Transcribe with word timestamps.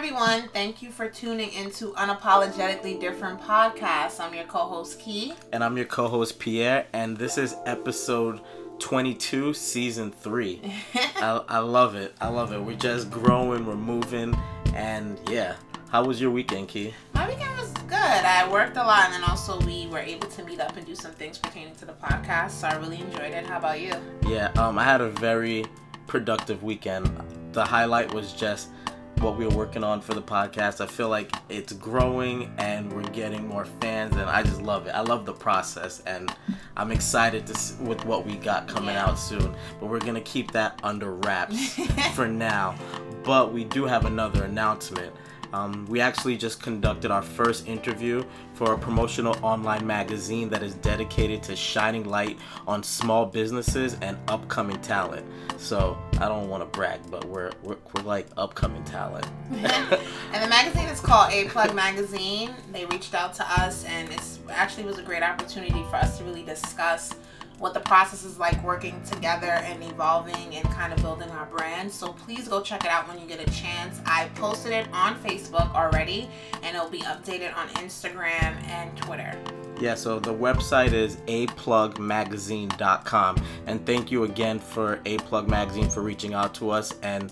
Hi, 0.00 0.06
everyone. 0.06 0.48
Thank 0.54 0.80
you 0.80 0.90
for 0.90 1.10
tuning 1.10 1.52
into 1.52 1.92
Unapologetically 1.92 2.98
Different 2.98 3.38
Podcast. 3.38 4.18
I'm 4.18 4.32
your 4.32 4.44
co 4.44 4.60
host, 4.60 4.98
Key. 4.98 5.34
And 5.52 5.62
I'm 5.62 5.76
your 5.76 5.84
co 5.84 6.08
host, 6.08 6.38
Pierre. 6.38 6.86
And 6.94 7.18
this 7.18 7.36
is 7.36 7.54
episode 7.66 8.40
22, 8.78 9.52
season 9.52 10.10
3. 10.10 10.62
I, 11.16 11.42
I 11.46 11.58
love 11.58 11.96
it. 11.96 12.14
I 12.18 12.28
love 12.28 12.54
it. 12.54 12.62
We're 12.62 12.78
just 12.78 13.10
growing, 13.10 13.66
we're 13.66 13.76
moving. 13.76 14.34
And 14.74 15.20
yeah. 15.28 15.56
How 15.90 16.02
was 16.02 16.18
your 16.18 16.30
weekend, 16.30 16.68
Key? 16.68 16.94
My 17.12 17.28
weekend 17.28 17.54
was 17.58 17.70
good. 17.86 17.92
I 17.92 18.50
worked 18.50 18.78
a 18.78 18.82
lot, 18.82 19.04
and 19.04 19.12
then 19.12 19.24
also 19.24 19.60
we 19.66 19.86
were 19.88 19.98
able 19.98 20.28
to 20.28 20.44
meet 20.44 20.60
up 20.60 20.78
and 20.78 20.86
do 20.86 20.94
some 20.94 21.12
things 21.12 21.36
pertaining 21.36 21.74
to 21.74 21.84
the 21.84 21.92
podcast. 21.92 22.52
So 22.52 22.68
I 22.68 22.76
really 22.76 23.02
enjoyed 23.02 23.34
it. 23.34 23.44
How 23.44 23.58
about 23.58 23.82
you? 23.82 23.92
Yeah, 24.26 24.50
um, 24.56 24.78
I 24.78 24.84
had 24.84 25.02
a 25.02 25.10
very 25.10 25.66
productive 26.06 26.62
weekend. 26.62 27.10
The 27.52 27.66
highlight 27.66 28.14
was 28.14 28.32
just 28.32 28.70
what 29.20 29.36
we 29.36 29.44
are 29.44 29.50
working 29.50 29.84
on 29.84 30.00
for 30.00 30.14
the 30.14 30.22
podcast. 30.22 30.80
I 30.80 30.86
feel 30.86 31.10
like 31.10 31.30
it's 31.50 31.74
growing 31.74 32.50
and 32.56 32.90
we're 32.92 33.02
getting 33.02 33.46
more 33.46 33.66
fans, 33.80 34.16
and 34.16 34.22
I 34.22 34.42
just 34.42 34.62
love 34.62 34.86
it. 34.86 34.90
I 34.90 35.00
love 35.00 35.26
the 35.26 35.32
process, 35.32 36.02
and 36.06 36.34
I'm 36.76 36.90
excited 36.90 37.46
to 37.48 37.82
with 37.82 38.02
what 38.06 38.24
we 38.24 38.36
got 38.36 38.66
coming 38.66 38.94
yeah. 38.94 39.06
out 39.06 39.18
soon. 39.18 39.54
But 39.78 39.86
we're 39.86 40.00
gonna 40.00 40.22
keep 40.22 40.52
that 40.52 40.80
under 40.82 41.12
wraps 41.12 41.74
for 42.14 42.26
now. 42.26 42.74
But 43.22 43.52
we 43.52 43.64
do 43.64 43.84
have 43.84 44.06
another 44.06 44.44
announcement. 44.44 45.14
Um, 45.52 45.84
we 45.88 46.00
actually 46.00 46.36
just 46.36 46.62
conducted 46.62 47.10
our 47.10 47.22
first 47.22 47.66
interview 47.66 48.24
for 48.54 48.72
a 48.72 48.78
promotional 48.78 49.36
online 49.42 49.86
magazine 49.86 50.48
that 50.50 50.62
is 50.62 50.74
dedicated 50.76 51.42
to 51.44 51.56
shining 51.56 52.04
light 52.04 52.38
on 52.66 52.82
small 52.82 53.26
businesses 53.26 53.96
and 54.00 54.16
upcoming 54.28 54.80
talent. 54.80 55.26
So 55.58 55.98
I 56.20 56.28
don't 56.28 56.50
want 56.50 56.62
to 56.62 56.66
brag, 56.66 57.00
but 57.10 57.24
we're, 57.24 57.50
we're, 57.62 57.78
we're 57.94 58.02
like 58.02 58.26
upcoming 58.36 58.84
talent. 58.84 59.26
and 59.50 60.42
the 60.42 60.48
magazine 60.48 60.86
is 60.90 61.00
called 61.00 61.32
A 61.32 61.48
Plug 61.48 61.74
Magazine. 61.74 62.54
They 62.72 62.84
reached 62.84 63.14
out 63.14 63.32
to 63.34 63.60
us, 63.60 63.84
and 63.86 64.10
it 64.10 64.20
actually 64.50 64.84
was 64.84 64.98
a 64.98 65.02
great 65.02 65.22
opportunity 65.22 65.82
for 65.84 65.96
us 65.96 66.18
to 66.18 66.24
really 66.24 66.42
discuss 66.42 67.14
what 67.58 67.72
the 67.72 67.80
process 67.80 68.24
is 68.24 68.38
like 68.38 68.62
working 68.62 69.02
together 69.02 69.46
and 69.46 69.82
evolving 69.82 70.54
and 70.54 70.64
kind 70.70 70.92
of 70.92 71.00
building 71.00 71.30
our 71.30 71.46
brand. 71.46 71.90
So 71.90 72.12
please 72.12 72.48
go 72.48 72.62
check 72.62 72.84
it 72.84 72.90
out 72.90 73.06
when 73.06 73.18
you 73.18 73.26
get 73.26 73.40
a 73.40 73.50
chance. 73.52 74.00
I 74.06 74.28
posted 74.34 74.72
it 74.72 74.88
on 74.92 75.18
Facebook 75.22 75.72
already 75.74 76.28
and 76.62 76.74
it'll 76.74 76.88
be 76.88 77.00
updated 77.00 77.54
on 77.54 77.68
Instagram 77.70 78.62
and 78.66 78.96
Twitter. 78.96 79.38
Yeah, 79.80 79.94
so 79.94 80.20
the 80.20 80.34
website 80.34 80.92
is 80.92 81.16
aplugmagazine.com. 81.16 83.42
And 83.66 83.86
thank 83.86 84.10
you 84.10 84.24
again 84.24 84.58
for 84.58 85.00
A 85.06 85.16
Plug 85.18 85.48
Magazine 85.48 85.88
for 85.88 86.02
reaching 86.02 86.34
out 86.34 86.54
to 86.56 86.70
us 86.70 86.92
and 87.02 87.30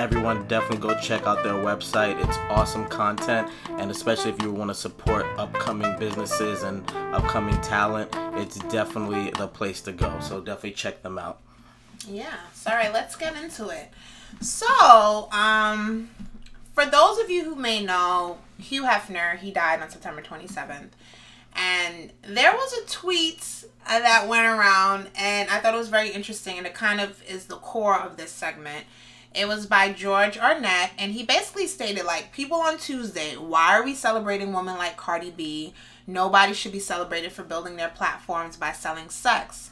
everyone 0.00 0.48
definitely 0.48 0.78
go 0.78 0.98
check 1.00 1.26
out 1.26 1.44
their 1.44 1.52
website. 1.52 2.18
It's 2.24 2.38
awesome 2.48 2.86
content, 2.86 3.50
and 3.72 3.90
especially 3.90 4.30
if 4.30 4.42
you 4.42 4.50
want 4.50 4.70
to 4.70 4.74
support 4.74 5.26
upcoming 5.36 5.96
businesses 5.98 6.62
and 6.62 6.90
upcoming 7.12 7.60
talent, 7.60 8.08
it's 8.34 8.58
definitely 8.70 9.30
the 9.32 9.46
place 9.46 9.82
to 9.82 9.92
go. 9.92 10.18
So 10.20 10.40
definitely 10.40 10.72
check 10.72 11.02
them 11.02 11.18
out. 11.18 11.40
Yeah. 12.08 12.34
Sorry, 12.54 12.88
let's 12.88 13.14
get 13.14 13.36
into 13.36 13.68
it. 13.68 13.90
So, 14.40 15.28
um, 15.32 16.08
for 16.74 16.86
those 16.86 17.18
of 17.18 17.30
you 17.30 17.44
who 17.44 17.56
may 17.56 17.84
know, 17.84 18.38
Hugh 18.58 18.84
Hefner, 18.84 19.38
he 19.38 19.50
died 19.50 19.82
on 19.82 19.90
September 19.90 20.22
27th. 20.22 20.90
And 21.54 22.12
there 22.22 22.52
was 22.52 22.72
a 22.72 22.86
tweet 22.86 23.64
that 23.86 24.28
went 24.28 24.46
around, 24.46 25.08
and 25.16 25.50
I 25.50 25.58
thought 25.58 25.74
it 25.74 25.78
was 25.78 25.88
very 25.88 26.10
interesting, 26.10 26.58
and 26.58 26.66
it 26.66 26.74
kind 26.74 27.00
of 27.00 27.22
is 27.28 27.46
the 27.46 27.56
core 27.56 27.98
of 27.98 28.16
this 28.16 28.30
segment. 28.30 28.86
It 29.34 29.46
was 29.46 29.66
by 29.66 29.92
George 29.92 30.38
Arnett, 30.38 30.90
and 30.98 31.12
he 31.12 31.22
basically 31.22 31.66
stated 31.66 32.04
like, 32.04 32.32
people 32.32 32.58
on 32.58 32.78
Tuesday, 32.78 33.36
why 33.36 33.76
are 33.76 33.84
we 33.84 33.94
celebrating 33.94 34.52
women 34.52 34.76
like 34.76 34.96
Cardi 34.96 35.30
B? 35.30 35.72
Nobody 36.06 36.52
should 36.52 36.72
be 36.72 36.80
celebrated 36.80 37.30
for 37.32 37.44
building 37.44 37.76
their 37.76 37.88
platforms 37.88 38.56
by 38.56 38.72
selling 38.72 39.08
sex. 39.08 39.70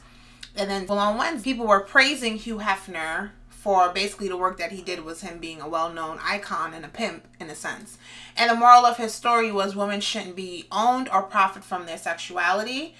And 0.55 0.69
then 0.69 0.85
well, 0.87 0.99
on 0.99 1.17
Wednesday, 1.17 1.51
people 1.51 1.67
were 1.67 1.81
praising 1.81 2.37
Hugh 2.37 2.59
Hefner 2.59 3.31
for 3.59 3.89
basically 3.89 4.29
the 4.29 4.37
work 4.37 4.57
that 4.57 4.71
he 4.71 4.81
did 4.81 5.03
was 5.03 5.19
him 5.19 5.37
being 5.37 5.59
a 5.59 5.67
well-known 5.67 6.17
icon 6.23 6.73
and 6.73 6.85
a 6.85 6.87
pimp 6.87 7.27
in 7.41 7.49
a 7.49 7.55
sense. 7.55 7.97
And 8.37 8.49
the 8.49 8.55
moral 8.55 8.85
of 8.85 8.95
his 8.95 9.13
story 9.13 9.51
was 9.51 9.75
women 9.75 9.99
shouldn't 9.99 10.37
be 10.37 10.65
owned 10.71 11.09
or 11.09 11.23
profit 11.23 11.65
from 11.65 11.85
their 11.85 11.97
sexuality 11.97 12.95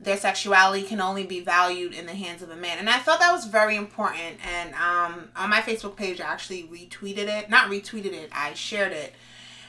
their 0.00 0.16
sexuality 0.16 0.82
can 0.82 1.00
only 1.00 1.24
be 1.24 1.40
valued 1.40 1.94
in 1.94 2.06
the 2.06 2.14
hands 2.14 2.42
of 2.42 2.50
a 2.50 2.56
man. 2.56 2.78
And 2.78 2.90
I 2.90 2.98
thought 2.98 3.20
that 3.20 3.32
was 3.32 3.46
very 3.46 3.76
important. 3.76 4.38
And 4.44 4.74
um, 4.74 5.30
on 5.36 5.48
my 5.48 5.60
Facebook 5.60 5.96
page, 5.96 6.20
I 6.20 6.24
actually 6.24 6.64
retweeted 6.64 7.26
it. 7.28 7.48
Not 7.48 7.70
retweeted 7.70 8.12
it, 8.12 8.28
I 8.32 8.54
shared 8.54 8.92
it. 8.92 9.14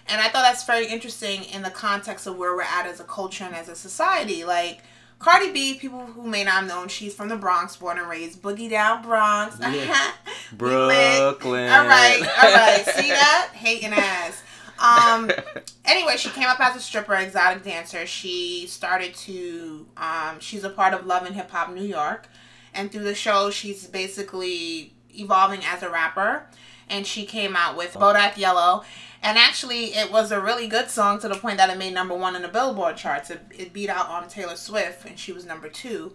And 0.07 0.19
I 0.19 0.25
thought 0.25 0.44
that's 0.44 0.66
very 0.66 0.88
interesting 0.88 1.44
in 1.46 1.63
the 1.63 1.69
context 1.69 2.28
of 2.28 2.38
where 2.38 2.56
we're 2.56 2.63
at 2.63 2.86
as 2.86 3.00
a 3.00 3.06
culture 3.06 3.44
and 3.44 3.56
as 3.56 3.69
a 3.69 3.75
society. 3.75 4.44
Like, 4.44 4.81
Cardi 5.19 5.51
B, 5.51 5.75
people 5.75 6.05
who 6.05 6.27
may 6.27 6.43
not 6.43 6.65
know, 6.65 6.87
she's 6.87 7.15
from 7.15 7.29
the 7.29 7.37
Bronx, 7.37 7.75
born 7.77 7.97
and 7.97 8.07
raised, 8.07 8.41
boogie 8.41 8.69
down 8.69 9.01
Bronx. 9.01 9.57
Yeah. 9.59 10.11
Brooklyn. 10.53 11.71
all 11.71 11.87
right, 11.87 12.19
all 12.19 12.53
right. 12.53 12.85
See 12.95 13.09
that? 13.09 13.51
Hating 13.53 13.93
ass. 13.93 14.43
Um, 14.79 15.31
anyway, 15.85 16.17
she 16.17 16.29
came 16.29 16.47
up 16.47 16.59
as 16.59 16.75
a 16.75 16.79
stripper, 16.79 17.15
exotic 17.15 17.63
dancer. 17.63 18.05
She 18.05 18.67
started 18.67 19.13
to, 19.15 19.87
um, 19.97 20.39
she's 20.39 20.63
a 20.63 20.69
part 20.69 20.93
of 20.93 21.05
Love 21.05 21.25
and 21.25 21.35
Hip 21.35 21.49
Hop 21.51 21.71
New 21.71 21.83
York. 21.83 22.27
And 22.73 22.91
through 22.91 23.03
the 23.03 23.15
show, 23.15 23.49
she's 23.49 23.87
basically 23.87 24.93
evolving 25.13 25.61
as 25.63 25.81
a 25.81 25.89
rapper. 25.89 26.47
And 26.90 27.06
she 27.06 27.25
came 27.25 27.56
out 27.56 27.75
with 27.75 27.94
Bodak 27.94 28.38
Yellow. 28.38 28.84
And 29.23 29.38
actually, 29.38 29.85
it 29.85 30.12
was 30.12 30.31
a 30.31 30.40
really 30.40 30.68
good 30.68 30.90
song 30.90 31.19
to 31.22 31.28
the 31.28 31.35
point 31.35 31.57
that 31.57 31.69
it 31.69 31.78
made 31.78 31.94
number 31.94 32.16
one 32.16 32.35
in 32.35 32.44
the 32.44 32.47
Billboard 32.47 32.96
charts. 32.96 33.31
It, 33.31 33.41
it 33.57 33.73
beat 33.73 33.90
out 33.90 34.07
on 34.07 34.28
Taylor 34.28 34.56
Swift, 34.56 35.06
and 35.06 35.18
she 35.18 35.31
was 35.31 35.45
number 35.45 35.68
two. 35.68 36.13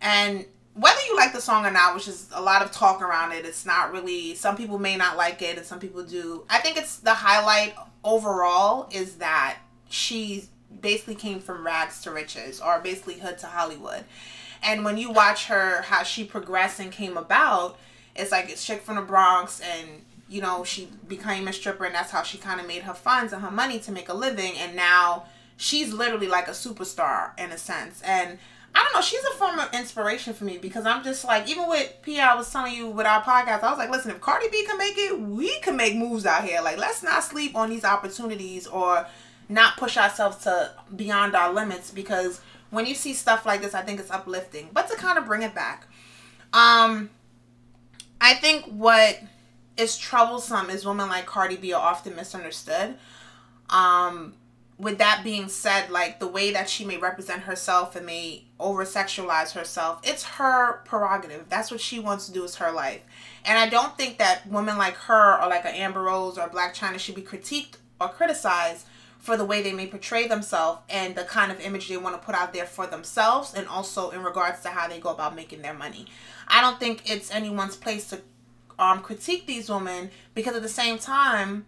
And 0.00 0.44
whether 0.74 1.00
you 1.08 1.16
like 1.16 1.32
the 1.32 1.40
song 1.40 1.66
or 1.66 1.70
not, 1.70 1.94
which 1.94 2.06
is 2.06 2.28
a 2.32 2.42
lot 2.42 2.62
of 2.62 2.70
talk 2.70 3.02
around 3.02 3.32
it, 3.32 3.44
it's 3.44 3.66
not 3.66 3.92
really. 3.92 4.34
Some 4.34 4.56
people 4.56 4.78
may 4.78 4.96
not 4.96 5.16
like 5.16 5.42
it, 5.42 5.56
and 5.56 5.66
some 5.66 5.80
people 5.80 6.04
do. 6.04 6.44
I 6.48 6.58
think 6.58 6.76
it's 6.76 6.98
the 6.98 7.14
highlight 7.14 7.74
overall 8.04 8.88
is 8.92 9.16
that 9.16 9.58
she 9.88 10.44
basically 10.80 11.14
came 11.14 11.40
from 11.40 11.64
rags 11.64 12.02
to 12.02 12.10
riches, 12.10 12.60
or 12.60 12.80
basically 12.80 13.14
hood 13.14 13.38
to 13.38 13.46
Hollywood. 13.46 14.04
And 14.62 14.84
when 14.84 14.96
you 14.96 15.10
watch 15.10 15.46
her, 15.46 15.82
how 15.82 16.02
she 16.02 16.24
progressed 16.24 16.80
and 16.80 16.90
came 16.90 17.16
about, 17.16 17.78
it's 18.16 18.32
like 18.32 18.48
it's 18.48 18.64
chick 18.64 18.82
from 18.82 18.96
the 18.96 19.02
Bronx, 19.02 19.60
and 19.60 19.88
you 20.28 20.40
know 20.40 20.64
she 20.64 20.88
became 21.08 21.48
a 21.48 21.52
stripper, 21.52 21.84
and 21.84 21.94
that's 21.94 22.10
how 22.10 22.22
she 22.22 22.38
kind 22.38 22.60
of 22.60 22.66
made 22.66 22.82
her 22.82 22.94
funds 22.94 23.32
and 23.32 23.42
her 23.42 23.50
money 23.50 23.78
to 23.80 23.92
make 23.92 24.08
a 24.08 24.14
living. 24.14 24.52
And 24.58 24.76
now 24.76 25.24
she's 25.56 25.92
literally 25.92 26.28
like 26.28 26.48
a 26.48 26.52
superstar 26.52 27.38
in 27.38 27.50
a 27.50 27.58
sense, 27.58 28.02
and 28.02 28.38
I 28.74 28.82
don't 28.82 28.94
know. 28.94 29.02
She's 29.02 29.24
a 29.24 29.36
form 29.36 29.58
of 29.60 29.72
inspiration 29.72 30.34
for 30.34 30.44
me 30.44 30.58
because 30.58 30.84
I'm 30.84 31.04
just 31.04 31.24
like, 31.24 31.48
even 31.48 31.68
with 31.68 31.94
P.I. 32.02 32.32
I 32.32 32.34
was 32.34 32.50
telling 32.50 32.74
you 32.74 32.88
with 32.88 33.06
our 33.06 33.22
podcast, 33.22 33.62
I 33.62 33.70
was 33.70 33.78
like, 33.78 33.90
listen, 33.90 34.10
if 34.10 34.20
Cardi 34.20 34.48
B 34.50 34.64
can 34.66 34.76
make 34.78 34.98
it, 34.98 35.20
we 35.20 35.60
can 35.60 35.76
make 35.76 35.94
moves 35.94 36.26
out 36.26 36.44
here. 36.44 36.60
Like, 36.60 36.76
let's 36.76 37.02
not 37.02 37.22
sleep 37.22 37.54
on 37.54 37.70
these 37.70 37.84
opportunities 37.84 38.66
or 38.66 39.06
not 39.48 39.76
push 39.76 39.96
ourselves 39.96 40.38
to 40.38 40.72
beyond 40.96 41.36
our 41.36 41.52
limits 41.52 41.92
because 41.92 42.40
when 42.70 42.86
you 42.86 42.94
see 42.94 43.14
stuff 43.14 43.46
like 43.46 43.62
this, 43.62 43.74
I 43.74 43.82
think 43.82 44.00
it's 44.00 44.10
uplifting. 44.10 44.70
But 44.72 44.88
to 44.88 44.96
kind 44.96 45.18
of 45.18 45.26
bring 45.26 45.42
it 45.42 45.54
back, 45.54 45.86
um, 46.52 47.10
I 48.24 48.32
think 48.32 48.64
what 48.64 49.20
is 49.76 49.98
troublesome 49.98 50.70
is 50.70 50.86
women 50.86 51.10
like 51.10 51.26
Cardi 51.26 51.56
B 51.56 51.74
are 51.74 51.82
often 51.82 52.16
misunderstood. 52.16 52.94
Um, 53.68 54.32
with 54.78 54.96
that 54.96 55.20
being 55.22 55.48
said, 55.48 55.90
like 55.90 56.20
the 56.20 56.26
way 56.26 56.50
that 56.50 56.70
she 56.70 56.86
may 56.86 56.96
represent 56.96 57.42
herself 57.42 57.94
and 57.96 58.06
may 58.06 58.46
over 58.58 58.86
sexualize 58.86 59.52
herself, 59.52 60.00
it's 60.04 60.24
her 60.24 60.80
prerogative. 60.86 61.50
That's 61.50 61.70
what 61.70 61.82
she 61.82 61.98
wants 61.98 62.24
to 62.24 62.32
do 62.32 62.44
is 62.44 62.54
her 62.56 62.72
life. 62.72 63.02
And 63.44 63.58
I 63.58 63.68
don't 63.68 63.94
think 63.98 64.16
that 64.16 64.46
women 64.48 64.78
like 64.78 64.94
her 64.94 65.38
or 65.42 65.50
like 65.50 65.66
an 65.66 65.74
Amber 65.74 66.04
Rose 66.04 66.38
or 66.38 66.48
Blac 66.48 66.74
Chyna 66.74 66.98
should 66.98 67.16
be 67.16 67.20
critiqued 67.20 67.74
or 68.00 68.08
criticized 68.08 68.86
for 69.24 69.38
the 69.38 69.44
way 69.44 69.62
they 69.62 69.72
may 69.72 69.86
portray 69.86 70.28
themselves 70.28 70.80
and 70.90 71.14
the 71.14 71.24
kind 71.24 71.50
of 71.50 71.58
image 71.58 71.88
they 71.88 71.96
want 71.96 72.14
to 72.14 72.24
put 72.24 72.34
out 72.34 72.52
there 72.52 72.66
for 72.66 72.86
themselves 72.86 73.54
and 73.54 73.66
also 73.68 74.10
in 74.10 74.22
regards 74.22 74.60
to 74.60 74.68
how 74.68 74.86
they 74.86 75.00
go 75.00 75.08
about 75.08 75.34
making 75.34 75.62
their 75.62 75.72
money. 75.72 76.04
I 76.46 76.60
don't 76.60 76.78
think 76.78 77.10
it's 77.10 77.30
anyone's 77.30 77.74
place 77.74 78.10
to 78.10 78.20
um 78.78 79.00
critique 79.00 79.46
these 79.46 79.70
women 79.70 80.10
because 80.34 80.54
at 80.54 80.60
the 80.60 80.68
same 80.68 80.98
time 80.98 81.64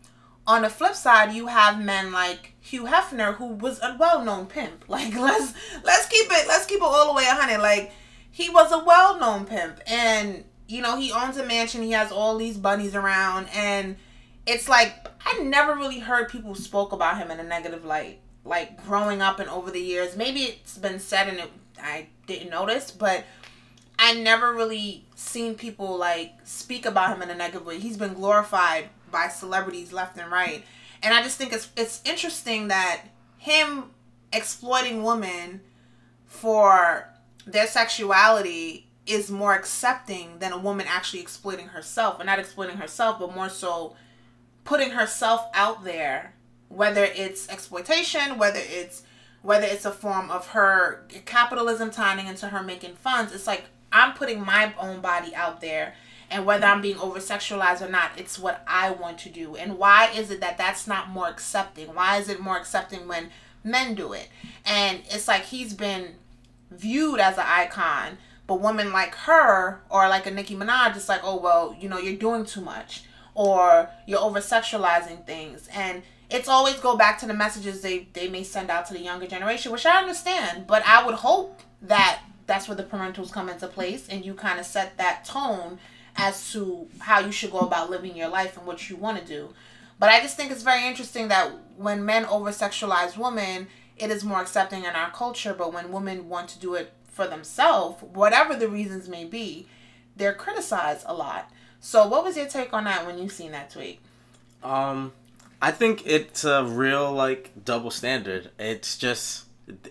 on 0.46 0.62
the 0.62 0.68
flip 0.68 0.94
side, 0.94 1.32
you 1.32 1.46
have 1.46 1.82
men 1.82 2.12
like 2.12 2.52
Hugh 2.60 2.84
Hefner, 2.84 3.34
who 3.36 3.46
was 3.46 3.80
a 3.82 3.96
well-known 3.98 4.46
pimp. 4.46 4.84
Like 4.88 5.14
let's 5.14 5.54
let's 5.82 6.06
keep 6.06 6.26
it 6.30 6.46
let's 6.46 6.66
keep 6.66 6.76
it 6.76 6.82
all 6.82 7.06
the 7.06 7.14
way 7.14 7.24
hundred. 7.24 7.62
Like 7.62 7.90
he 8.30 8.50
was 8.50 8.70
a 8.70 8.84
well-known 8.84 9.46
pimp, 9.46 9.80
and 9.86 10.44
you 10.68 10.82
know 10.82 10.98
he 10.98 11.10
owns 11.10 11.38
a 11.38 11.46
mansion. 11.46 11.82
He 11.82 11.92
has 11.92 12.12
all 12.12 12.36
these 12.36 12.58
bunnies 12.58 12.94
around, 12.94 13.48
and 13.54 13.96
it's 14.44 14.68
like 14.68 15.15
I 15.26 15.40
never 15.40 15.74
really 15.74 15.98
heard 15.98 16.28
people 16.28 16.54
spoke 16.54 16.92
about 16.92 17.18
him 17.18 17.32
in 17.32 17.40
a 17.40 17.42
negative 17.42 17.84
light. 17.84 18.20
Like 18.44 18.82
growing 18.86 19.20
up 19.20 19.40
and 19.40 19.50
over 19.50 19.72
the 19.72 19.80
years, 19.80 20.16
maybe 20.16 20.42
it's 20.42 20.78
been 20.78 21.00
said 21.00 21.28
and 21.28 21.38
it, 21.38 21.50
I 21.82 22.06
didn't 22.28 22.50
notice, 22.50 22.92
but 22.92 23.24
I 23.98 24.14
never 24.14 24.54
really 24.54 25.04
seen 25.16 25.56
people 25.56 25.98
like 25.98 26.32
speak 26.44 26.86
about 26.86 27.16
him 27.16 27.22
in 27.22 27.30
a 27.30 27.34
negative 27.34 27.66
way. 27.66 27.80
He's 27.80 27.96
been 27.96 28.14
glorified 28.14 28.88
by 29.10 29.26
celebrities 29.26 29.92
left 29.92 30.16
and 30.16 30.30
right. 30.30 30.64
And 31.02 31.12
I 31.12 31.24
just 31.24 31.38
think 31.38 31.52
it's 31.52 31.70
it's 31.76 32.02
interesting 32.04 32.68
that 32.68 33.02
him 33.38 33.90
exploiting 34.32 35.02
women 35.02 35.60
for 36.26 37.08
their 37.46 37.66
sexuality 37.66 38.86
is 39.06 39.30
more 39.30 39.54
accepting 39.54 40.38
than 40.38 40.52
a 40.52 40.58
woman 40.58 40.86
actually 40.88 41.20
exploiting 41.20 41.68
herself, 41.68 42.20
and 42.20 42.26
not 42.26 42.38
exploiting 42.38 42.76
herself, 42.76 43.18
but 43.18 43.34
more 43.34 43.48
so 43.48 43.96
putting 44.66 44.90
herself 44.90 45.46
out 45.54 45.84
there, 45.84 46.34
whether 46.68 47.04
it's 47.04 47.48
exploitation, 47.48 48.36
whether 48.36 48.60
it's 48.62 49.02
whether 49.42 49.66
it's 49.66 49.84
a 49.84 49.92
form 49.92 50.28
of 50.30 50.48
her 50.48 51.06
capitalism 51.24 51.90
tying 51.90 52.26
into 52.26 52.48
her 52.48 52.62
making 52.62 52.96
funds. 52.96 53.32
It's 53.32 53.46
like 53.46 53.64
I'm 53.92 54.12
putting 54.14 54.44
my 54.44 54.74
own 54.78 55.00
body 55.00 55.34
out 55.34 55.60
there 55.60 55.94
and 56.30 56.44
whether 56.44 56.66
I'm 56.66 56.80
being 56.80 56.98
over 56.98 57.20
sexualized 57.20 57.86
or 57.86 57.88
not, 57.88 58.10
it's 58.16 58.38
what 58.38 58.64
I 58.66 58.90
want 58.90 59.18
to 59.18 59.28
do. 59.28 59.54
And 59.54 59.78
why 59.78 60.10
is 60.10 60.32
it 60.32 60.40
that 60.40 60.58
that's 60.58 60.88
not 60.88 61.08
more 61.08 61.28
accepting? 61.28 61.94
Why 61.94 62.18
is 62.18 62.28
it 62.28 62.40
more 62.40 62.56
accepting 62.56 63.06
when 63.06 63.30
men 63.62 63.94
do 63.94 64.12
it? 64.12 64.28
And 64.64 65.02
it's 65.08 65.28
like 65.28 65.44
he's 65.44 65.72
been 65.72 66.16
viewed 66.72 67.20
as 67.20 67.38
an 67.38 67.44
icon, 67.46 68.18
but 68.48 68.60
women 68.60 68.92
like 68.92 69.14
her 69.14 69.80
or 69.88 70.08
like 70.08 70.26
a 70.26 70.32
Nicki 70.32 70.56
Minaj, 70.56 70.96
it's 70.96 71.08
like, 71.08 71.20
oh, 71.22 71.36
well, 71.36 71.76
you 71.78 71.88
know, 71.88 71.98
you're 71.98 72.16
doing 72.16 72.44
too 72.44 72.60
much 72.60 73.04
or 73.36 73.90
you're 74.06 74.18
over 74.18 74.40
sexualizing 74.40 75.24
things. 75.26 75.68
And 75.72 76.02
it's 76.30 76.48
always 76.48 76.76
go 76.80 76.96
back 76.96 77.20
to 77.20 77.26
the 77.26 77.34
messages 77.34 77.82
they, 77.82 78.08
they 78.14 78.28
may 78.28 78.42
send 78.42 78.70
out 78.70 78.86
to 78.86 78.94
the 78.94 79.00
younger 79.00 79.26
generation, 79.26 79.70
which 79.70 79.86
I 79.86 79.98
understand, 79.98 80.66
but 80.66 80.82
I 80.84 81.04
would 81.04 81.14
hope 81.14 81.60
that 81.82 82.22
that's 82.46 82.66
where 82.66 82.76
the 82.76 82.82
parentals 82.82 83.30
come 83.30 83.48
into 83.48 83.68
place 83.68 84.08
and 84.08 84.24
you 84.24 84.34
kind 84.34 84.58
of 84.58 84.64
set 84.64 84.96
that 84.96 85.24
tone 85.24 85.78
as 86.16 86.50
to 86.52 86.88
how 86.98 87.20
you 87.20 87.30
should 87.30 87.52
go 87.52 87.58
about 87.60 87.90
living 87.90 88.16
your 88.16 88.28
life 88.28 88.56
and 88.56 88.66
what 88.66 88.88
you 88.88 88.96
want 88.96 89.18
to 89.18 89.24
do. 89.24 89.50
But 89.98 90.08
I 90.08 90.20
just 90.20 90.36
think 90.36 90.50
it's 90.50 90.62
very 90.62 90.86
interesting 90.86 91.28
that 91.28 91.52
when 91.76 92.04
men 92.06 92.24
over 92.24 92.50
sexualize 92.50 93.18
women, 93.18 93.66
it 93.98 94.10
is 94.10 94.24
more 94.24 94.40
accepting 94.40 94.84
in 94.84 94.94
our 94.94 95.10
culture. 95.10 95.54
But 95.54 95.74
when 95.74 95.92
women 95.92 96.28
want 96.28 96.48
to 96.50 96.58
do 96.58 96.74
it 96.74 96.92
for 97.04 97.26
themselves, 97.26 98.02
whatever 98.02 98.56
the 98.56 98.68
reasons 98.68 99.08
may 99.08 99.24
be, 99.24 99.68
they're 100.16 100.34
criticized 100.34 101.04
a 101.06 101.14
lot. 101.14 101.50
So, 101.86 102.08
what 102.08 102.24
was 102.24 102.36
your 102.36 102.46
take 102.46 102.72
on 102.72 102.82
that 102.82 103.06
when 103.06 103.16
you 103.16 103.28
seen 103.28 103.52
that 103.52 103.70
tweet? 103.70 104.00
Um, 104.64 105.12
I 105.62 105.70
think 105.70 106.04
it's 106.04 106.42
a 106.42 106.64
real 106.64 107.12
like 107.12 107.52
double 107.64 107.92
standard. 107.92 108.50
It's 108.58 108.98
just 108.98 109.44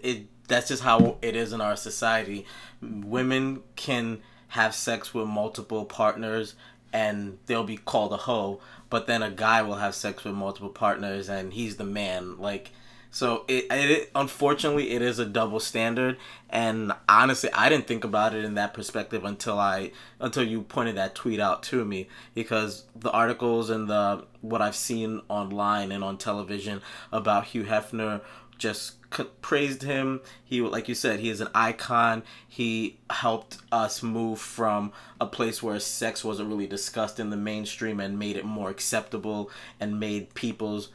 it. 0.03 0.27
That's 0.49 0.67
just 0.67 0.83
how 0.83 1.15
it 1.21 1.37
is 1.37 1.53
in 1.53 1.61
our 1.61 1.77
society. 1.77 2.45
Women 2.81 3.63
can 3.77 4.21
have 4.49 4.75
sex 4.75 5.13
with 5.13 5.27
multiple 5.27 5.85
partners 5.85 6.55
and 6.91 7.37
they'll 7.45 7.63
be 7.63 7.77
called 7.77 8.11
a 8.11 8.17
hoe, 8.17 8.59
but 8.89 9.07
then 9.07 9.23
a 9.23 9.31
guy 9.31 9.61
will 9.61 9.75
have 9.75 9.95
sex 9.95 10.25
with 10.25 10.35
multiple 10.35 10.67
partners 10.67 11.29
and 11.29 11.53
he's 11.53 11.77
the 11.77 11.85
man. 11.85 12.37
Like, 12.37 12.71
so 13.15 13.45
it, 13.47 13.67
it 13.71 14.11
unfortunately 14.13 14.91
it 14.91 15.01
is 15.01 15.19
a 15.19 15.25
double 15.25 15.61
standard, 15.61 16.17
and 16.49 16.91
honestly, 17.07 17.49
I 17.53 17.69
didn't 17.69 17.87
think 17.87 18.03
about 18.03 18.35
it 18.35 18.43
in 18.43 18.55
that 18.55 18.73
perspective 18.73 19.23
until 19.23 19.57
I 19.57 19.93
until 20.19 20.43
you 20.43 20.63
pointed 20.63 20.97
that 20.97 21.15
tweet 21.15 21.39
out 21.39 21.63
to 21.63 21.85
me 21.85 22.09
because 22.33 22.83
the 22.93 23.09
articles 23.11 23.69
and 23.69 23.89
the 23.89 24.25
what 24.41 24.61
I've 24.61 24.75
seen 24.75 25.21
online 25.29 25.93
and 25.93 26.03
on 26.03 26.17
television 26.17 26.81
about 27.09 27.45
Hugh 27.45 27.63
Hefner 27.63 28.19
just 28.57 28.95
praised 29.41 29.83
him. 29.83 30.19
He, 30.43 30.59
like 30.59 30.89
you 30.89 30.95
said, 30.95 31.21
he 31.21 31.29
is 31.29 31.39
an 31.39 31.47
icon. 31.55 32.21
He 32.45 32.99
helped 33.09 33.59
us 33.71 34.03
move 34.03 34.39
from 34.39 34.91
a 35.21 35.25
place 35.25 35.63
where 35.63 35.79
sex 35.79 36.25
wasn't 36.25 36.49
really 36.49 36.67
discussed 36.67 37.21
in 37.21 37.29
the 37.29 37.37
mainstream 37.37 38.01
and 38.01 38.19
made 38.19 38.35
it 38.35 38.43
more 38.43 38.69
acceptable 38.69 39.49
and 39.79 40.01
made 40.01 40.33
people's 40.33 40.89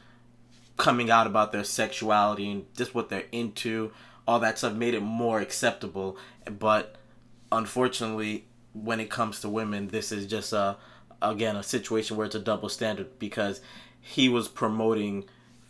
coming 0.77 1.09
out 1.09 1.27
about 1.27 1.51
their 1.51 1.63
sexuality 1.63 2.49
and 2.49 2.75
just 2.75 2.95
what 2.95 3.09
they're 3.09 3.25
into, 3.31 3.91
all 4.27 4.39
that 4.39 4.57
stuff 4.57 4.73
made 4.73 4.93
it 4.93 5.01
more 5.01 5.39
acceptable. 5.39 6.17
But 6.45 6.95
unfortunately, 7.51 8.45
when 8.73 8.99
it 8.99 9.09
comes 9.09 9.41
to 9.41 9.49
women, 9.49 9.87
this 9.89 10.11
is 10.11 10.25
just 10.25 10.53
a 10.53 10.77
again 11.21 11.55
a 11.55 11.63
situation 11.63 12.17
where 12.17 12.25
it's 12.25 12.35
a 12.35 12.39
double 12.39 12.69
standard 12.69 13.19
because 13.19 13.61
he 13.99 14.27
was 14.27 14.47
promoting 14.47 15.25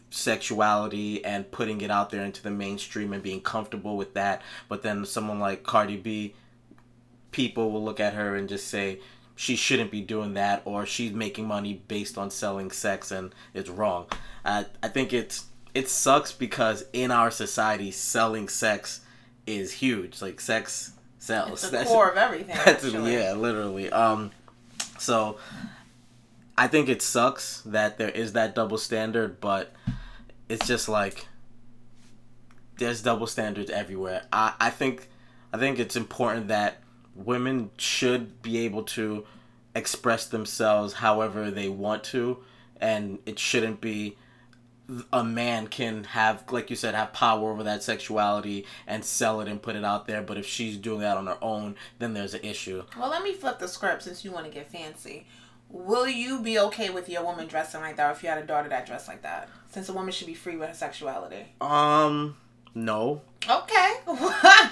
sexuality 0.10 1.24
and 1.24 1.52
putting 1.52 1.82
it 1.82 1.92
out 1.92 2.10
there 2.10 2.24
into 2.24 2.44
the 2.44 2.52
mainstream 2.52 3.14
and 3.14 3.24
being 3.24 3.42
comfortable 3.42 3.98
with 3.98 4.14
that. 4.14 4.42
But 4.70 4.84
then 4.84 5.06
someone 5.06 5.40
like 5.40 5.64
Cardi 5.64 5.98
B, 5.98 6.36
people 7.32 7.72
will 7.72 7.84
look 7.84 8.00
at 8.00 8.14
her 8.14 8.36
and 8.36 8.48
just 8.48 8.68
say 8.68 9.00
she 9.42 9.56
shouldn't 9.56 9.90
be 9.90 10.02
doing 10.02 10.36
that 10.36 10.62
or 10.66 10.86
she's 10.86 11.12
making 11.14 11.48
money 11.48 11.82
based 11.88 12.16
on 12.16 12.30
selling 12.30 12.70
sex 12.70 13.10
and 13.10 13.34
it's 13.56 13.72
wrong. 13.72 14.06
I 14.46 14.68
I 14.84 14.88
think 14.88 15.14
it's 15.14 15.46
it 15.74 15.90
sucks 15.90 16.32
because 16.32 16.86
in 16.94 17.10
our 17.10 17.32
society 17.32 17.90
selling 17.90 18.48
sex 18.48 19.02
is 19.48 19.72
huge. 19.72 20.22
Like 20.22 20.40
sex 20.40 20.92
sells. 21.18 21.54
It's 21.54 21.62
the 21.64 21.70
that's, 21.72 21.90
core 21.90 22.12
of 22.12 22.18
everything. 22.18 22.56
That's, 22.66 22.84
yeah, 22.84 23.34
literally. 23.34 23.92
Um 23.92 24.30
so 25.00 25.40
I 26.56 26.68
think 26.68 26.88
it 26.88 27.02
sucks 27.02 27.62
that 27.62 27.98
there 27.98 28.10
is 28.10 28.34
that 28.34 28.54
double 28.54 28.78
standard, 28.78 29.42
but 29.42 29.74
it's 30.50 30.68
just 30.68 30.88
like 30.88 31.26
there's 32.78 33.02
double 33.02 33.26
standards 33.26 33.72
everywhere. 33.72 34.22
I, 34.32 34.54
I 34.60 34.70
think 34.70 35.10
I 35.52 35.58
think 35.58 35.80
it's 35.80 35.96
important 35.96 36.50
that 36.50 36.84
women 37.16 37.70
should 37.78 38.42
be 38.42 38.60
able 38.60 38.84
to 38.84 39.26
express 39.76 40.28
themselves 40.28 40.94
however 40.94 41.50
they 41.50 41.70
want 41.70 42.04
to 42.04 42.38
and 42.80 43.20
it 43.26 43.40
shouldn't 43.40 43.80
be 43.80 44.18
a 45.14 45.24
man 45.24 45.68
can 45.68 46.04
have 46.04 46.44
like 46.52 46.70
you 46.70 46.76
said 46.76 46.94
have 46.94 47.14
power 47.14 47.52
over 47.52 47.64
that 47.64 47.82
sexuality 47.82 48.66
and 48.86 49.06
sell 49.06 49.40
it 49.40 49.48
and 49.48 49.62
put 49.62 49.76
it 49.76 49.86
out 49.86 50.08
there 50.08 50.22
but 50.22 50.38
if 50.38 50.46
she's 50.46 50.78
doing 50.78 51.00
that 51.00 51.16
on 51.16 51.28
her 51.28 51.38
own 51.42 51.76
then 52.00 52.14
there's 52.14 52.34
an 52.34 52.44
issue 52.44 52.84
well 52.98 53.10
let 53.10 53.24
me 53.24 53.34
flip 53.34 53.60
the 53.60 53.68
script 53.68 54.04
since 54.04 54.26
you 54.26 54.32
want 54.32 54.46
to 54.46 54.52
get 54.52 54.70
fancy 54.70 55.26
will 55.70 56.08
you 56.08 56.42
be 56.42 56.60
okay 56.60 56.90
with 56.90 57.08
your 57.08 57.24
woman 57.24 57.48
dressing 57.48 57.80
like 57.80 57.96
that 57.96 58.10
or 58.10 58.12
if 58.12 58.22
you 58.22 58.28
had 58.28 58.38
a 58.38 58.46
daughter 58.46 58.68
that 58.68 58.86
dressed 58.86 59.08
like 59.08 59.22
that 59.22 59.48
since 59.72 59.88
a 59.88 59.94
woman 59.94 60.12
should 60.12 60.28
be 60.28 60.34
free 60.34 60.58
with 60.58 60.68
her 60.70 60.76
sexuality? 60.76 61.46
Um, 61.62 62.36
no. 62.76 63.22
Okay. 63.50 63.96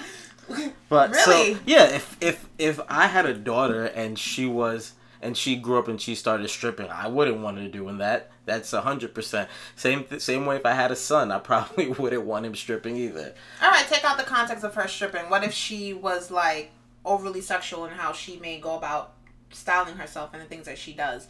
but 0.88 1.10
really? 1.10 1.54
so 1.54 1.60
yeah, 1.66 1.84
if 1.84 2.16
if 2.20 2.48
if 2.58 2.80
I 2.88 3.06
had 3.06 3.26
a 3.26 3.34
daughter 3.34 3.86
and 3.86 4.18
she 4.18 4.46
was 4.46 4.94
and 5.22 5.36
she 5.36 5.56
grew 5.56 5.78
up 5.78 5.88
and 5.88 6.00
she 6.00 6.14
started 6.14 6.48
stripping, 6.48 6.88
I 6.88 7.08
wouldn't 7.08 7.38
want 7.38 7.58
her 7.58 7.68
doing 7.68 7.98
that. 7.98 8.30
That's 8.46 8.72
a 8.72 8.80
hundred 8.80 9.14
percent. 9.14 9.48
Same 9.76 10.04
th- 10.04 10.20
same 10.20 10.46
way 10.46 10.56
if 10.56 10.66
I 10.66 10.72
had 10.72 10.90
a 10.90 10.96
son, 10.96 11.30
I 11.30 11.38
probably 11.38 11.88
wouldn't 11.98 12.24
want 12.24 12.46
him 12.46 12.54
stripping 12.54 12.96
either. 12.96 13.34
All 13.62 13.70
right, 13.70 13.86
take 13.86 14.04
out 14.04 14.18
the 14.18 14.24
context 14.24 14.64
of 14.64 14.74
her 14.74 14.88
stripping. 14.88 15.30
What 15.30 15.44
if 15.44 15.52
she 15.52 15.92
was 15.92 16.30
like 16.30 16.72
overly 17.04 17.40
sexual 17.40 17.84
in 17.86 17.92
how 17.92 18.12
she 18.12 18.38
may 18.38 18.58
go 18.60 18.76
about 18.76 19.14
styling 19.52 19.96
herself 19.96 20.30
and 20.32 20.42
the 20.42 20.46
things 20.46 20.66
that 20.66 20.78
she 20.78 20.92
does? 20.92 21.28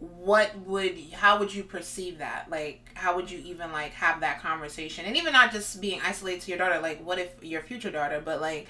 What 0.00 0.58
would 0.60 0.98
how 1.12 1.38
would 1.38 1.54
you 1.54 1.62
perceive 1.62 2.18
that? 2.18 2.46
Like 2.50 2.90
how 2.94 3.16
would 3.16 3.30
you 3.30 3.38
even 3.40 3.70
like 3.70 3.92
have 3.92 4.20
that 4.20 4.40
conversation? 4.40 5.04
And 5.04 5.16
even 5.16 5.32
not 5.32 5.52
just 5.52 5.80
being 5.80 6.00
isolated 6.04 6.40
to 6.42 6.50
your 6.50 6.58
daughter 6.58 6.80
like 6.80 7.04
what 7.04 7.18
if 7.18 7.42
your 7.42 7.60
future 7.60 7.90
daughter 7.90 8.22
but 8.24 8.40
like 8.40 8.66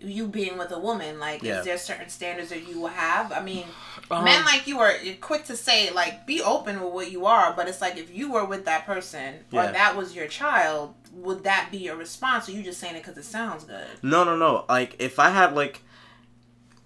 you 0.00 0.28
being 0.28 0.56
with 0.56 0.70
a 0.70 0.78
woman 0.78 1.18
like 1.18 1.42
yeah. 1.42 1.58
is 1.58 1.64
there 1.64 1.76
certain 1.76 2.08
standards 2.08 2.50
that 2.50 2.68
you 2.68 2.80
will 2.80 2.88
have? 2.88 3.32
I 3.32 3.42
mean 3.42 3.64
um, 4.10 4.24
men 4.24 4.44
like 4.44 4.68
you 4.68 4.78
are 4.78 4.92
quick 5.20 5.44
to 5.46 5.56
say 5.56 5.90
like 5.90 6.26
be 6.26 6.40
open 6.40 6.80
with 6.80 6.92
what 6.92 7.10
you 7.10 7.26
are 7.26 7.52
but 7.54 7.68
it's 7.68 7.80
like 7.80 7.96
if 7.96 8.14
you 8.14 8.30
were 8.30 8.44
with 8.44 8.64
that 8.66 8.86
person 8.86 9.34
yeah. 9.50 9.70
or 9.70 9.72
that 9.72 9.96
was 9.96 10.14
your 10.14 10.28
child 10.28 10.94
would 11.12 11.42
that 11.44 11.70
be 11.72 11.78
your 11.78 11.96
response? 11.96 12.48
Or 12.48 12.52
you 12.52 12.62
just 12.62 12.78
saying 12.78 12.94
it 12.94 13.02
because 13.02 13.18
it 13.18 13.24
sounds 13.24 13.64
good? 13.64 13.86
No 14.02 14.22
no 14.22 14.36
no. 14.36 14.64
Like 14.68 14.94
if 15.00 15.18
i 15.18 15.30
had 15.30 15.54
like 15.54 15.82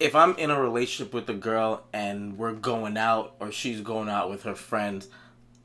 if 0.03 0.17
I'm 0.17 0.37
in 0.37 0.51
a 0.51 0.61
relationship 0.61 1.15
with 1.15 1.31
a 1.31 1.35
girl 1.35 1.85
and 1.93 2.37
we're 2.37 2.55
going 2.55 2.97
out 2.97 3.37
or 3.39 3.53
she's 3.53 3.81
going 3.81 4.09
out 4.09 4.29
with 4.29 4.43
her 4.43 4.57
friends, 4.57 5.09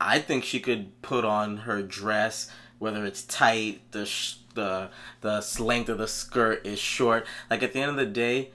I 0.00 0.20
think 0.20 0.44
she 0.44 0.60
could 0.60 1.02
put 1.02 1.24
on 1.24 1.58
her 1.58 1.82
dress, 1.82 2.48
whether 2.78 3.04
it's 3.04 3.24
tight, 3.24 3.80
the 3.90 4.06
sh- 4.06 4.36
the 4.54 4.90
the 5.22 5.44
length 5.58 5.88
of 5.88 5.98
the 5.98 6.06
skirt 6.06 6.64
is 6.64 6.78
short. 6.78 7.26
Like 7.50 7.64
at 7.64 7.72
the 7.72 7.80
end 7.80 7.90
of 7.90 7.96
the 7.96 8.06
day, 8.06 8.52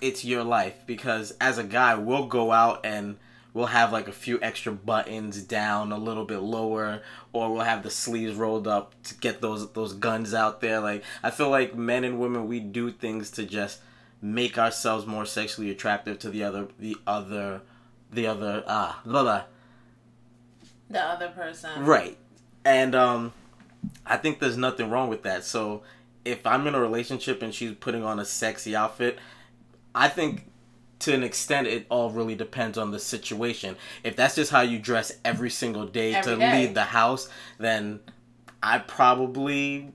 it's 0.00 0.24
your 0.24 0.44
life 0.44 0.76
because 0.86 1.32
as 1.40 1.58
a 1.58 1.64
guy, 1.64 1.96
we'll 1.96 2.26
go 2.26 2.52
out 2.52 2.86
and 2.86 3.16
we'll 3.52 3.66
have 3.66 3.92
like 3.92 4.06
a 4.06 4.12
few 4.12 4.38
extra 4.42 4.72
buttons 4.72 5.42
down 5.42 5.90
a 5.90 5.98
little 5.98 6.24
bit 6.24 6.38
lower 6.38 7.02
or 7.32 7.52
we'll 7.52 7.62
have 7.62 7.82
the 7.82 7.90
sleeves 7.90 8.36
rolled 8.36 8.68
up 8.68 8.94
to 9.02 9.14
get 9.16 9.40
those 9.40 9.72
those 9.72 9.92
guns 9.92 10.34
out 10.34 10.60
there 10.60 10.80
like 10.80 11.04
i 11.22 11.30
feel 11.30 11.50
like 11.50 11.76
men 11.76 12.02
and 12.02 12.18
women 12.18 12.48
we 12.48 12.58
do 12.58 12.90
things 12.90 13.30
to 13.30 13.44
just 13.44 13.80
make 14.24 14.56
ourselves 14.56 15.06
more 15.06 15.26
sexually 15.26 15.70
attractive 15.70 16.18
to 16.18 16.30
the 16.30 16.42
other 16.42 16.66
the 16.78 16.96
other 17.06 17.60
the 18.10 18.26
other 18.26 18.64
ah 18.66 18.98
blah 19.04 19.22
blah 19.22 19.42
the 20.88 20.98
other 20.98 21.28
person 21.28 21.84
right 21.84 22.16
and 22.64 22.94
um 22.94 23.34
i 24.06 24.16
think 24.16 24.38
there's 24.38 24.56
nothing 24.56 24.88
wrong 24.88 25.10
with 25.10 25.22
that 25.24 25.44
so 25.44 25.82
if 26.24 26.46
i'm 26.46 26.66
in 26.66 26.74
a 26.74 26.80
relationship 26.80 27.42
and 27.42 27.54
she's 27.54 27.74
putting 27.74 28.02
on 28.02 28.18
a 28.18 28.24
sexy 28.24 28.74
outfit 28.74 29.18
i 29.94 30.08
think 30.08 30.46
to 31.00 31.12
an 31.12 31.22
extent, 31.22 31.66
it 31.66 31.84
all 31.90 32.08
really 32.08 32.34
depends 32.34 32.78
on 32.78 32.90
the 32.90 32.98
situation. 32.98 33.76
If 34.04 34.16
that's 34.16 34.36
just 34.36 34.50
how 34.50 34.62
you 34.62 34.78
dress 34.78 35.12
every 35.22 35.50
single 35.50 35.86
day 35.86 36.14
Every 36.14 36.32
to 36.32 36.38
day. 36.38 36.60
leave 36.60 36.72
the 36.74 36.84
house, 36.84 37.28
then 37.58 38.00
I 38.62 38.78
probably 38.78 39.92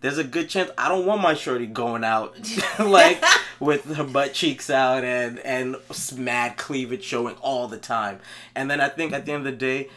there's 0.00 0.18
a 0.18 0.24
good 0.24 0.48
chance 0.48 0.70
I 0.76 0.88
don't 0.88 1.06
want 1.06 1.22
my 1.22 1.34
shorty 1.34 1.66
going 1.66 2.04
out 2.04 2.36
like 2.78 3.22
with 3.60 3.84
her 3.96 4.04
butt 4.04 4.34
cheeks 4.34 4.70
out 4.70 5.04
and 5.04 5.38
and 5.40 5.76
mad 6.16 6.56
cleavage 6.56 7.04
showing 7.04 7.34
all 7.36 7.68
the 7.68 7.78
time. 7.78 8.20
And 8.54 8.70
then 8.70 8.80
I 8.80 8.88
think 8.88 9.12
at 9.12 9.26
the 9.26 9.32
end 9.32 9.46
of 9.46 9.52
the 9.52 9.58
day, 9.58 9.88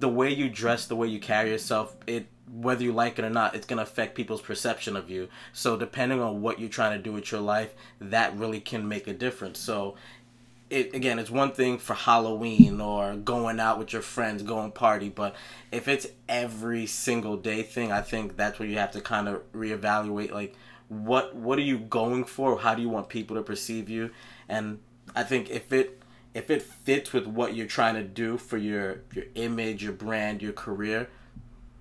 the 0.00 0.08
way 0.08 0.32
you 0.32 0.48
dress, 0.48 0.86
the 0.86 0.96
way 0.96 1.08
you 1.08 1.20
carry 1.20 1.50
yourself, 1.50 1.96
it 2.06 2.26
whether 2.50 2.82
you 2.82 2.92
like 2.92 3.18
it 3.18 3.24
or 3.24 3.30
not, 3.30 3.54
it's 3.54 3.66
gonna 3.66 3.82
affect 3.82 4.14
people's 4.14 4.40
perception 4.40 4.96
of 4.96 5.10
you. 5.10 5.28
So 5.52 5.76
depending 5.76 6.20
on 6.20 6.40
what 6.40 6.58
you're 6.58 6.68
trying 6.68 6.96
to 6.96 7.02
do 7.02 7.12
with 7.12 7.30
your 7.30 7.40
life, 7.40 7.74
that 8.00 8.36
really 8.36 8.60
can 8.60 8.88
make 8.88 9.06
a 9.06 9.12
difference. 9.12 9.58
So 9.58 9.96
it 10.70 10.94
again 10.94 11.18
it's 11.18 11.30
one 11.30 11.52
thing 11.52 11.78
for 11.78 11.94
Halloween 11.94 12.80
or 12.80 13.14
going 13.14 13.60
out 13.60 13.78
with 13.78 13.92
your 13.92 14.02
friends, 14.02 14.42
going 14.42 14.72
party, 14.72 15.08
but 15.08 15.34
if 15.72 15.88
it's 15.88 16.06
every 16.28 16.86
single 16.86 17.36
day 17.36 17.62
thing, 17.62 17.92
I 17.92 18.02
think 18.02 18.36
that's 18.36 18.58
where 18.58 18.68
you 18.68 18.78
have 18.78 18.92
to 18.92 19.00
kind 19.00 19.28
of 19.28 19.50
reevaluate 19.52 20.32
like 20.32 20.54
what 20.88 21.34
what 21.34 21.58
are 21.58 21.62
you 21.62 21.78
going 21.78 22.24
for? 22.24 22.58
How 22.58 22.74
do 22.74 22.82
you 22.82 22.88
want 22.88 23.08
people 23.08 23.36
to 23.36 23.42
perceive 23.42 23.88
you? 23.88 24.10
And 24.48 24.80
I 25.14 25.22
think 25.22 25.50
if 25.50 25.72
it 25.72 26.02
if 26.34 26.50
it 26.50 26.62
fits 26.62 27.12
with 27.12 27.26
what 27.26 27.54
you're 27.54 27.66
trying 27.66 27.94
to 27.94 28.02
do 28.02 28.36
for 28.38 28.56
your 28.56 29.02
your 29.12 29.26
image, 29.34 29.82
your 29.82 29.92
brand, 29.92 30.42
your 30.42 30.52
career, 30.52 31.08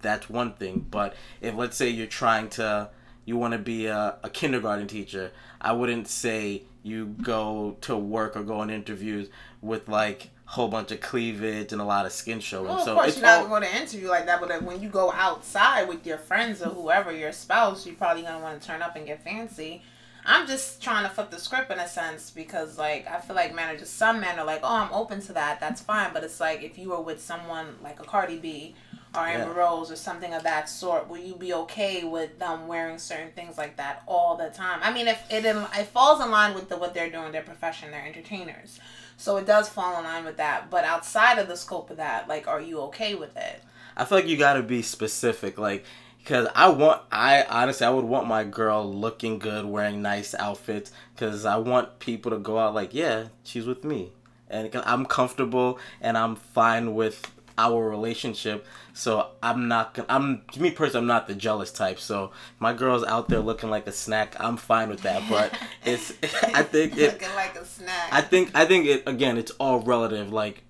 that's 0.01 0.29
one 0.29 0.53
thing. 0.53 0.85
But 0.89 1.15
if 1.41 1.55
let's 1.55 1.77
say 1.77 1.89
you're 1.89 2.07
trying 2.07 2.49
to 2.51 2.89
you 3.25 3.35
want 3.37 3.51
to 3.51 3.59
be 3.59 3.87
a, 3.87 4.17
a 4.23 4.29
kindergarten 4.29 4.87
teacher, 4.87 5.31
I 5.59 5.73
wouldn't 5.73 6.07
say 6.07 6.63
you 6.87 7.15
go 7.21 7.77
to 7.81 7.95
work 7.97 8.35
or 8.35 8.43
go 8.43 8.59
on 8.59 8.69
interviews 8.69 9.29
with 9.61 9.87
like 9.89 10.29
a 10.47 10.51
whole 10.51 10.67
bunch 10.67 10.91
of 10.91 11.01
cleavage 11.01 11.71
and 11.71 11.81
a 11.81 11.85
lot 11.85 12.05
of 12.05 12.11
skin 12.11 12.39
showing. 12.39 12.67
Well, 12.67 12.77
of 12.77 12.85
so 12.85 12.95
course, 12.95 13.09
it's 13.09 13.17
you're 13.17 13.25
not 13.25 13.43
all, 13.43 13.47
going 13.49 13.63
to 13.63 13.75
interview 13.75 14.07
like 14.07 14.25
that, 14.25 14.39
but 14.39 14.51
uh, 14.51 14.59
when 14.59 14.81
you 14.81 14.89
go 14.89 15.11
outside 15.11 15.87
with 15.87 16.05
your 16.05 16.17
friends 16.17 16.61
or 16.61 16.69
whoever, 16.69 17.11
your 17.11 17.31
spouse, 17.31 17.85
you're 17.85 17.95
probably 17.95 18.23
going 18.23 18.35
to 18.35 18.41
want 18.41 18.61
to 18.61 18.67
turn 18.67 18.81
up 18.81 18.95
and 18.95 19.05
get 19.05 19.23
fancy. 19.23 19.83
I'm 20.25 20.45
just 20.45 20.81
trying 20.81 21.03
to 21.03 21.09
flip 21.09 21.29
the 21.29 21.39
script 21.39 21.71
in 21.71 21.79
a 21.79 21.87
sense 21.87 22.31
because, 22.31 22.77
like, 22.77 23.07
I 23.07 23.21
feel 23.21 23.35
like 23.35 23.55
men 23.55 23.73
are 23.73 23.77
just 23.77 23.95
some 23.95 24.19
men 24.19 24.37
are 24.37 24.45
like, 24.45 24.59
oh, 24.61 24.75
I'm 24.75 24.93
open 24.93 25.21
to 25.21 25.33
that. 25.33 25.61
That's 25.61 25.81
fine. 25.81 26.09
But 26.13 26.23
it's 26.25 26.41
like 26.41 26.63
if 26.63 26.77
you 26.77 26.89
were 26.89 27.01
with 27.01 27.21
someone 27.21 27.75
like 27.81 28.01
a 28.01 28.03
Cardi 28.03 28.37
B 28.37 28.75
or 29.15 29.21
Amber 29.25 29.53
Yeah. 29.53 29.59
Rose 29.59 29.91
or 29.91 29.95
something 29.95 30.33
of 30.33 30.43
that 30.43 30.69
sort, 30.69 31.07
will 31.09 31.17
you 31.17 31.35
be 31.35 31.53
okay 31.53 32.03
with 32.03 32.39
them 32.39 32.67
wearing 32.67 32.97
certain 32.99 33.31
things 33.31 33.57
like 33.57 33.77
that 33.77 34.03
all 34.05 34.35
the 34.37 34.49
time? 34.49 34.79
I 34.83 34.91
mean, 34.93 35.07
if 35.07 35.21
it 35.29 35.45
in, 35.45 35.57
it 35.77 35.87
falls 35.87 36.21
in 36.21 36.29
line 36.31 36.53
with 36.53 36.69
the, 36.69 36.77
what 36.77 36.93
they're 36.93 37.09
doing, 37.09 37.31
their 37.31 37.41
profession, 37.41 37.91
they're 37.91 38.05
entertainers. 38.05 38.79
So 39.17 39.37
it 39.37 39.45
does 39.47 39.67
fall 39.69 39.97
in 39.97 40.03
line 40.03 40.25
with 40.25 40.37
that. 40.37 40.69
But 40.69 40.83
outside 40.83 41.39
of 41.39 41.47
the 41.47 41.57
scope 41.57 41.89
of 41.89 41.97
that, 41.97 42.27
like, 42.27 42.47
are 42.47 42.61
you 42.61 42.79
okay 42.81 43.15
with 43.15 43.35
it? 43.37 43.63
I 43.95 44.05
feel 44.05 44.19
like 44.19 44.27
you 44.27 44.37
got 44.37 44.53
to 44.53 44.63
be 44.63 44.83
specific, 44.83 45.57
like 45.57 45.83
because 46.19 46.47
I 46.53 46.69
want 46.69 47.01
I 47.11 47.43
honestly 47.49 47.87
I 47.87 47.89
would 47.89 48.05
want 48.05 48.27
my 48.27 48.43
girl 48.43 48.85
looking 48.93 49.39
good, 49.39 49.65
wearing 49.65 50.01
nice 50.03 50.35
outfits, 50.35 50.91
because 51.15 51.45
I 51.45 51.55
want 51.57 51.97
people 51.99 52.31
to 52.31 52.37
go 52.37 52.59
out 52.59 52.75
like, 52.75 52.93
yeah, 52.93 53.29
she's 53.43 53.65
with 53.65 53.83
me, 53.83 54.11
and 54.49 54.71
'cause 54.71 54.83
I'm 54.85 55.05
comfortable 55.05 55.79
and 55.99 56.15
I'm 56.17 56.35
fine 56.35 56.93
with 56.93 57.31
our 57.57 57.89
relationship. 57.89 58.65
So 58.93 59.29
I'm 59.41 59.67
not 59.67 59.93
gonna. 59.93 60.07
I'm 60.09 60.41
to 60.53 60.61
me 60.61 60.71
personally, 60.71 61.03
I'm 61.03 61.07
not 61.07 61.27
the 61.27 61.35
jealous 61.35 61.71
type. 61.71 61.99
So 61.99 62.31
my 62.59 62.73
girl's 62.73 63.03
out 63.03 63.29
there 63.29 63.39
looking 63.39 63.69
like 63.69 63.87
a 63.87 63.91
snack. 63.91 64.35
I'm 64.39 64.57
fine 64.57 64.89
with 64.89 65.01
that. 65.01 65.23
But 65.29 65.57
it's 65.85 66.11
I 66.53 66.63
think 66.63 66.97
it. 66.97 67.13
looking 67.13 67.35
like 67.35 67.55
a 67.55 67.65
snack. 67.65 68.09
I 68.11 68.21
think 68.21 68.51
I 68.55 68.65
think 68.65 68.85
it 68.85 69.03
again. 69.07 69.37
It's 69.37 69.51
all 69.51 69.79
relative. 69.79 70.31
Like 70.31 70.63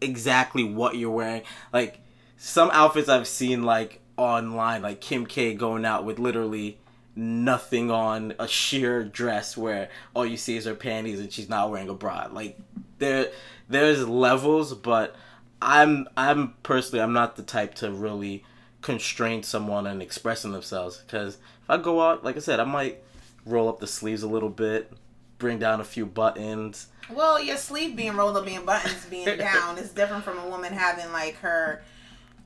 exactly 0.00 0.64
what 0.64 0.96
you're 0.96 1.10
wearing. 1.10 1.42
Like 1.72 2.00
some 2.36 2.70
outfits 2.72 3.08
I've 3.08 3.26
seen 3.26 3.62
like 3.62 4.00
online, 4.16 4.82
like 4.82 5.00
Kim 5.00 5.26
K 5.26 5.54
going 5.54 5.84
out 5.84 6.04
with 6.04 6.18
literally 6.18 6.78
nothing 7.14 7.90
on, 7.90 8.34
a 8.38 8.46
sheer 8.46 9.02
dress 9.02 9.56
where 9.56 9.88
all 10.14 10.26
you 10.26 10.36
see 10.36 10.56
is 10.56 10.66
her 10.66 10.74
panties 10.74 11.18
and 11.18 11.32
she's 11.32 11.48
not 11.48 11.70
wearing 11.70 11.88
a 11.88 11.94
bra. 11.94 12.28
Like 12.30 12.58
there, 12.98 13.30
there's 13.68 14.06
levels, 14.06 14.74
but 14.74 15.16
I'm 15.60 16.08
I'm 16.16 16.54
personally 16.62 17.02
I'm 17.02 17.12
not 17.12 17.36
the 17.36 17.42
type 17.42 17.74
to 17.76 17.90
really 17.90 18.44
constrain 18.82 19.42
someone 19.42 19.86
and 19.86 20.02
expressing 20.02 20.52
themselves 20.52 20.98
because 20.98 21.36
if 21.36 21.70
I 21.70 21.76
go 21.78 22.00
out, 22.00 22.24
like 22.24 22.36
I 22.36 22.40
said, 22.40 22.60
I 22.60 22.64
might 22.64 23.02
roll 23.44 23.68
up 23.68 23.80
the 23.80 23.86
sleeves 23.86 24.22
a 24.22 24.28
little 24.28 24.48
bit, 24.48 24.92
bring 25.38 25.58
down 25.58 25.80
a 25.80 25.84
few 25.84 26.06
buttons. 26.06 26.88
well, 27.10 27.42
your 27.42 27.56
sleeve 27.56 27.96
being 27.96 28.16
rolled 28.16 28.36
up, 28.36 28.44
being 28.44 28.64
buttons 28.64 29.06
being 29.06 29.24
down 29.38 29.78
is 29.78 29.90
different 29.90 30.24
from 30.24 30.38
a 30.38 30.48
woman 30.48 30.72
having 30.72 31.10
like 31.12 31.36
her 31.38 31.82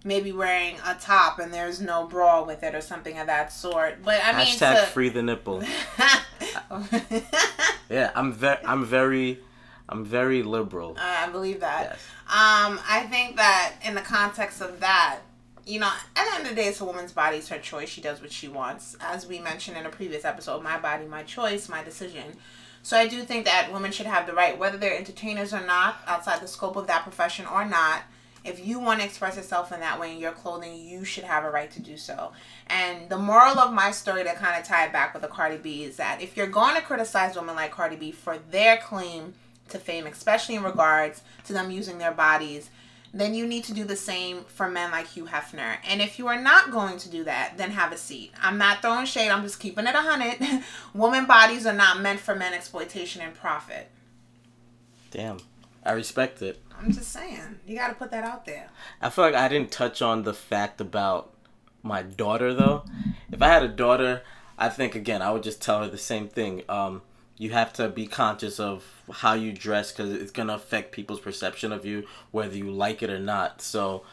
maybe 0.03 0.33
wearing 0.33 0.77
a 0.87 0.95
top 0.95 1.39
and 1.39 1.53
there's 1.53 1.79
no 1.79 2.07
bra 2.07 2.43
with 2.43 2.63
it 2.63 2.75
or 2.75 2.81
something 2.81 3.19
of 3.19 3.27
that 3.27 3.53
sort. 3.53 4.03
But 4.03 4.25
I 4.25 4.33
mean, 4.33 4.47
Hashtag 4.47 4.81
to... 4.81 4.87
free 4.87 5.11
the 5.11 5.23
nipple. 5.23 5.63
Yeah, 7.91 8.13
I'm 8.15 8.33
very, 8.33 8.65
I'm 8.65 8.85
very, 8.85 9.41
I'm 9.89 10.05
very 10.05 10.45
liberal. 10.45 10.97
I 10.99 11.29
believe 11.29 11.61
that. 11.61 11.91
Yes. 11.91 12.01
Um, 12.31 12.79
I 12.89 13.09
think 13.11 13.35
that 13.37 13.75
in 13.85 13.97
the 13.97 14.01
context 14.01 14.61
of 14.61 14.79
that, 14.79 15.19
you 15.67 15.81
know, 15.81 15.91
at 16.15 16.25
the 16.25 16.35
end 16.37 16.43
of 16.45 16.51
the 16.51 16.55
day, 16.55 16.69
it's 16.69 16.81
a 16.81 16.85
woman's 16.85 17.11
body, 17.13 17.39
it's 17.39 17.49
her 17.49 17.59
choice. 17.59 17.89
She 17.89 18.01
does 18.01 18.21
what 18.21 18.31
she 18.31 18.47
wants. 18.47 18.97
As 19.01 19.27
we 19.27 19.41
mentioned 19.41 19.77
in 19.77 19.85
a 19.85 19.91
previous 19.91 20.25
episode, 20.25 20.63
my 20.63 20.79
body, 20.79 21.07
my 21.07 21.25
choice, 21.25 21.69
my 21.69 21.83
decision. 21.83 22.37
So 22.85 22.97
I 22.97 23.09
do 23.09 23.23
think 23.25 23.47
that 23.47 23.73
women 23.73 23.91
should 23.91 24.07
have 24.07 24.29
the 24.29 24.33
right, 24.33 24.57
whether 24.57 24.79
they're 24.79 24.97
entertainers 24.97 25.53
or 25.53 25.61
not, 25.67 25.97
outside 26.07 26.41
the 26.41 26.47
scope 26.47 26.77
of 26.77 26.87
that 26.87 27.03
profession 27.03 27.47
or 27.47 27.65
not. 27.65 28.03
If 28.45 28.65
you 28.65 28.79
want 28.79 29.01
to 29.01 29.07
express 29.07 29.35
yourself 29.35 29.73
in 29.73 29.81
that 29.81 29.99
way 29.99 30.13
in 30.13 30.19
your 30.19 30.31
clothing, 30.31 30.77
you 30.77 31.05
should 31.05 31.25
have 31.25 31.45
a 31.45 31.51
right 31.51 31.71
to 31.73 31.81
do 31.81 31.97
so. 31.97 32.31
And 32.69 33.09
the 33.11 33.19
moral 33.19 33.59
of 33.59 33.73
my 33.73 33.91
story 33.91 34.23
to 34.23 34.33
kind 34.35 34.59
of 34.59 34.65
tie 34.65 34.87
it 34.87 34.93
back 34.93 35.15
with 35.15 35.23
the 35.23 35.29
Cardi 35.29 35.57
B 35.57 35.83
is 35.83 35.97
that 35.97 36.23
if 36.23 36.37
you're 36.37 36.47
going 36.47 36.77
to 36.77 36.81
criticize 36.81 37.35
women 37.35 37.57
like 37.57 37.73
Cardi 37.73 37.97
B 37.97 38.13
for 38.13 38.39
their 38.51 38.77
claim 38.77 39.35
to 39.71 39.79
fame, 39.79 40.07
especially 40.07 40.55
in 40.55 40.63
regards 40.63 41.23
to 41.45 41.53
them 41.53 41.71
using 41.71 41.99
their 41.99 42.13
bodies, 42.13 42.71
then 43.13 43.35
you 43.35 43.47
need 43.47 43.65
to 43.65 43.75
do 43.75 43.85
the 43.85 43.97
same 43.97 44.45
for 44.45 44.69
men 44.69 44.91
like 44.91 45.09
Hugh 45.09 45.27
Hefner. 45.27 45.79
And 45.89 46.01
if 46.01 46.19
you 46.19 46.29
are 46.29 46.41
not 46.41 46.71
going 46.71 46.99
to 46.99 47.11
do 47.11 47.25
that, 47.25 47.55
then 47.57 47.73
have 47.73 47.93
a 47.93 47.97
seat. 47.97 48.33
I'm 48.41 48.59
not 48.59 48.83
throwing 48.83 49.07
shade, 49.07 49.31
I'm 49.31 49.43
just 49.43 49.59
keeping 49.59 49.87
it 49.87 49.95
a 49.95 49.99
hundred. 49.99 50.63
Woman 50.95 51.27
bodies 51.27 51.67
are 51.67 51.73
not 51.73 52.01
meant 52.01 52.21
for 52.21 52.35
men 52.35 52.55
exploitation 52.55 53.21
and 53.21 53.35
profit. 53.35 53.91
Damn, 55.11 55.39
I 55.85 55.93
respect 55.93 56.41
it. 56.41 56.63
I'm 56.79 56.93
just 56.93 57.13
saying. 57.13 57.59
You 57.67 57.77
gotta 57.77 57.95
put 57.95 58.11
that 58.13 58.25
out 58.25 58.47
there. 58.47 58.71
I 59.03 59.11
feel 59.11 59.25
like 59.25 59.35
I 59.35 59.49
didn't 59.49 59.73
touch 59.73 60.01
on 60.01 60.23
the 60.23 60.33
fact 60.33 60.81
about 60.81 61.35
my 61.83 62.03
daughter 62.03 62.55
though. 62.55 62.85
If 63.33 63.43
I 63.43 63.49
had 63.49 63.63
a 63.63 63.69
daughter, 63.69 64.23
I 64.57 64.69
think 64.69 64.95
again 64.95 65.21
I 65.21 65.31
would 65.33 65.43
just 65.43 65.61
tell 65.61 65.83
her 65.83 65.89
the 65.89 65.99
same 65.99 66.29
thing. 66.29 66.63
Um, 66.69 67.03
you 67.41 67.49
have 67.51 67.73
to 67.73 67.89
be 67.89 68.07
conscious 68.07 68.61
of 68.61 68.85
how 69.11 69.33
you 69.33 69.51
dress 69.51 69.93
because 69.93 70.13
it's 70.13 70.31
gonna 70.31 70.53
affect 70.53 70.93
people's 70.93 71.21
perception 71.21 71.73
of 71.73 71.87
you, 71.87 72.07
whether 72.33 72.55
you 72.55 72.71
like 72.71 73.03
it 73.03 73.09
or 73.09 73.19
not. 73.19 73.63
So, 73.63 74.05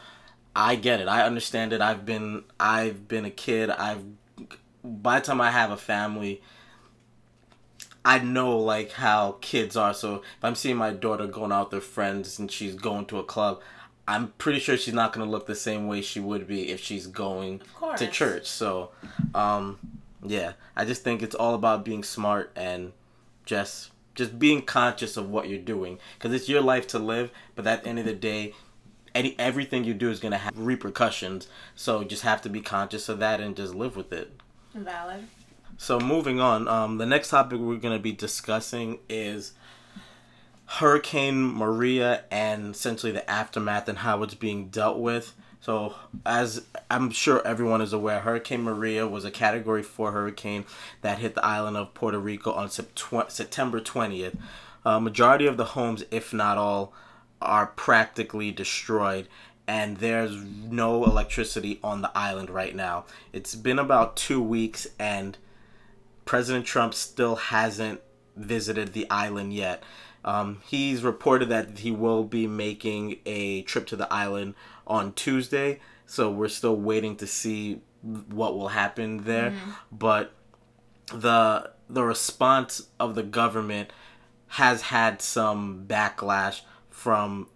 I 0.56 0.76
get 0.76 1.00
it. 1.00 1.08
I 1.08 1.26
understand 1.26 1.74
it. 1.74 1.82
I've 1.82 2.06
been 2.06 2.44
I've 2.58 3.06
been 3.06 3.26
a 3.26 3.30
kid. 3.30 3.68
I've 3.68 4.02
by 4.82 5.20
the 5.20 5.26
time 5.26 5.42
I 5.42 5.50
have 5.50 5.70
a 5.70 5.76
family, 5.76 6.40
I 8.02 8.18
know 8.20 8.56
like 8.58 8.92
how 8.92 9.36
kids 9.42 9.76
are. 9.76 9.92
So 9.92 10.16
if 10.16 10.42
I'm 10.42 10.54
seeing 10.54 10.78
my 10.78 10.94
daughter 10.94 11.26
going 11.26 11.52
out 11.52 11.70
with 11.70 11.82
her 11.82 11.86
friends 11.86 12.38
and 12.38 12.50
she's 12.50 12.74
going 12.74 13.04
to 13.06 13.18
a 13.18 13.24
club, 13.24 13.60
I'm 14.06 14.28
pretty 14.38 14.58
sure 14.58 14.78
she's 14.78 14.94
not 14.94 15.12
gonna 15.12 15.30
look 15.30 15.46
the 15.46 15.54
same 15.54 15.86
way 15.86 16.00
she 16.00 16.18
would 16.18 16.48
be 16.48 16.70
if 16.70 16.80
she's 16.80 17.06
going 17.06 17.60
to 17.98 18.06
church. 18.06 18.46
So, 18.46 18.92
um, 19.34 19.78
yeah, 20.24 20.52
I 20.74 20.86
just 20.86 21.04
think 21.04 21.22
it's 21.22 21.34
all 21.34 21.54
about 21.54 21.84
being 21.84 22.02
smart 22.02 22.50
and 22.56 22.92
just 23.48 23.90
just 24.14 24.38
being 24.38 24.62
conscious 24.62 25.16
of 25.16 25.30
what 25.30 25.48
you're 25.48 25.58
doing 25.58 25.98
because 26.18 26.32
it's 26.32 26.48
your 26.48 26.60
life 26.60 26.86
to 26.88 26.98
live. 26.98 27.30
But 27.54 27.66
at 27.66 27.82
the 27.82 27.88
end 27.88 27.98
of 28.00 28.04
the 28.04 28.14
day, 28.14 28.54
any 29.14 29.34
everything 29.38 29.84
you 29.84 29.94
do 29.94 30.10
is 30.10 30.20
gonna 30.20 30.38
have 30.38 30.52
repercussions. 30.56 31.48
So 31.74 32.04
just 32.04 32.22
have 32.22 32.42
to 32.42 32.48
be 32.48 32.60
conscious 32.60 33.08
of 33.08 33.18
that 33.20 33.40
and 33.40 33.56
just 33.56 33.74
live 33.74 33.96
with 33.96 34.12
it. 34.12 34.38
Valid. 34.74 35.26
So 35.80 36.00
moving 36.00 36.40
on, 36.40 36.66
um, 36.66 36.98
the 36.98 37.06
next 37.06 37.30
topic 37.30 37.60
we're 37.60 37.76
going 37.76 37.96
to 37.96 38.02
be 38.02 38.10
discussing 38.10 38.98
is 39.08 39.52
Hurricane 40.66 41.40
Maria 41.40 42.24
and 42.32 42.74
essentially 42.74 43.12
the 43.12 43.28
aftermath 43.30 43.88
and 43.88 43.98
how 43.98 44.24
it's 44.24 44.34
being 44.34 44.70
dealt 44.70 44.98
with. 44.98 45.34
So, 45.68 45.96
as 46.24 46.64
I'm 46.90 47.10
sure 47.10 47.46
everyone 47.46 47.82
is 47.82 47.92
aware, 47.92 48.20
Hurricane 48.20 48.62
Maria 48.62 49.06
was 49.06 49.26
a 49.26 49.30
Category 49.30 49.82
4 49.82 50.12
hurricane 50.12 50.64
that 51.02 51.18
hit 51.18 51.34
the 51.34 51.44
island 51.44 51.76
of 51.76 51.92
Puerto 51.92 52.18
Rico 52.18 52.52
on 52.52 52.70
September 52.70 53.78
20th. 53.78 54.38
Uh, 54.86 54.98
majority 54.98 55.46
of 55.46 55.58
the 55.58 55.66
homes, 55.66 56.04
if 56.10 56.32
not 56.32 56.56
all, 56.56 56.94
are 57.42 57.66
practically 57.66 58.50
destroyed, 58.50 59.28
and 59.66 59.98
there's 59.98 60.34
no 60.36 61.04
electricity 61.04 61.78
on 61.84 62.00
the 62.00 62.12
island 62.16 62.48
right 62.48 62.74
now. 62.74 63.04
It's 63.34 63.54
been 63.54 63.78
about 63.78 64.16
two 64.16 64.40
weeks, 64.40 64.86
and 64.98 65.36
President 66.24 66.64
Trump 66.64 66.94
still 66.94 67.36
hasn't 67.36 68.00
visited 68.34 68.94
the 68.94 69.06
island 69.10 69.52
yet. 69.52 69.82
Um, 70.24 70.62
he's 70.66 71.02
reported 71.02 71.48
that 71.50 71.78
he 71.78 71.90
will 71.90 72.24
be 72.24 72.46
making 72.46 73.18
a 73.24 73.62
trip 73.62 73.86
to 73.88 73.96
the 73.96 74.12
island 74.12 74.54
on 74.88 75.12
Tuesday, 75.12 75.80
so 76.06 76.30
we're 76.30 76.48
still 76.48 76.76
waiting 76.76 77.16
to 77.16 77.26
see 77.26 77.80
what 78.02 78.56
will 78.56 78.68
happen 78.68 79.24
there. 79.24 79.50
Mm-hmm. 79.50 79.70
But 79.92 80.32
the 81.12 81.70
the 81.88 82.04
response 82.04 82.88
of 82.98 83.14
the 83.14 83.22
government 83.22 83.90
has 84.48 84.82
had 84.82 85.22
some 85.22 85.84
backlash 85.86 86.62
from 86.90 87.48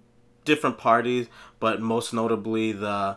different 0.45 0.79
parties, 0.79 1.29
but 1.59 1.81
most 1.81 2.13
notably 2.13 2.73
the 2.73 3.17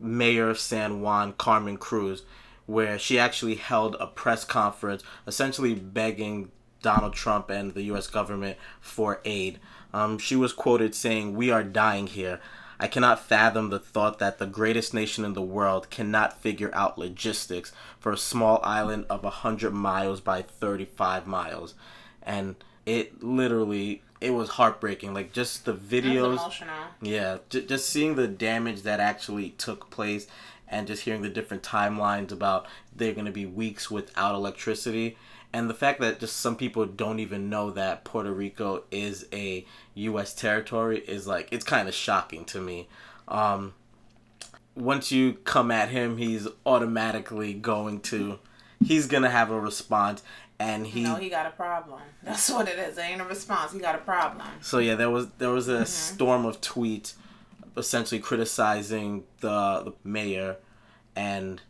mayor 0.00 0.50
of 0.50 0.58
San 0.58 1.00
Juan, 1.00 1.32
Carmen 1.32 1.76
Cruz, 1.76 2.22
where 2.66 2.98
she 2.98 3.18
actually 3.18 3.54
held 3.56 3.96
a 4.00 4.06
press 4.06 4.44
conference 4.44 5.02
essentially 5.26 5.74
begging 5.74 6.50
Donald 6.82 7.14
Trump 7.14 7.50
and 7.50 7.74
the 7.74 7.82
US 7.84 8.06
government 8.06 8.58
for 8.80 9.20
aid. 9.24 9.58
Um, 9.92 10.18
she 10.18 10.36
was 10.36 10.52
quoted 10.52 10.94
saying, 10.94 11.34
We 11.34 11.50
are 11.50 11.64
dying 11.64 12.06
here. 12.06 12.40
I 12.78 12.86
cannot 12.88 13.20
fathom 13.24 13.70
the 13.70 13.78
thought 13.78 14.18
that 14.18 14.38
the 14.38 14.46
greatest 14.46 14.92
nation 14.94 15.24
in 15.24 15.34
the 15.34 15.42
world 15.42 15.90
cannot 15.90 16.40
figure 16.40 16.70
out 16.74 16.98
logistics 16.98 17.72
for 18.00 18.12
a 18.12 18.16
small 18.16 18.60
island 18.62 19.06
of 19.08 19.22
100 19.22 19.72
miles 19.72 20.20
by 20.20 20.42
35 20.42 21.26
miles. 21.26 21.74
And 22.22 22.56
it 22.86 23.22
literally 23.22 24.02
it 24.20 24.30
was 24.30 24.50
heartbreaking 24.50 25.12
like 25.12 25.32
just 25.32 25.64
the 25.64 25.72
videos 25.74 26.38
yeah 27.02 27.38
j- 27.50 27.64
just 27.66 27.88
seeing 27.88 28.14
the 28.14 28.28
damage 28.28 28.82
that 28.82 29.00
actually 29.00 29.50
took 29.50 29.90
place 29.90 30.26
and 30.68 30.86
just 30.86 31.02
hearing 31.02 31.22
the 31.22 31.28
different 31.28 31.62
timelines 31.62 32.30
about 32.32 32.66
they're 32.94 33.12
going 33.12 33.26
to 33.26 33.32
be 33.32 33.46
weeks 33.46 33.90
without 33.90 34.34
electricity 34.34 35.16
and 35.54 35.70
the 35.70 35.74
fact 35.74 36.00
that 36.00 36.18
just 36.18 36.38
some 36.38 36.56
people 36.56 36.84
don't 36.84 37.20
even 37.20 37.48
know 37.48 37.70
that 37.70 38.02
Puerto 38.02 38.32
Rico 38.32 38.82
is 38.90 39.24
a 39.32 39.64
U.S. 39.94 40.34
territory 40.34 40.98
is 40.98 41.28
like 41.28 41.48
it's 41.52 41.64
kind 41.64 41.86
of 41.86 41.94
shocking 41.94 42.44
to 42.46 42.60
me. 42.60 42.88
Um, 43.28 43.72
once 44.74 45.12
you 45.12 45.34
come 45.44 45.70
at 45.70 45.90
him, 45.90 46.16
he's 46.16 46.48
automatically 46.66 47.54
going 47.54 48.00
to 48.00 48.40
he's 48.84 49.06
gonna 49.06 49.30
have 49.30 49.52
a 49.52 49.60
response, 49.60 50.24
and 50.58 50.88
he 50.88 51.04
no, 51.04 51.14
he 51.14 51.28
got 51.28 51.46
a 51.46 51.50
problem. 51.50 52.00
That's 52.24 52.50
what 52.50 52.66
it 52.66 52.76
is. 52.76 52.98
It 52.98 53.02
ain't 53.02 53.20
a 53.20 53.24
response. 53.24 53.72
He 53.72 53.78
got 53.78 53.94
a 53.94 53.98
problem. 53.98 54.48
So 54.60 54.80
yeah, 54.80 54.96
there 54.96 55.10
was 55.10 55.28
there 55.38 55.50
was 55.50 55.68
a 55.68 55.74
mm-hmm. 55.74 55.84
storm 55.84 56.46
of 56.46 56.60
tweets, 56.62 57.14
essentially 57.76 58.20
criticizing 58.20 59.22
the 59.38 59.82
the 59.84 59.92
mayor, 60.02 60.56
and 61.14 61.62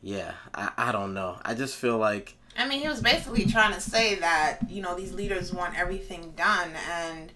yeah, 0.00 0.34
I 0.54 0.70
I 0.78 0.92
don't 0.92 1.12
know. 1.12 1.40
I 1.44 1.54
just 1.54 1.74
feel 1.74 1.98
like 1.98 2.36
I 2.60 2.68
mean, 2.68 2.80
he 2.80 2.88
was 2.88 3.00
basically 3.00 3.46
trying 3.46 3.74
to 3.74 3.80
say 3.80 4.16
that, 4.16 4.58
you 4.68 4.82
know, 4.82 4.94
these 4.94 5.12
leaders 5.12 5.52
want 5.52 5.78
everything 5.78 6.32
done. 6.36 6.70
And 6.90 7.32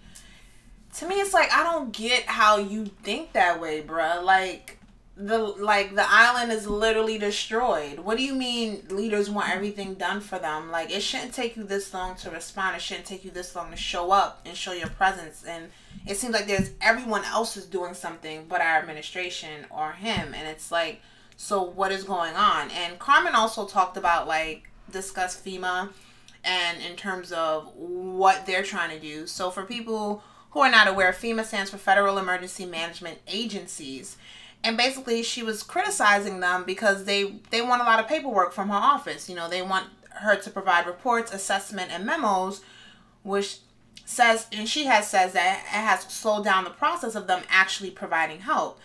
to 0.95 1.07
me, 1.07 1.15
it's 1.15 1.33
like, 1.33 1.51
I 1.51 1.63
don't 1.63 1.91
get 1.91 2.23
how 2.25 2.57
you 2.57 2.85
think 3.03 3.33
that 3.33 3.59
way, 3.59 3.81
bruh. 3.81 4.23
Like, 4.23 4.79
the 5.17 5.37
like 5.37 5.95
the 5.95 6.05
island 6.05 6.51
is 6.51 6.67
literally 6.67 7.17
destroyed. 7.17 7.99
What 7.99 8.17
do 8.17 8.23
you 8.23 8.35
mean 8.35 8.83
leaders 8.89 9.29
want 9.29 9.49
everything 9.49 9.93
done 9.93 10.19
for 10.19 10.37
them? 10.39 10.69
Like 10.69 10.91
it 10.91 11.01
shouldn't 11.01 11.33
take 11.33 11.55
you 11.55 11.63
this 11.63 11.93
long 11.93 12.15
to 12.17 12.29
respond. 12.29 12.75
It 12.75 12.81
shouldn't 12.81 13.05
take 13.05 13.23
you 13.23 13.31
this 13.31 13.55
long 13.55 13.71
to 13.71 13.77
show 13.77 14.11
up 14.11 14.41
and 14.45 14.57
show 14.57 14.73
your 14.73 14.89
presence. 14.89 15.45
And 15.47 15.69
it 16.05 16.17
seems 16.17 16.33
like 16.33 16.47
there's 16.47 16.71
everyone 16.81 17.23
else 17.23 17.55
is 17.55 17.65
doing 17.65 17.93
something 17.93 18.45
but 18.49 18.59
our 18.59 18.77
administration 18.77 19.65
or 19.69 19.93
him. 19.93 20.33
And 20.33 20.47
it's 20.49 20.69
like, 20.69 21.01
so 21.37 21.63
what 21.63 21.93
is 21.93 22.03
going 22.03 22.35
on? 22.35 22.69
And 22.71 22.99
Carmen 22.99 23.35
also 23.35 23.65
talked 23.65 23.95
about 23.95 24.27
like 24.27 24.69
discuss 24.91 25.39
FEMA 25.39 25.89
and 26.43 26.81
in 26.81 26.95
terms 26.95 27.31
of 27.31 27.73
what 27.75 28.45
they're 28.45 28.63
trying 28.63 28.91
to 28.91 28.99
do. 28.99 29.27
So, 29.27 29.49
for 29.51 29.63
people 29.63 30.23
who 30.51 30.59
are 30.61 30.71
not 30.71 30.87
aware, 30.87 31.11
FEMA 31.11 31.43
stands 31.43 31.71
for 31.71 31.77
Federal 31.77 32.17
Emergency 32.17 32.65
Management 32.65 33.19
Agencies. 33.27 34.17
And 34.63 34.77
basically, 34.77 35.21
she 35.21 35.43
was 35.43 35.63
criticizing 35.63 36.39
them 36.39 36.63
because 36.65 37.05
they 37.05 37.35
they 37.49 37.61
want 37.61 37.81
a 37.81 37.85
lot 37.85 37.99
of 37.99 38.07
paperwork 38.07 38.53
from 38.53 38.69
her 38.69 38.75
office. 38.75 39.29
You 39.29 39.35
know, 39.35 39.49
they 39.49 39.61
want 39.61 39.87
her 40.11 40.35
to 40.35 40.49
provide 40.49 40.87
reports, 40.87 41.33
assessment, 41.33 41.91
and 41.91 42.05
memos, 42.05 42.61
which 43.23 43.59
says, 44.05 44.47
and 44.51 44.69
she 44.69 44.85
has 44.85 45.07
says 45.07 45.33
that 45.33 45.59
it 45.59 45.67
has 45.67 46.01
slowed 46.03 46.43
down 46.43 46.63
the 46.63 46.69
process 46.69 47.15
of 47.15 47.27
them 47.27 47.43
actually 47.49 47.91
providing 47.91 48.39
help. 48.39 48.79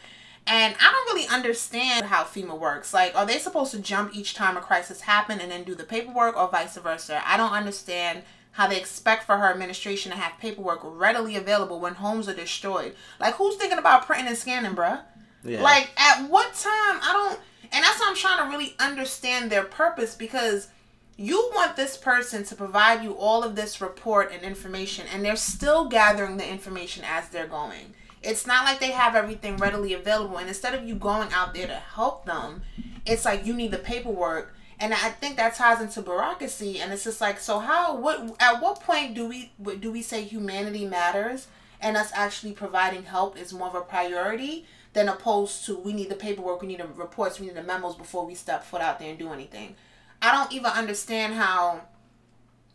And 0.46 0.74
I 0.81 0.90
don't 0.90 1.14
really 1.14 1.29
understand 1.29 2.07
how 2.07 2.24
FEMA 2.24 2.59
works. 2.59 2.92
Like, 2.92 3.14
are 3.14 3.26
they 3.26 3.38
supposed 3.38 3.70
to 3.72 3.79
jump 3.79 4.14
each 4.14 4.35
time 4.35 4.57
a 4.57 4.61
crisis 4.61 5.03
happens 5.03 5.42
and 5.42 5.50
then 5.50 5.64
do 5.64 5.74
the 5.74 5.85
paperwork 5.85 6.37
or 6.37 6.48
vice 6.48 6.76
versa? 6.76 7.22
I 7.24 7.37
don't 7.37 7.53
understand 7.53 8.22
how 8.53 8.66
they 8.66 8.79
expect 8.79 9.24
for 9.24 9.37
her 9.37 9.50
administration 9.50 10.11
to 10.11 10.18
have 10.18 10.38
paperwork 10.40 10.81
readily 10.83 11.37
available 11.37 11.79
when 11.79 11.94
homes 11.94 12.29
are 12.29 12.35
destroyed. 12.35 12.94
Like, 13.20 13.35
who's 13.35 13.57
thinking 13.57 13.79
about 13.79 14.07
printing 14.07 14.26
and 14.26 14.37
scanning, 14.37 14.74
bruh? 14.74 15.00
Yeah. 15.44 15.62
Like, 15.62 15.90
at 15.96 16.29
what 16.29 16.53
time? 16.55 16.98
I 17.03 17.11
don't. 17.12 17.40
And 17.72 17.85
that's 17.85 18.00
why 18.00 18.07
I'm 18.09 18.16
trying 18.16 18.44
to 18.44 18.57
really 18.57 18.74
understand 18.81 19.50
their 19.50 19.62
purpose 19.62 20.16
because 20.16 20.68
you 21.16 21.50
want 21.55 21.76
this 21.76 21.96
person 21.96 22.44
to 22.44 22.57
provide 22.57 23.05
you 23.05 23.12
all 23.12 23.44
of 23.44 23.55
this 23.55 23.81
report 23.81 24.33
and 24.33 24.42
information, 24.42 25.07
and 25.12 25.24
they're 25.24 25.37
still 25.37 25.87
gathering 25.87 26.37
the 26.37 26.50
information 26.50 27.05
as 27.07 27.29
they're 27.29 27.46
going. 27.46 27.94
It's 28.22 28.46
not 28.46 28.64
like 28.64 28.80
they 28.80 28.90
have 28.90 29.14
everything 29.14 29.56
readily 29.56 29.94
available. 29.94 30.38
And 30.38 30.48
instead 30.48 30.74
of 30.74 30.87
you 30.87 30.94
going 30.94 31.33
out 31.33 31.54
there 31.54 31.66
to 31.66 31.74
help 31.74 32.26
them, 32.26 32.62
it's 33.06 33.24
like 33.24 33.46
you 33.46 33.54
need 33.54 33.70
the 33.70 33.78
paperwork. 33.78 34.54
And 34.78 34.94
I 34.94 35.11
think 35.11 35.37
that 35.37 35.54
ties 35.54 35.80
into 35.80 36.02
bureaucracy. 36.02 36.80
And 36.80 36.92
it's 36.92 37.04
just 37.04 37.20
like, 37.20 37.38
so 37.38 37.59
how? 37.59 37.96
What? 37.96 38.37
At 38.40 38.62
what 38.62 38.80
point 38.80 39.14
do 39.14 39.26
we 39.26 39.52
do 39.80 39.90
we 39.92 40.02
say 40.02 40.22
humanity 40.22 40.85
matters 40.85 41.48
and 41.80 41.96
us 41.96 42.11
actually 42.14 42.52
providing 42.52 43.04
help 43.04 43.38
is 43.38 43.52
more 43.52 43.68
of 43.68 43.74
a 43.74 43.80
priority 43.80 44.66
than 44.92 45.09
opposed 45.09 45.64
to 45.66 45.78
we 45.78 45.92
need 45.92 46.09
the 46.09 46.14
paperwork, 46.14 46.61
we 46.61 46.68
need 46.68 46.80
the 46.80 46.87
reports, 46.87 47.40
we 47.40 47.46
need 47.46 47.56
the 47.56 47.62
memos 47.62 47.94
before 47.94 48.26
we 48.26 48.35
step 48.35 48.64
foot 48.64 48.80
out 48.80 48.98
there 48.98 49.11
and 49.11 49.18
do 49.18 49.33
anything. 49.33 49.76
I 50.20 50.33
don't 50.33 50.52
even 50.52 50.70
understand 50.70 51.35
how 51.35 51.83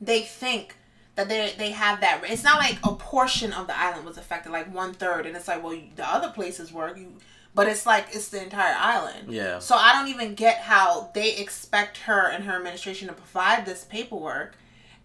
they 0.01 0.21
think 0.21 0.75
that 1.15 1.30
they 1.30 1.54
they 1.58 1.71
have 1.71 2.01
that. 2.01 2.21
It's 2.25 2.43
not 2.43 2.60
like 2.60 2.78
a 2.84 2.93
portion 2.93 3.54
of 3.54 3.67
the 3.67 3.78
island 3.78 4.06
was 4.06 4.17
affected, 4.17 4.51
like 4.51 4.73
one 4.73 4.93
third, 4.93 5.25
and 5.25 5.36
it's 5.36 5.47
like, 5.47 5.63
well, 5.63 5.78
the 5.95 6.08
other 6.08 6.30
places 6.30 6.71
were. 6.71 6.95
You, 6.95 7.13
but 7.54 7.67
it's 7.67 7.86
like 7.86 8.08
it's 8.12 8.30
the 8.30 8.43
entire 8.43 8.75
island. 8.78 9.32
Yeah. 9.32 9.60
So 9.60 9.75
I 9.75 9.93
don't 9.93 10.10
even 10.10 10.36
get 10.36 10.58
how 10.58 11.12
they 11.13 11.38
expect 11.38 11.99
her 11.99 12.30
and 12.30 12.43
her 12.43 12.56
administration 12.58 13.08
to 13.08 13.13
provide 13.13 13.65
this 13.65 13.86
paperwork, 13.86 14.56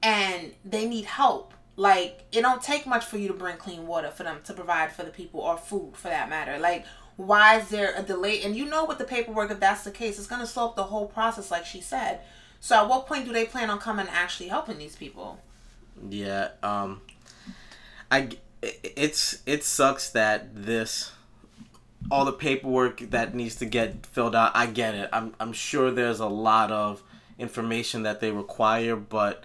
and 0.03 0.53
they 0.65 0.89
need 0.89 1.05
help. 1.05 1.55
Like 1.77 2.25
it 2.33 2.43
don't 2.43 2.63
take 2.63 2.87
much 2.87 3.05
for 3.05 3.17
you 3.17 3.29
to 3.29 3.35
bring 3.35 3.57
clean 3.57 3.87
water 3.87 4.11
for 4.11 4.25
them 4.25 4.41
to 4.45 4.53
provide 4.53 4.93
for 4.93 5.05
the 5.05 5.11
people 5.11 5.41
or 5.41 5.57
food 5.57 5.93
for 5.97 6.09
that 6.09 6.29
matter. 6.29 6.59
Like 6.59 6.85
why 7.17 7.59
is 7.59 7.69
there 7.69 7.95
a 7.97 8.03
delay? 8.03 8.43
And 8.43 8.57
you 8.57 8.65
know 8.65 8.85
with 8.85 8.99
the 8.99 9.05
paperwork, 9.05 9.51
if 9.51 9.61
that's 9.61 9.85
the 9.85 9.91
case, 9.91 10.19
it's 10.19 10.27
gonna 10.27 10.47
slow 10.47 10.67
up 10.67 10.77
the 10.77 10.85
whole 10.85 11.07
process, 11.07 11.51
like 11.51 11.67
she 11.67 11.81
said. 11.81 12.21
So 12.61 12.77
at 12.77 12.89
what 12.89 13.07
point 13.07 13.27
do 13.27 13.33
they 13.33 13.45
plan 13.45 13.71
on 13.71 13.79
coming 13.79 14.07
and 14.07 14.15
actually 14.15 14.49
helping 14.49 14.79
these 14.79 14.97
people? 14.97 15.39
Yeah, 16.09 16.51
um, 16.63 17.01
I 18.11 18.31
it's 18.63 19.43
it 19.47 19.65
sucks 19.65 20.11
that 20.11 20.65
this 20.65 21.13
all 22.11 22.25
the 22.25 22.33
paperwork 22.33 23.01
that 23.11 23.35
needs 23.35 23.57
to 23.57 23.67
get 23.67 24.07
filled 24.07 24.35
out. 24.35 24.53
I 24.55 24.67
get 24.67 24.95
it. 24.95 25.11
I'm 25.13 25.35
I'm 25.41 25.53
sure 25.53 25.91
there's 25.91 26.21
a 26.21 26.27
lot 26.27 26.71
of 26.73 27.03
information 27.39 28.03
that 28.05 28.21
they 28.21 28.31
require, 28.31 28.97
but 28.97 29.45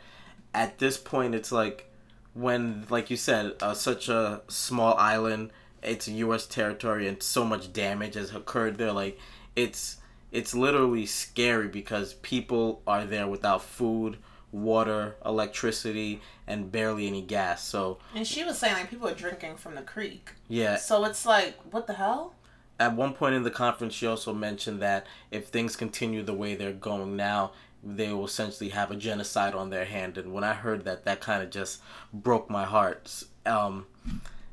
at 0.54 0.80
this 0.80 0.98
point, 0.98 1.36
it's 1.36 1.52
like 1.52 1.90
when, 2.34 2.86
like 2.90 3.10
you 3.10 3.18
said, 3.18 3.54
uh, 3.62 3.74
such 3.74 4.10
a 4.10 4.42
small 4.48 4.96
island, 4.96 5.52
it's 5.84 6.08
U.S. 6.08 6.46
territory, 6.46 7.08
and 7.08 7.22
so 7.22 7.46
much 7.46 7.72
damage 7.74 8.16
has 8.16 8.34
occurred 8.34 8.78
there. 8.78 8.92
Like 8.92 9.20
it's 9.56 9.98
it's 10.32 10.56
literally 10.56 11.06
scary 11.06 11.68
because 11.68 12.16
people 12.16 12.82
are 12.88 13.06
there 13.06 13.28
without 13.28 13.62
food 13.62 14.18
water, 14.56 15.16
electricity, 15.26 16.22
and 16.48 16.72
barely 16.72 17.08
any 17.08 17.22
gas. 17.22 17.64
So 17.64 18.00
And 18.16 18.26
she 18.26 18.44
was 18.44 18.58
saying 18.58 18.74
like 18.74 18.90
people 18.90 19.08
are 19.08 19.14
drinking 19.14 19.58
from 19.58 19.76
the 19.76 19.82
creek. 19.82 20.32
Yeah. 20.48 20.78
So 20.78 21.04
it's 21.06 21.26
like, 21.26 21.56
what 21.72 21.88
the 21.88 21.94
hell? 21.94 22.34
At 22.80 22.96
one 22.96 23.14
point 23.14 23.36
in 23.36 23.44
the 23.44 23.52
conference 23.52 23.94
she 23.94 24.08
also 24.08 24.34
mentioned 24.34 24.82
that 24.82 25.06
if 25.32 25.48
things 25.48 25.76
continue 25.76 26.24
the 26.24 26.34
way 26.34 26.56
they're 26.56 26.74
going 26.74 27.16
now, 27.16 27.52
they 27.84 28.12
will 28.12 28.26
essentially 28.26 28.70
have 28.72 28.90
a 28.92 28.96
genocide 28.96 29.54
on 29.54 29.70
their 29.70 29.86
hand 29.86 30.18
and 30.18 30.34
when 30.34 30.44
I 30.44 30.54
heard 30.54 30.86
that 30.86 31.06
that 31.06 31.22
kind 31.22 31.44
of 31.44 31.52
just 31.52 31.84
broke 32.12 32.50
my 32.50 32.64
heart 32.64 33.24
um 33.46 33.86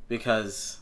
because 0.07 0.77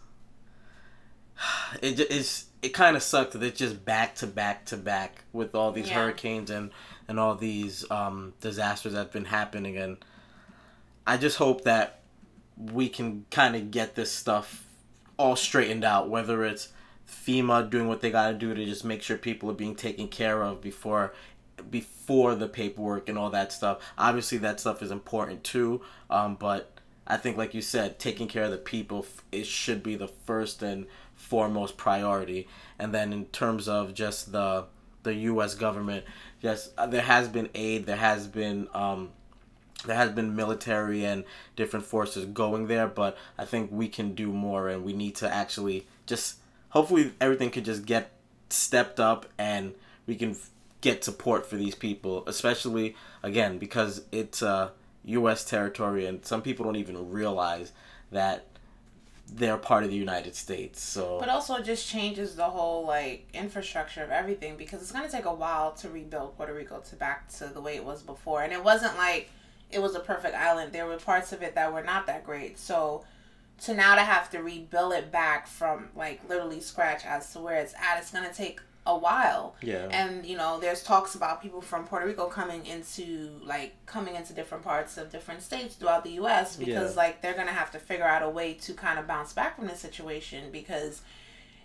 it 1.81 1.97
is 2.11 2.47
it 2.61 2.73
kind 2.73 2.97
of 2.97 3.03
sucked 3.03 3.31
that 3.31 3.43
it's 3.43 3.57
just 3.57 3.85
back 3.85 4.15
to 4.15 4.27
back 4.27 4.65
to 4.65 4.75
back 4.75 5.23
with 5.31 5.55
all 5.55 5.71
these 5.71 5.87
yeah. 5.87 5.95
hurricanes 5.95 6.49
and 6.49 6.71
and 7.11 7.19
all 7.19 7.35
these 7.35 7.89
um, 7.91 8.33
disasters 8.39 8.93
that 8.93 8.99
have 8.99 9.11
been 9.11 9.25
happening. 9.25 9.77
And 9.77 9.97
I 11.05 11.17
just 11.17 11.37
hope 11.37 11.65
that 11.65 11.99
we 12.57 12.89
can 12.89 13.25
kind 13.29 13.55
of 13.55 13.69
get 13.69 13.95
this 13.95 14.11
stuff 14.11 14.65
all 15.17 15.35
straightened 15.35 15.83
out, 15.83 16.09
whether 16.09 16.43
it's 16.43 16.69
FEMA 17.07 17.69
doing 17.69 17.87
what 17.87 18.01
they 18.01 18.09
got 18.09 18.29
to 18.29 18.33
do 18.33 18.53
to 18.55 18.65
just 18.65 18.85
make 18.85 19.03
sure 19.03 19.17
people 19.17 19.51
are 19.51 19.55
being 19.55 19.75
taken 19.75 20.07
care 20.07 20.41
of 20.41 20.61
before 20.61 21.13
before 21.69 22.33
the 22.33 22.47
paperwork 22.47 23.07
and 23.07 23.19
all 23.19 23.29
that 23.29 23.51
stuff. 23.51 23.79
Obviously, 23.97 24.39
that 24.39 24.59
stuff 24.59 24.81
is 24.81 24.89
important 24.89 25.43
too, 25.43 25.81
um, 26.09 26.35
but 26.35 26.79
I 27.05 27.17
think, 27.17 27.37
like 27.37 27.53
you 27.53 27.61
said, 27.61 27.99
taking 27.99 28.27
care 28.27 28.45
of 28.45 28.51
the 28.51 28.57
people 28.57 29.05
it 29.31 29.45
should 29.45 29.83
be 29.83 29.95
the 29.95 30.07
first 30.07 30.63
and 30.63 30.87
foremost 31.13 31.77
priority. 31.77 32.47
And 32.79 32.93
then 32.93 33.13
in 33.13 33.25
terms 33.25 33.67
of 33.67 33.93
just 33.93 34.31
the 34.31 34.65
the 35.03 35.13
U.S. 35.13 35.55
government, 35.55 36.05
yes, 36.41 36.69
uh, 36.77 36.87
there 36.87 37.01
has 37.01 37.27
been 37.27 37.49
aid, 37.55 37.85
there 37.85 37.95
has 37.95 38.27
been 38.27 38.67
um, 38.73 39.09
there 39.85 39.95
has 39.95 40.11
been 40.11 40.35
military 40.35 41.03
and 41.05 41.23
different 41.55 41.85
forces 41.85 42.25
going 42.25 42.67
there, 42.67 42.87
but 42.87 43.17
I 43.37 43.45
think 43.45 43.71
we 43.71 43.87
can 43.87 44.13
do 44.13 44.31
more, 44.31 44.69
and 44.69 44.83
we 44.83 44.93
need 44.93 45.15
to 45.17 45.33
actually 45.33 45.87
just 46.05 46.37
hopefully 46.69 47.13
everything 47.19 47.49
could 47.49 47.65
just 47.65 47.85
get 47.85 48.11
stepped 48.49 48.99
up 48.99 49.25
and 49.37 49.73
we 50.05 50.15
can 50.15 50.35
get 50.81 51.03
support 51.03 51.45
for 51.45 51.55
these 51.55 51.75
people, 51.75 52.23
especially 52.27 52.95
again 53.23 53.57
because 53.57 54.03
it's 54.11 54.41
uh, 54.41 54.69
U.S. 55.05 55.43
territory, 55.45 56.05
and 56.05 56.25
some 56.25 56.41
people 56.41 56.65
don't 56.65 56.75
even 56.75 57.11
realize 57.11 57.71
that 58.11 58.45
they're 59.33 59.57
part 59.57 59.83
of 59.83 59.89
the 59.89 59.95
United 59.95 60.35
States. 60.35 60.81
So, 60.81 61.17
but 61.19 61.29
also 61.29 61.55
it 61.55 61.65
just 61.65 61.87
changes 61.87 62.35
the 62.35 62.43
whole 62.43 62.85
like 62.85 63.27
infrastructure 63.33 64.03
of 64.03 64.11
everything 64.11 64.57
because 64.57 64.81
it's 64.81 64.91
gonna 64.91 65.09
take 65.09 65.25
a 65.25 65.33
while 65.33 65.71
to 65.73 65.89
rebuild 65.89 66.35
Puerto 66.35 66.53
Rico 66.53 66.79
to 66.89 66.95
back 66.95 67.29
to 67.37 67.45
the 67.47 67.61
way 67.61 67.75
it 67.75 67.85
was 67.85 68.03
before, 68.03 68.43
and 68.43 68.51
it 68.51 68.63
wasn't 68.63 68.95
like 68.97 69.29
it 69.71 69.81
was 69.81 69.95
a 69.95 69.99
perfect 69.99 70.35
island. 70.35 70.73
There 70.73 70.85
were 70.85 70.97
parts 70.97 71.31
of 71.31 71.41
it 71.41 71.55
that 71.55 71.71
were 71.73 71.83
not 71.83 72.07
that 72.07 72.25
great. 72.25 72.59
So 72.59 73.05
to 73.63 73.73
now 73.73 73.95
to 73.95 74.01
have 74.01 74.29
to 74.31 74.39
rebuild 74.39 74.93
it 74.93 75.11
back 75.11 75.47
from 75.47 75.89
like 75.95 76.27
literally 76.27 76.59
scratch 76.59 77.05
as 77.05 77.31
to 77.33 77.39
where 77.39 77.57
it's 77.57 77.73
at, 77.75 77.99
it's 77.99 78.11
gonna 78.11 78.33
take 78.33 78.59
a 78.85 78.97
while. 78.97 79.55
Yeah. 79.61 79.87
And 79.91 80.25
you 80.25 80.35
know, 80.37 80.59
there's 80.59 80.83
talks 80.83 81.15
about 81.15 81.41
people 81.41 81.61
from 81.61 81.85
Puerto 81.85 82.05
Rico 82.05 82.27
coming 82.27 82.65
into 82.65 83.39
like 83.43 83.73
coming 83.85 84.15
into 84.15 84.33
different 84.33 84.63
parts 84.63 84.97
of 84.97 85.11
different 85.11 85.41
states 85.41 85.75
throughout 85.75 86.03
the 86.03 86.11
US 86.11 86.55
because 86.55 86.95
yeah. 86.95 87.01
like 87.01 87.21
they're 87.21 87.35
going 87.35 87.47
to 87.47 87.53
have 87.53 87.71
to 87.71 87.79
figure 87.79 88.05
out 88.05 88.23
a 88.23 88.29
way 88.29 88.53
to 88.55 88.73
kind 88.73 88.97
of 88.97 89.07
bounce 89.07 89.33
back 89.33 89.55
from 89.55 89.67
this 89.67 89.79
situation 89.79 90.51
because 90.51 91.01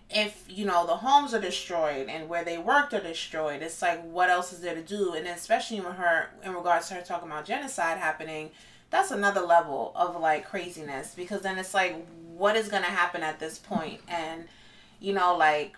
if 0.08 0.44
you 0.48 0.64
know 0.64 0.86
the 0.86 0.94
homes 0.96 1.34
are 1.34 1.40
destroyed 1.40 2.08
and 2.08 2.28
where 2.28 2.44
they 2.44 2.58
worked 2.58 2.94
are 2.94 3.00
destroyed 3.00 3.60
it's 3.60 3.82
like 3.82 4.00
what 4.04 4.30
else 4.30 4.52
is 4.52 4.60
there 4.60 4.74
to 4.74 4.82
do 4.82 5.14
and 5.14 5.26
especially 5.26 5.80
with 5.80 5.94
her 5.94 6.30
in 6.44 6.54
regards 6.54 6.86
to 6.86 6.94
her 6.94 7.02
talking 7.02 7.28
about 7.28 7.44
genocide 7.44 7.98
happening 7.98 8.48
that's 8.90 9.10
another 9.10 9.40
level 9.40 9.90
of 9.96 10.20
like 10.20 10.46
craziness 10.46 11.12
because 11.16 11.40
then 11.40 11.58
it's 11.58 11.74
like 11.74 12.06
what 12.36 12.54
is 12.54 12.68
going 12.68 12.84
to 12.84 12.88
happen 12.88 13.22
at 13.22 13.40
this 13.40 13.58
point 13.58 14.00
and 14.06 14.44
you 15.00 15.12
know 15.12 15.36
like 15.36 15.76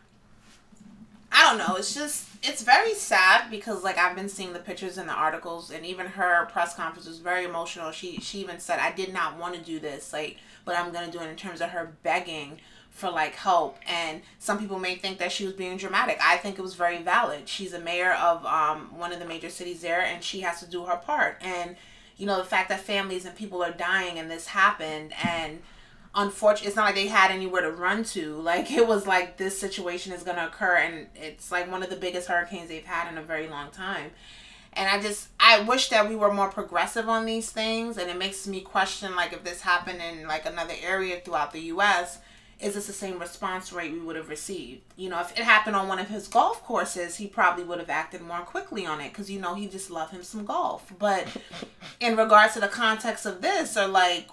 I 1.30 1.44
don't 1.44 1.58
know. 1.58 1.76
It's 1.76 1.94
just 1.94 2.26
it's 2.42 2.62
very 2.62 2.94
sad 2.94 3.50
because 3.50 3.82
like 3.82 3.98
I've 3.98 4.16
been 4.16 4.28
seeing 4.28 4.52
the 4.52 4.58
pictures 4.58 4.98
and 4.98 5.08
the 5.08 5.14
articles 5.14 5.70
and 5.70 5.84
even 5.84 6.06
her 6.06 6.46
press 6.46 6.74
conference 6.74 7.06
was 7.06 7.18
very 7.18 7.44
emotional. 7.44 7.90
She 7.90 8.18
she 8.20 8.38
even 8.40 8.58
said 8.60 8.78
I 8.78 8.92
did 8.92 9.12
not 9.12 9.38
want 9.38 9.54
to 9.54 9.60
do 9.60 9.78
this 9.78 10.12
like 10.12 10.38
but 10.64 10.76
I'm 10.76 10.92
going 10.92 11.10
to 11.10 11.16
do 11.16 11.22
it 11.22 11.28
in 11.28 11.36
terms 11.36 11.60
of 11.60 11.70
her 11.70 11.92
begging 12.02 12.60
for 12.90 13.10
like 13.10 13.34
help 13.34 13.78
and 13.86 14.22
some 14.38 14.58
people 14.58 14.78
may 14.78 14.96
think 14.96 15.18
that 15.18 15.30
she 15.30 15.44
was 15.44 15.54
being 15.54 15.76
dramatic. 15.76 16.18
I 16.22 16.36
think 16.38 16.58
it 16.58 16.62
was 16.62 16.74
very 16.74 17.02
valid. 17.02 17.48
She's 17.48 17.72
a 17.72 17.80
mayor 17.80 18.12
of 18.14 18.44
um 18.46 18.96
one 18.98 19.12
of 19.12 19.18
the 19.18 19.26
major 19.26 19.50
cities 19.50 19.82
there 19.82 20.00
and 20.00 20.22
she 20.24 20.40
has 20.40 20.60
to 20.60 20.66
do 20.66 20.84
her 20.84 20.96
part 20.96 21.36
and 21.42 21.76
you 22.16 22.26
know 22.26 22.38
the 22.38 22.44
fact 22.44 22.68
that 22.70 22.80
families 22.80 23.24
and 23.24 23.36
people 23.36 23.62
are 23.62 23.70
dying 23.70 24.18
and 24.18 24.30
this 24.30 24.48
happened 24.48 25.12
and 25.24 25.60
unfortunate 26.18 26.66
it's 26.66 26.76
not 26.76 26.84
like 26.86 26.96
they 26.96 27.06
had 27.06 27.30
anywhere 27.30 27.62
to 27.62 27.70
run 27.70 28.02
to. 28.02 28.34
Like 28.34 28.70
it 28.70 28.86
was 28.86 29.06
like 29.06 29.36
this 29.36 29.58
situation 29.58 30.12
is 30.12 30.22
going 30.22 30.36
to 30.36 30.46
occur 30.46 30.76
and 30.76 31.06
it's 31.14 31.50
like 31.50 31.70
one 31.70 31.82
of 31.82 31.90
the 31.90 31.96
biggest 31.96 32.28
hurricanes 32.28 32.68
they've 32.68 32.84
had 32.84 33.10
in 33.10 33.16
a 33.16 33.22
very 33.22 33.48
long 33.48 33.70
time. 33.70 34.10
And 34.74 34.88
i 34.88 35.00
just 35.00 35.28
i 35.40 35.60
wish 35.62 35.88
that 35.88 36.08
we 36.08 36.14
were 36.14 36.32
more 36.32 36.50
progressive 36.50 37.08
on 37.08 37.24
these 37.24 37.50
things 37.50 37.96
and 37.96 38.10
it 38.10 38.18
makes 38.18 38.46
me 38.46 38.60
question 38.60 39.16
like 39.16 39.32
if 39.32 39.42
this 39.42 39.62
happened 39.62 40.00
in 40.00 40.28
like 40.28 40.46
another 40.46 40.74
area 40.84 41.20
throughout 41.24 41.52
the 41.52 41.60
us 41.60 42.18
is 42.60 42.74
this 42.74 42.88
the 42.88 42.92
same 42.92 43.18
response 43.18 43.72
rate 43.72 43.92
we 43.92 44.00
would 44.00 44.16
have 44.16 44.28
received? 44.28 44.82
You 44.96 45.08
know 45.08 45.20
if 45.20 45.32
it 45.32 45.44
happened 45.44 45.74
on 45.74 45.88
one 45.88 45.98
of 45.98 46.08
his 46.08 46.28
golf 46.28 46.62
courses 46.64 47.16
he 47.16 47.26
probably 47.26 47.64
would 47.64 47.78
have 47.78 47.90
acted 47.90 48.20
more 48.20 48.40
quickly 48.40 48.84
on 48.84 49.00
it 49.00 49.10
because 49.10 49.30
you 49.30 49.40
know 49.40 49.54
he 49.54 49.66
just 49.66 49.90
loved 49.90 50.12
him 50.12 50.22
some 50.22 50.44
golf. 50.44 50.92
But 50.98 51.26
in 52.00 52.16
regards 52.16 52.54
to 52.54 52.60
the 52.60 52.68
context 52.68 53.26
of 53.26 53.40
this 53.40 53.76
or 53.76 53.86
like 53.86 54.28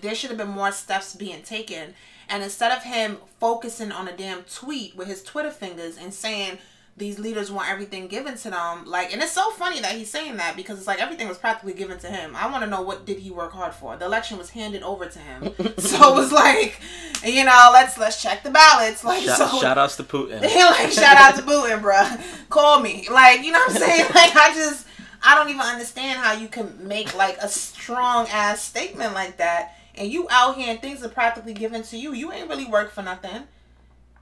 there 0.00 0.14
should 0.14 0.30
have 0.30 0.38
been 0.38 0.48
more 0.48 0.72
steps 0.72 1.14
being 1.14 1.42
taken. 1.42 1.94
And 2.28 2.44
instead 2.44 2.70
of 2.70 2.84
him 2.84 3.18
focusing 3.40 3.90
on 3.90 4.06
a 4.06 4.16
damn 4.16 4.42
tweet 4.44 4.96
with 4.96 5.08
his 5.08 5.22
Twitter 5.22 5.50
fingers 5.50 5.98
and 5.98 6.14
saying 6.14 6.58
these 6.96 7.18
leaders 7.18 7.50
want 7.50 7.68
everything 7.68 8.06
given 8.06 8.36
to 8.36 8.50
them, 8.50 8.84
like, 8.84 9.12
and 9.12 9.20
it's 9.20 9.32
so 9.32 9.50
funny 9.52 9.80
that 9.80 9.96
he's 9.96 10.10
saying 10.10 10.36
that 10.36 10.54
because 10.54 10.78
it's 10.78 10.86
like 10.86 11.00
everything 11.00 11.26
was 11.26 11.38
practically 11.38 11.72
given 11.72 11.98
to 11.98 12.06
him. 12.06 12.36
I 12.36 12.48
want 12.48 12.62
to 12.62 12.70
know 12.70 12.82
what 12.82 13.04
did 13.04 13.18
he 13.18 13.30
work 13.30 13.52
hard 13.52 13.74
for? 13.74 13.96
The 13.96 14.04
election 14.04 14.38
was 14.38 14.50
handed 14.50 14.82
over 14.82 15.06
to 15.06 15.18
him, 15.18 15.42
so 15.78 16.12
it 16.12 16.14
was 16.14 16.30
like, 16.30 16.80
you 17.24 17.44
know, 17.44 17.70
let's 17.72 17.98
let's 17.98 18.22
check 18.22 18.44
the 18.44 18.50
ballots. 18.50 19.02
Like, 19.02 19.24
shout, 19.24 19.38
so, 19.38 19.60
shout 19.60 19.78
outs 19.78 19.96
to 19.96 20.04
Putin. 20.04 20.44
He 20.44 20.62
like, 20.64 20.92
shout 20.92 21.16
out 21.16 21.34
to 21.36 21.42
Putin, 21.42 21.80
bruh. 21.80 22.48
Call 22.48 22.80
me, 22.80 23.08
like, 23.10 23.42
you 23.42 23.50
know 23.50 23.58
what 23.60 23.72
I'm 23.72 23.76
saying? 23.76 24.06
Like, 24.14 24.36
I 24.36 24.54
just. 24.54 24.86
I 25.22 25.34
don't 25.34 25.50
even 25.50 25.60
understand 25.60 26.18
how 26.18 26.32
you 26.32 26.48
can 26.48 26.88
make 26.88 27.14
like 27.14 27.36
a 27.42 27.48
strong 27.48 28.26
ass 28.28 28.62
statement 28.62 29.12
like 29.12 29.36
that 29.36 29.74
and 29.96 30.10
you 30.10 30.26
out 30.30 30.56
here 30.56 30.70
and 30.70 30.80
things 30.80 31.02
are 31.02 31.08
practically 31.08 31.54
given 31.54 31.82
to 31.84 31.96
you. 31.96 32.12
You 32.12 32.32
ain't 32.32 32.48
really 32.48 32.66
work 32.66 32.90
for 32.90 33.02
nothing. 33.02 33.44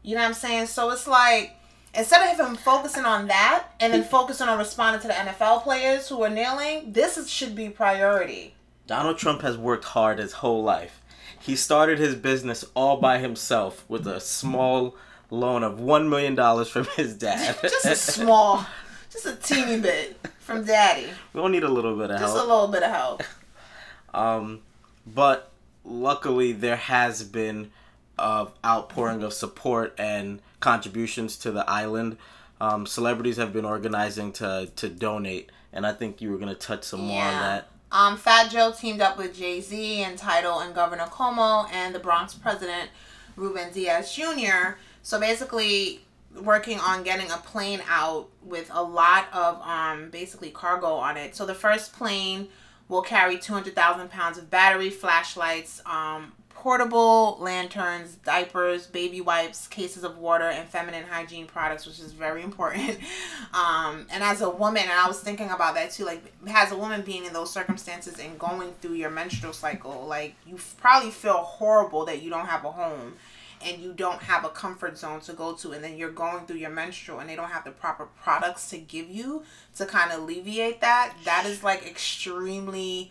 You 0.03 0.15
know 0.15 0.23
what 0.23 0.29
I'm 0.29 0.35
saying? 0.35 0.67
So 0.67 0.91
it's 0.91 1.07
like 1.07 1.55
instead 1.95 2.33
of 2.33 2.47
him 2.47 2.57
focusing 2.57 3.05
on 3.05 3.27
that 3.29 3.67
and 3.81 3.93
then 3.93 4.05
focusing 4.05 4.49
on 4.49 4.59
responding 4.59 5.03
to 5.03 5.09
the 5.09 5.15
NFL 5.15 5.63
players 5.63 6.09
who 6.09 6.23
are 6.23 6.31
kneeling, 6.31 6.93
this 6.93 7.29
should 7.29 7.55
be 7.55 7.69
priority. 7.69 8.55
Donald 8.87 9.19
Trump 9.19 9.43
has 9.43 9.59
worked 9.59 9.85
hard 9.85 10.19
his 10.19 10.35
whole 10.35 10.63
life. 10.63 11.03
He 11.39 11.57
started 11.57 11.99
his 11.99 12.15
business 12.15 12.65
all 12.75 12.97
by 12.99 13.19
himself 13.19 13.85
with 13.89 14.07
a 14.07 14.21
small 14.21 14.97
loan 15.31 15.63
of 15.63 15.79
one 15.81 16.09
million 16.09 16.35
dollars 16.35 16.69
from 16.69 16.87
his 16.97 17.15
dad. 17.15 17.57
just 17.63 17.85
a 17.85 17.95
small, 17.95 18.67
just 19.11 19.27
a 19.27 19.37
teeny 19.37 19.81
bit 19.81 20.17
from 20.39 20.65
daddy. 20.65 21.07
We 21.33 21.41
don't 21.41 21.53
need 21.53 21.65
a 21.65 21.69
little 21.69 21.97
bit 21.97 22.11
of 22.11 22.19
just 22.19 22.23
help. 22.23 22.35
Just 22.35 22.45
a 22.45 22.49
little 22.49 22.69
bit 22.69 22.83
of 22.83 22.91
help. 22.91 23.23
um, 24.15 24.61
but 25.07 25.48
luckily 25.89 26.53
there 26.53 26.77
has 26.77 27.23
been 27.23 27.71
of 28.19 28.53
outpouring 28.65 29.23
of 29.23 29.33
support 29.33 29.95
and 29.99 30.41
contributions 30.61 31.37
to 31.39 31.51
the 31.51 31.69
island. 31.71 32.17
Um, 32.61 32.87
celebrities 32.87 33.37
have 33.37 33.53
been 33.53 33.65
organizing 33.65 34.33
to 34.35 34.71
to 34.77 34.89
donate, 34.89 35.51
and 35.73 35.87
I 35.87 35.93
think 35.93 36.21
you 36.21 36.31
were 36.31 36.39
gonna 36.39 36.55
touch 36.55 36.85
some 36.85 37.01
more 37.01 37.23
on 37.23 37.33
that. 37.41 37.69
Um, 37.91 38.17
Fat 38.17 38.51
Joe 38.51 38.73
teamed 38.73 39.01
up 39.01 39.17
with 39.17 39.37
Jay 39.37 39.61
Z 39.61 40.03
and 40.03 40.19
Tidal 40.19 40.61
and 40.61 40.75
Governor 40.75 41.07
Cuomo 41.07 41.71
and 41.73 41.95
the 41.95 42.01
Bronx 42.01 42.35
president 42.35 42.91
Ruben 43.37 43.73
Diaz 43.73 44.15
Jr. 44.15 44.77
So 45.03 45.19
basically, 45.19 46.01
working 46.43 46.81
on 46.81 47.03
getting 47.05 47.31
a 47.31 47.39
plane 47.39 47.81
out 47.89 48.29
with 48.43 48.71
a 48.73 48.83
lot 48.83 49.27
of 49.33 49.61
um 49.63 50.11
basically 50.11 50.51
cargo 50.51 50.95
on 50.95 51.17
it. 51.17 51.37
So 51.37 51.47
the 51.47 51.55
first 51.55 51.93
plane 51.93 52.49
will 52.89 53.03
carry 53.03 53.39
200,000 53.39 54.11
pounds 54.11 54.39
of 54.39 54.51
battery, 54.51 54.91
flashlights, 54.91 55.83
um, 55.87 56.33
portable 56.51 57.37
lanterns, 57.41 58.17
diapers, 58.25 58.89
baby 58.89 59.21
wipes, 59.21 59.69
cases 59.69 60.03
of 60.03 60.19
water, 60.19 60.45
and 60.45 60.69
feminine 60.69 61.05
hygiene 61.05 61.47
products, 61.47 61.87
which 61.87 62.01
is 62.01 62.13
very 62.13 62.43
important. 62.43 62.99
Um, 63.55 64.07
and 64.13 64.23
as 64.23 64.43
a 64.43 64.51
woman, 64.51 64.83
and 64.83 64.93
I 64.93 65.09
was 65.09 65.21
thinking 65.21 65.49
about 65.49 65.75
that 65.75 65.91
too, 65.91 66.05
like 66.05 66.35
as 66.49 66.71
a 66.71 66.77
woman 66.77 67.01
being 67.01 67.25
in 67.25 67.33
those 67.33 67.51
circumstances 67.51 68.19
and 68.19 68.39
going 68.39 68.73
through 68.81 68.95
your 68.95 69.09
menstrual 69.09 69.55
cycle, 69.55 70.07
like 70.07 70.35
you 70.47 70.59
probably 70.77 71.11
feel 71.11 71.39
horrible 71.39 72.05
that 72.05 72.23
you 72.23 72.29
don't 72.29 72.47
have 72.47 72.67
a 72.67 72.71
home 72.71 73.15
and 73.65 73.83
you 73.83 73.93
don't 73.93 74.23
have 74.23 74.45
a 74.45 74.49
comfort 74.49 74.97
zone 74.99 75.21
to 75.21 75.33
go 75.33 75.55
to 75.55 75.73
and 75.73 75.83
then 75.83 75.97
you're 75.97 76.11
going 76.11 76.47
through 76.47 76.57
your 76.57 76.71
menstrual 76.71 77.19
and 77.19 77.29
they 77.29 77.37
don't 77.37 77.51
have 77.51 77.65
the 77.65 77.71
proper 77.71 78.07
products 78.23 78.71
to 78.71 78.79
give 78.79 79.09
you 79.09 79.43
to 79.77 79.87
kind 79.87 80.13
of 80.13 80.21
alleviate 80.21 80.81
that 80.81 81.15
that 81.25 81.45
is 81.47 81.63
like 81.63 81.87
extremely 81.87 83.11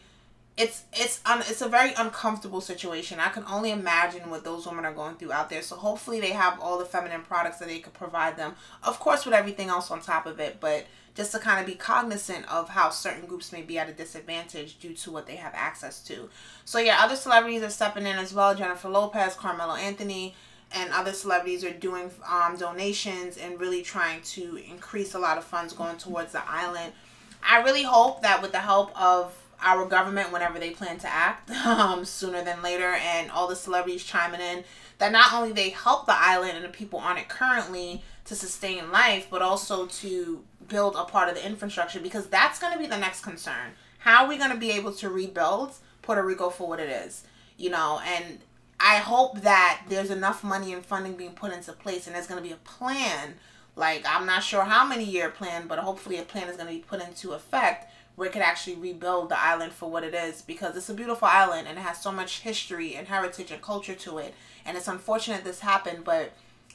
it's 0.58 0.84
it's 0.92 1.22
un, 1.26 1.42
it's 1.42 1.62
a 1.62 1.70
very 1.70 1.94
uncomfortable 1.98 2.62
situation. 2.62 3.20
I 3.20 3.30
can 3.30 3.44
only 3.48 3.72
imagine 3.72 4.30
what 4.30 4.44
those 4.44 4.66
women 4.66 4.86
are 4.86 4.94
going 4.94 5.16
through 5.16 5.32
out 5.32 5.50
there. 5.50 5.62
So 5.62 5.76
hopefully 5.76 6.20
they 6.20 6.32
have 6.32 6.60
all 6.60 6.80
the 6.80 6.86
feminine 6.86 7.22
products 7.22 7.60
that 7.60 7.68
they 7.68 7.80
could 7.80 7.94
provide 7.94 8.38
them. 8.38 8.56
Of 8.84 9.00
course, 9.00 9.24
with 9.24 9.36
everything 9.36 9.70
else 9.70 9.92
on 9.92 10.02
top 10.02 10.26
of 10.26 10.40
it, 10.40 10.58
but 10.60 10.88
just 11.18 11.32
to 11.32 11.40
kind 11.40 11.60
of 11.60 11.66
be 11.66 11.74
cognizant 11.74 12.48
of 12.48 12.70
how 12.70 12.92
certain 12.92 13.26
groups 13.26 13.52
may 13.52 13.64
be 13.64 13.80
at 13.80 13.90
a 13.90 13.92
disadvantage 13.92 14.78
due 14.78 14.94
to 14.94 15.10
what 15.12 15.26
they 15.26 15.36
have 15.36 15.52
access 15.56 16.00
to. 16.04 16.30
So 16.64 16.78
yeah, 16.78 17.00
other 17.02 17.16
celebrities 17.16 17.64
are 17.64 17.72
stepping 17.72 18.06
in 18.06 18.18
as 18.18 18.36
well. 18.36 18.54
Jennifer 18.54 18.88
Lopez, 18.88 19.34
Carmelo 19.34 19.74
Anthony, 19.74 20.36
and 20.72 20.92
other 20.94 21.14
celebrities 21.14 21.64
are 21.64 21.74
doing 21.74 22.12
um, 22.30 22.56
donations 22.56 23.38
and 23.38 23.60
really 23.60 23.82
trying 23.82 24.22
to 24.22 24.58
increase 24.70 25.16
a 25.16 25.20
lot 25.20 25.40
of 25.40 25.44
funds 25.44 25.74
going 25.74 25.98
towards 25.98 26.34
the 26.34 26.48
island. 26.48 26.94
I 27.42 27.64
really 27.64 27.84
hope 27.84 28.22
that 28.22 28.44
with 28.44 28.52
the 28.52 28.60
help 28.60 28.92
of 29.00 29.34
our 29.60 29.88
government 29.88 30.32
whenever 30.32 30.60
they 30.60 30.70
plan 30.70 31.00
to 31.00 31.08
act 31.08 31.50
um, 31.66 32.06
sooner 32.06 32.44
than 32.44 32.62
later 32.62 32.94
and 32.94 33.32
all 33.32 33.48
the 33.48 33.56
celebrities 33.56 34.04
chiming 34.04 34.40
in 34.40 34.64
that 35.00 35.12
not 35.12 35.34
only 35.34 35.52
they 35.52 35.70
help 35.70 36.06
the 36.06 36.16
island 36.16 36.52
and 36.56 36.64
the 36.64 36.70
people 36.70 37.00
on 37.00 37.18
it 37.18 37.28
currently 37.28 38.04
to 38.26 38.36
sustain 38.36 38.92
life 38.92 39.26
but 39.32 39.42
also 39.42 39.88
to 39.88 40.44
build 40.68 40.96
a 40.96 41.06
part 41.06 41.30
of 41.30 41.36
the 41.36 41.46
infrastructure 41.46 42.00
because 42.00 42.28
that's 42.28 42.60
going 42.60 42.74
to 42.74 42.80
be 42.80 42.88
the 42.88 42.98
next 42.98 43.22
concern 43.22 43.74
how 44.00 44.24
are 44.24 44.30
we 44.30 44.38
going 44.38 44.52
to 44.52 44.58
be 44.58 44.72
able 44.72 44.94
to 44.94 45.10
rebuild 45.10 45.74
Puerto 46.02 46.24
Rico 46.24 46.50
for 46.50 46.68
what 46.68 46.80
it 46.80 46.90
is, 46.90 47.24
you 47.58 47.70
know, 47.70 48.00
and 48.06 48.40
I 48.80 48.98
hope 48.98 49.42
that 49.42 49.84
there's 49.90 50.12
enough 50.12 50.44
money 50.44 50.72
and 50.74 50.86
funding 50.86 51.18
being 51.18 51.34
put 51.34 51.52
into 51.52 51.74
place 51.74 52.08
and 52.08 52.16
there's 52.16 52.28
going 52.28 52.42
to 52.42 52.48
be 52.48 52.54
a 52.54 52.58
plan. 52.58 53.36
Like, 53.76 54.06
I'm 54.08 54.26
not 54.26 54.44
sure 54.44 54.64
how 54.64 54.86
many 54.86 55.04
year 55.04 55.30
plan, 55.30 55.68
but 55.68 55.80
hopefully 55.80 56.20
a 56.20 56.24
plan 56.24 56.48
is 56.48 56.56
going 56.56 56.68
to 56.68 56.74
be 56.74 56.80
put 56.88 57.02
into 57.02 57.34
effect 57.34 57.92
where 58.16 58.28
it 58.28 58.32
could 58.32 58.42
actually 58.42 58.76
rebuild 58.76 59.30
the 59.30 59.40
island 59.40 59.74
for 59.74 59.90
what 59.92 60.04
it 60.04 60.14
is 60.14 60.42
because 60.42 60.76
it's 60.76 60.90
a 60.90 60.94
beautiful 60.94 61.28
island 61.28 61.68
and 61.68 61.78
it 61.78 61.82
has 61.82 62.02
so 62.02 62.12
much 62.12 62.40
history 62.40 62.96
and 62.96 63.08
heritage 63.08 63.52
and 63.52 63.62
culture 63.62 63.94
to 63.94 64.18
it. 64.20 64.34
And 64.66 64.78
it's 64.78 64.88
unfortunate 64.88 65.44
this 65.44 65.60
happened, 65.60 66.04
but 66.04 66.32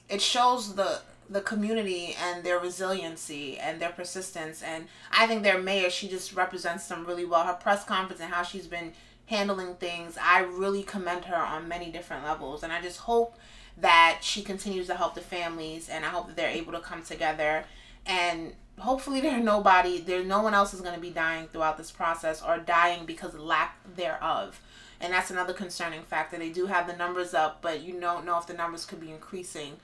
it 0.08 0.20
shows 0.20 0.74
the 0.74 1.00
the 1.30 1.40
community 1.40 2.16
and 2.20 2.44
their 2.44 2.58
resiliency 2.58 3.58
and 3.58 3.80
their 3.80 3.90
persistence 3.90 4.62
and 4.62 4.86
I 5.10 5.26
think 5.26 5.42
their 5.42 5.60
mayor 5.60 5.90
she 5.90 6.08
just 6.08 6.34
represents 6.34 6.86
them 6.88 7.06
really 7.06 7.24
well. 7.24 7.44
Her 7.44 7.54
press 7.54 7.84
conference 7.84 8.20
and 8.20 8.32
how 8.32 8.42
she's 8.42 8.66
been 8.66 8.92
handling 9.26 9.74
things, 9.76 10.18
I 10.20 10.40
really 10.40 10.82
commend 10.82 11.24
her 11.26 11.36
on 11.36 11.68
many 11.68 11.90
different 11.90 12.24
levels. 12.24 12.62
And 12.62 12.72
I 12.72 12.82
just 12.82 12.98
hope 12.98 13.36
that 13.78 14.18
she 14.20 14.42
continues 14.42 14.86
to 14.88 14.94
help 14.94 15.14
the 15.14 15.20
families 15.20 15.88
and 15.88 16.04
I 16.04 16.08
hope 16.08 16.26
that 16.26 16.36
they're 16.36 16.50
able 16.50 16.72
to 16.72 16.80
come 16.80 17.02
together 17.02 17.64
and 18.04 18.52
hopefully 18.78 19.20
there's 19.20 19.42
nobody 19.42 19.98
there's 19.98 20.26
no 20.26 20.42
one 20.42 20.54
else 20.54 20.74
is 20.74 20.80
going 20.80 20.94
to 20.94 21.00
be 21.00 21.10
dying 21.10 21.46
throughout 21.48 21.78
this 21.78 21.90
process 21.90 22.42
or 22.42 22.58
dying 22.58 23.06
because 23.06 23.34
lack 23.34 23.78
thereof 23.96 24.60
and 25.00 25.12
that's 25.12 25.30
another 25.30 25.52
concerning 25.52 26.02
factor 26.02 26.38
they 26.38 26.50
do 26.50 26.66
have 26.66 26.86
the 26.86 26.96
numbers 26.96 27.32
up 27.32 27.62
but 27.62 27.82
you 27.82 27.98
don't 27.98 28.26
know 28.26 28.38
if 28.38 28.46
the 28.46 28.54
numbers 28.54 28.84
could 28.84 29.00
be 29.00 29.10
increasing 29.10 29.76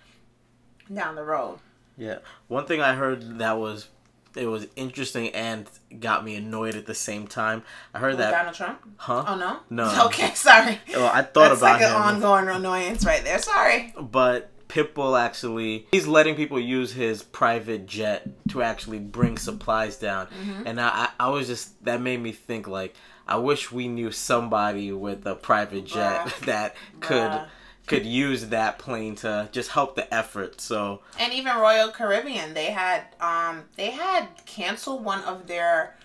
down 0.92 1.14
the 1.14 1.22
road 1.24 1.59
yeah 1.96 2.18
one 2.48 2.64
thing 2.66 2.81
i 2.81 2.94
heard 2.94 3.38
that 3.38 3.59
was 3.59 3.88
it 4.37 4.46
was 4.46 4.66
interesting 4.77 5.31
and 5.31 5.66
got 5.98 6.24
me 6.24 6.37
annoyed 6.37 6.77
at 6.77 6.87
the 6.87 6.94
same 6.94 7.27
time. 7.27 7.62
I 7.92 7.98
heard 7.98 8.11
With 8.11 8.18
that 8.18 8.31
Donald 8.31 8.55
Trump. 8.55 8.79
Huh? 8.98 9.24
Oh 9.27 9.37
no. 9.37 9.61
No. 9.70 10.05
Okay, 10.07 10.33
sorry. 10.35 10.79
Well, 10.94 11.07
I 11.12 11.22
thought 11.22 11.48
That's 11.48 11.61
about 11.61 11.81
like 11.81 11.83
an 11.83 11.88
him, 11.96 11.96
ongoing 12.03 12.48
annoyance 12.48 13.05
right 13.05 13.24
there. 13.24 13.38
Sorry. 13.40 13.92
but 13.98 14.51
Pitbull 14.68 15.18
actually 15.18 15.87
he's 15.90 16.07
letting 16.07 16.37
people 16.37 16.61
use 16.61 16.92
his 16.92 17.22
private 17.24 17.87
jet 17.87 18.29
to 18.51 18.62
actually 18.62 18.98
bring 19.01 19.38
supplies 19.38 19.96
down, 19.96 20.27
Mm-hmm. 20.27 20.66
and 20.66 20.81
I, 20.81 20.88
I 20.88 21.09
I 21.27 21.29
was 21.31 21.48
just 21.48 21.83
that 21.87 22.01
made 22.01 22.20
me 22.20 22.31
think 22.31 22.68
like 22.68 22.94
I 23.27 23.38
wish 23.38 23.72
we 23.72 23.88
knew 23.88 24.12
somebody 24.12 24.92
with 24.92 25.27
a 25.27 25.35
private 25.35 25.87
jet 25.87 26.33
that 26.42 26.77
could. 27.01 27.40
Could 27.88 28.07
use 28.07 28.46
that 28.48 28.79
plane 28.79 29.14
to 29.16 29.48
just 29.53 29.70
help 29.70 29.96
the 29.96 30.12
effort. 30.14 30.61
So 30.61 31.01
And 31.18 31.33
even 31.33 31.57
Royal 31.57 31.90
Caribbean, 31.90 32.55
they 32.55 32.66
had 32.66 33.03
um 33.20 33.64
they 33.77 33.90
had 33.90 34.29
canceled 34.46 35.05
one 35.05 35.22
of 35.24 35.46
their 35.46 35.96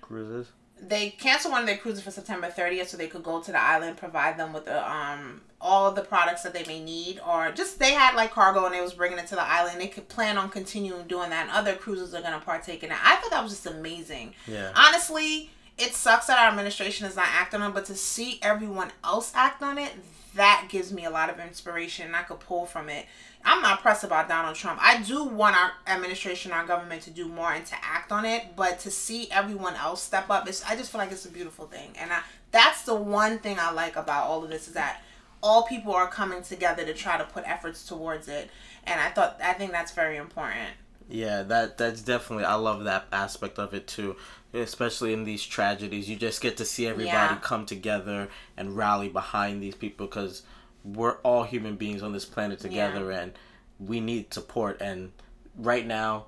cruises. 0.00 0.48
they 0.80 1.10
canceled 1.10 1.52
one 1.52 1.60
of 1.62 1.66
their 1.66 1.76
cruises 1.78 2.02
for 2.02 2.10
September 2.10 2.48
30th 2.48 2.86
so 2.88 2.96
they 2.96 3.06
could 3.08 3.22
go 3.22 3.40
to 3.40 3.52
the 3.52 3.60
island, 3.60 3.96
provide 3.96 4.36
them 4.38 4.52
with 4.52 4.64
the 4.64 4.90
um 4.90 5.42
all 5.64 5.86
of 5.88 5.94
the 5.94 6.02
products 6.02 6.42
that 6.42 6.52
they 6.52 6.64
may 6.64 6.82
need, 6.82 7.20
or 7.24 7.52
just 7.52 7.78
they 7.78 7.92
had 7.92 8.16
like 8.16 8.32
cargo 8.32 8.64
and 8.66 8.74
they 8.74 8.80
was 8.80 8.94
bringing 8.94 9.16
it 9.18 9.28
to 9.28 9.36
the 9.36 9.42
island. 9.42 9.80
They 9.80 9.86
could 9.86 10.08
plan 10.08 10.36
on 10.36 10.48
continuing 10.50 11.06
doing 11.06 11.30
that, 11.30 11.42
and 11.48 11.50
other 11.56 11.76
cruises 11.76 12.12
are 12.14 12.20
gonna 12.20 12.40
partake 12.40 12.82
in 12.82 12.90
it. 12.90 12.98
I 13.00 13.14
thought 13.16 13.30
that 13.30 13.42
was 13.42 13.52
just 13.52 13.66
amazing. 13.66 14.34
Yeah. 14.48 14.72
Honestly, 14.74 15.50
it 15.78 15.94
sucks 15.94 16.26
that 16.26 16.38
our 16.38 16.48
administration 16.48 17.06
is 17.06 17.16
not 17.16 17.28
acting 17.28 17.60
on, 17.60 17.70
it, 17.70 17.74
but 17.74 17.86
to 17.86 17.94
see 17.94 18.38
everyone 18.42 18.90
else 19.04 19.32
act 19.34 19.62
on 19.62 19.78
it, 19.78 19.92
that 20.34 20.66
gives 20.70 20.92
me 20.92 21.04
a 21.04 21.10
lot 21.10 21.30
of 21.30 21.38
inspiration, 21.40 22.14
I 22.14 22.22
could 22.22 22.40
pull 22.40 22.66
from 22.66 22.88
it. 22.88 23.06
I'm 23.44 23.60
not 23.60 23.82
pressed 23.82 24.04
about 24.04 24.28
Donald 24.28 24.54
Trump. 24.54 24.78
I 24.80 25.02
do 25.02 25.24
want 25.24 25.56
our 25.56 25.72
administration, 25.86 26.52
our 26.52 26.64
government 26.64 27.02
to 27.02 27.10
do 27.10 27.26
more 27.26 27.52
and 27.52 27.66
to 27.66 27.74
act 27.82 28.12
on 28.12 28.24
it, 28.24 28.54
but 28.56 28.78
to 28.80 28.90
see 28.90 29.28
everyone 29.30 29.74
else 29.74 30.00
step 30.00 30.30
up, 30.30 30.48
it's, 30.48 30.64
I 30.64 30.76
just 30.76 30.92
feel 30.92 31.00
like 31.00 31.10
it's 31.10 31.26
a 31.26 31.30
beautiful 31.30 31.66
thing. 31.66 31.90
And 31.98 32.12
I, 32.12 32.20
that's 32.52 32.82
the 32.82 32.94
one 32.94 33.38
thing 33.38 33.58
I 33.58 33.72
like 33.72 33.96
about 33.96 34.26
all 34.26 34.44
of 34.44 34.50
this 34.50 34.68
is 34.68 34.74
that 34.74 35.02
all 35.42 35.64
people 35.64 35.92
are 35.92 36.06
coming 36.06 36.42
together 36.42 36.84
to 36.84 36.94
try 36.94 37.18
to 37.18 37.24
put 37.24 37.42
efforts 37.46 37.84
towards 37.84 38.28
it. 38.28 38.48
And 38.84 39.00
I 39.00 39.10
thought, 39.10 39.40
I 39.42 39.54
think 39.54 39.72
that's 39.72 39.92
very 39.92 40.16
important. 40.16 40.70
Yeah, 41.12 41.42
that 41.42 41.76
that's 41.78 42.00
definitely 42.02 42.44
I 42.46 42.54
love 42.54 42.84
that 42.84 43.06
aspect 43.12 43.58
of 43.58 43.74
it 43.74 43.86
too. 43.86 44.16
Especially 44.54 45.12
in 45.12 45.24
these 45.24 45.44
tragedies, 45.44 46.08
you 46.10 46.16
just 46.16 46.40
get 46.40 46.56
to 46.58 46.64
see 46.64 46.86
everybody 46.86 47.34
Yeah. 47.34 47.38
come 47.42 47.64
together 47.66 48.28
and 48.56 48.76
rally 48.76 49.08
behind 49.08 49.62
these 49.62 49.74
people 49.74 50.06
because 50.06 50.42
we're 50.84 51.16
all 51.18 51.44
human 51.44 51.76
beings 51.76 52.02
on 52.02 52.12
this 52.12 52.24
planet 52.24 52.58
together 52.60 53.10
and 53.10 53.32
we 53.78 54.00
need 54.00 54.32
support 54.34 54.80
and 54.80 55.12
right 55.56 55.86
now 55.86 56.26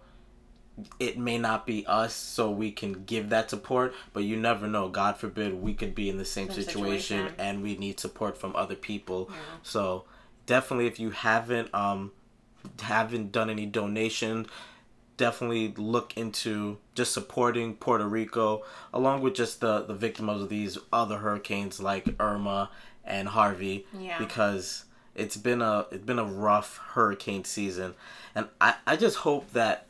it 0.99 1.17
may 1.19 1.39
not 1.39 1.67
be 1.67 1.85
us 1.87 2.15
so 2.15 2.51
we 2.51 2.71
can 2.73 3.05
give 3.05 3.29
that 3.31 3.49
support 3.51 3.95
but 4.13 4.25
you 4.25 4.37
never 4.37 4.67
know 4.67 4.89
god 4.89 5.17
forbid 5.17 5.55
we 5.55 5.73
could 5.75 5.95
be 5.95 6.09
in 6.09 6.19
the 6.19 6.25
same 6.25 6.49
Same 6.51 6.65
situation, 6.65 7.19
situation. 7.19 7.35
and 7.39 7.63
we 7.63 7.77
need 7.77 7.99
support 8.01 8.37
from 8.39 8.55
other 8.57 8.75
people 8.77 9.31
so 9.63 10.05
definitely 10.47 10.87
if 10.87 10.99
you 10.99 11.11
haven't 11.11 11.73
um 11.75 12.11
haven't 12.83 13.31
done 13.33 13.51
any 13.51 13.67
donation 13.67 14.47
definitely 15.17 15.73
look 15.77 16.17
into 16.17 16.79
just 16.95 17.13
supporting 17.13 17.75
Puerto 17.75 18.07
Rico 18.07 18.63
along 18.93 19.23
with 19.23 19.35
just 19.35 19.61
the 19.61 19.83
the 19.83 19.95
victims 19.95 20.43
of 20.43 20.49
these 20.49 20.79
other 20.93 21.19
hurricanes 21.19 21.81
like 21.81 22.07
Irma 22.21 22.71
and 23.05 23.29
Harvey 23.29 23.87
Yeah. 23.99 24.19
because 24.19 24.85
it's 25.15 25.37
been 25.37 25.63
a 25.63 25.87
it's 25.93 26.05
been 26.05 26.19
a 26.19 26.25
rough 26.25 26.79
hurricane 26.95 27.45
season 27.45 27.95
and 28.35 28.49
I, 28.61 28.75
I 28.87 28.97
just 28.97 29.19
hope 29.19 29.53
that 29.53 29.87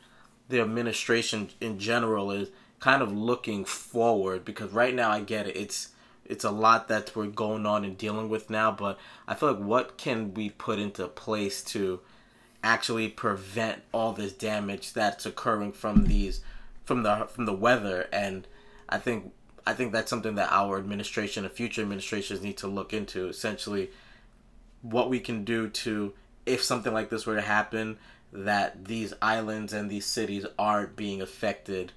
the 0.49 0.59
administration 0.61 1.49
in 1.59 1.79
general 1.79 2.29
is 2.31 2.49
kind 2.79 3.01
of 3.01 3.11
looking 3.11 3.65
forward 3.65 4.45
because 4.45 4.71
right 4.71 4.93
now 4.93 5.09
I 5.09 5.21
get 5.21 5.47
it 5.47 5.55
it's 5.57 5.89
it's 6.25 6.43
a 6.43 6.51
lot 6.51 6.87
that 6.89 7.15
we're 7.15 7.27
going 7.27 7.65
on 7.65 7.83
and 7.83 7.97
dealing 7.97 8.29
with 8.29 8.49
now 8.51 8.71
but 8.71 8.99
I 9.27 9.33
feel 9.33 9.53
like 9.53 9.63
what 9.63 9.97
can 9.97 10.33
we 10.35 10.49
put 10.51 10.77
into 10.77 11.07
place 11.07 11.63
to 11.65 11.99
actually 12.65 13.07
prevent 13.07 13.83
all 13.93 14.11
this 14.11 14.33
damage 14.33 14.91
that's 14.91 15.25
occurring 15.25 15.71
from 15.71 16.05
these 16.05 16.41
from 16.83 17.03
the 17.03 17.27
from 17.31 17.45
the 17.45 17.53
weather 17.53 18.09
and 18.11 18.47
I 18.89 18.97
think 18.97 19.31
I 19.67 19.73
think 19.73 19.93
that's 19.93 20.09
something 20.09 20.35
that 20.35 20.51
our 20.51 20.77
administration 20.77 21.45
and 21.45 21.53
future 21.53 21.81
administrations 21.83 22.41
need 22.41 22.57
to 22.57 22.67
look 22.67 22.91
into 22.91 23.27
essentially 23.27 23.91
what 24.81 25.09
we 25.09 25.19
can 25.19 25.43
do 25.45 25.69
to 25.69 26.13
if 26.45 26.63
something 26.63 26.91
like 26.93 27.09
this 27.09 27.25
were 27.25 27.35
to 27.35 27.41
happen 27.41 27.97
that 28.33 28.85
these 28.85 29.13
islands 29.21 29.71
and 29.71 29.89
these 29.89 30.05
cities 30.05 30.45
aren't 30.57 30.95
being 30.95 31.21
affected 31.21 31.91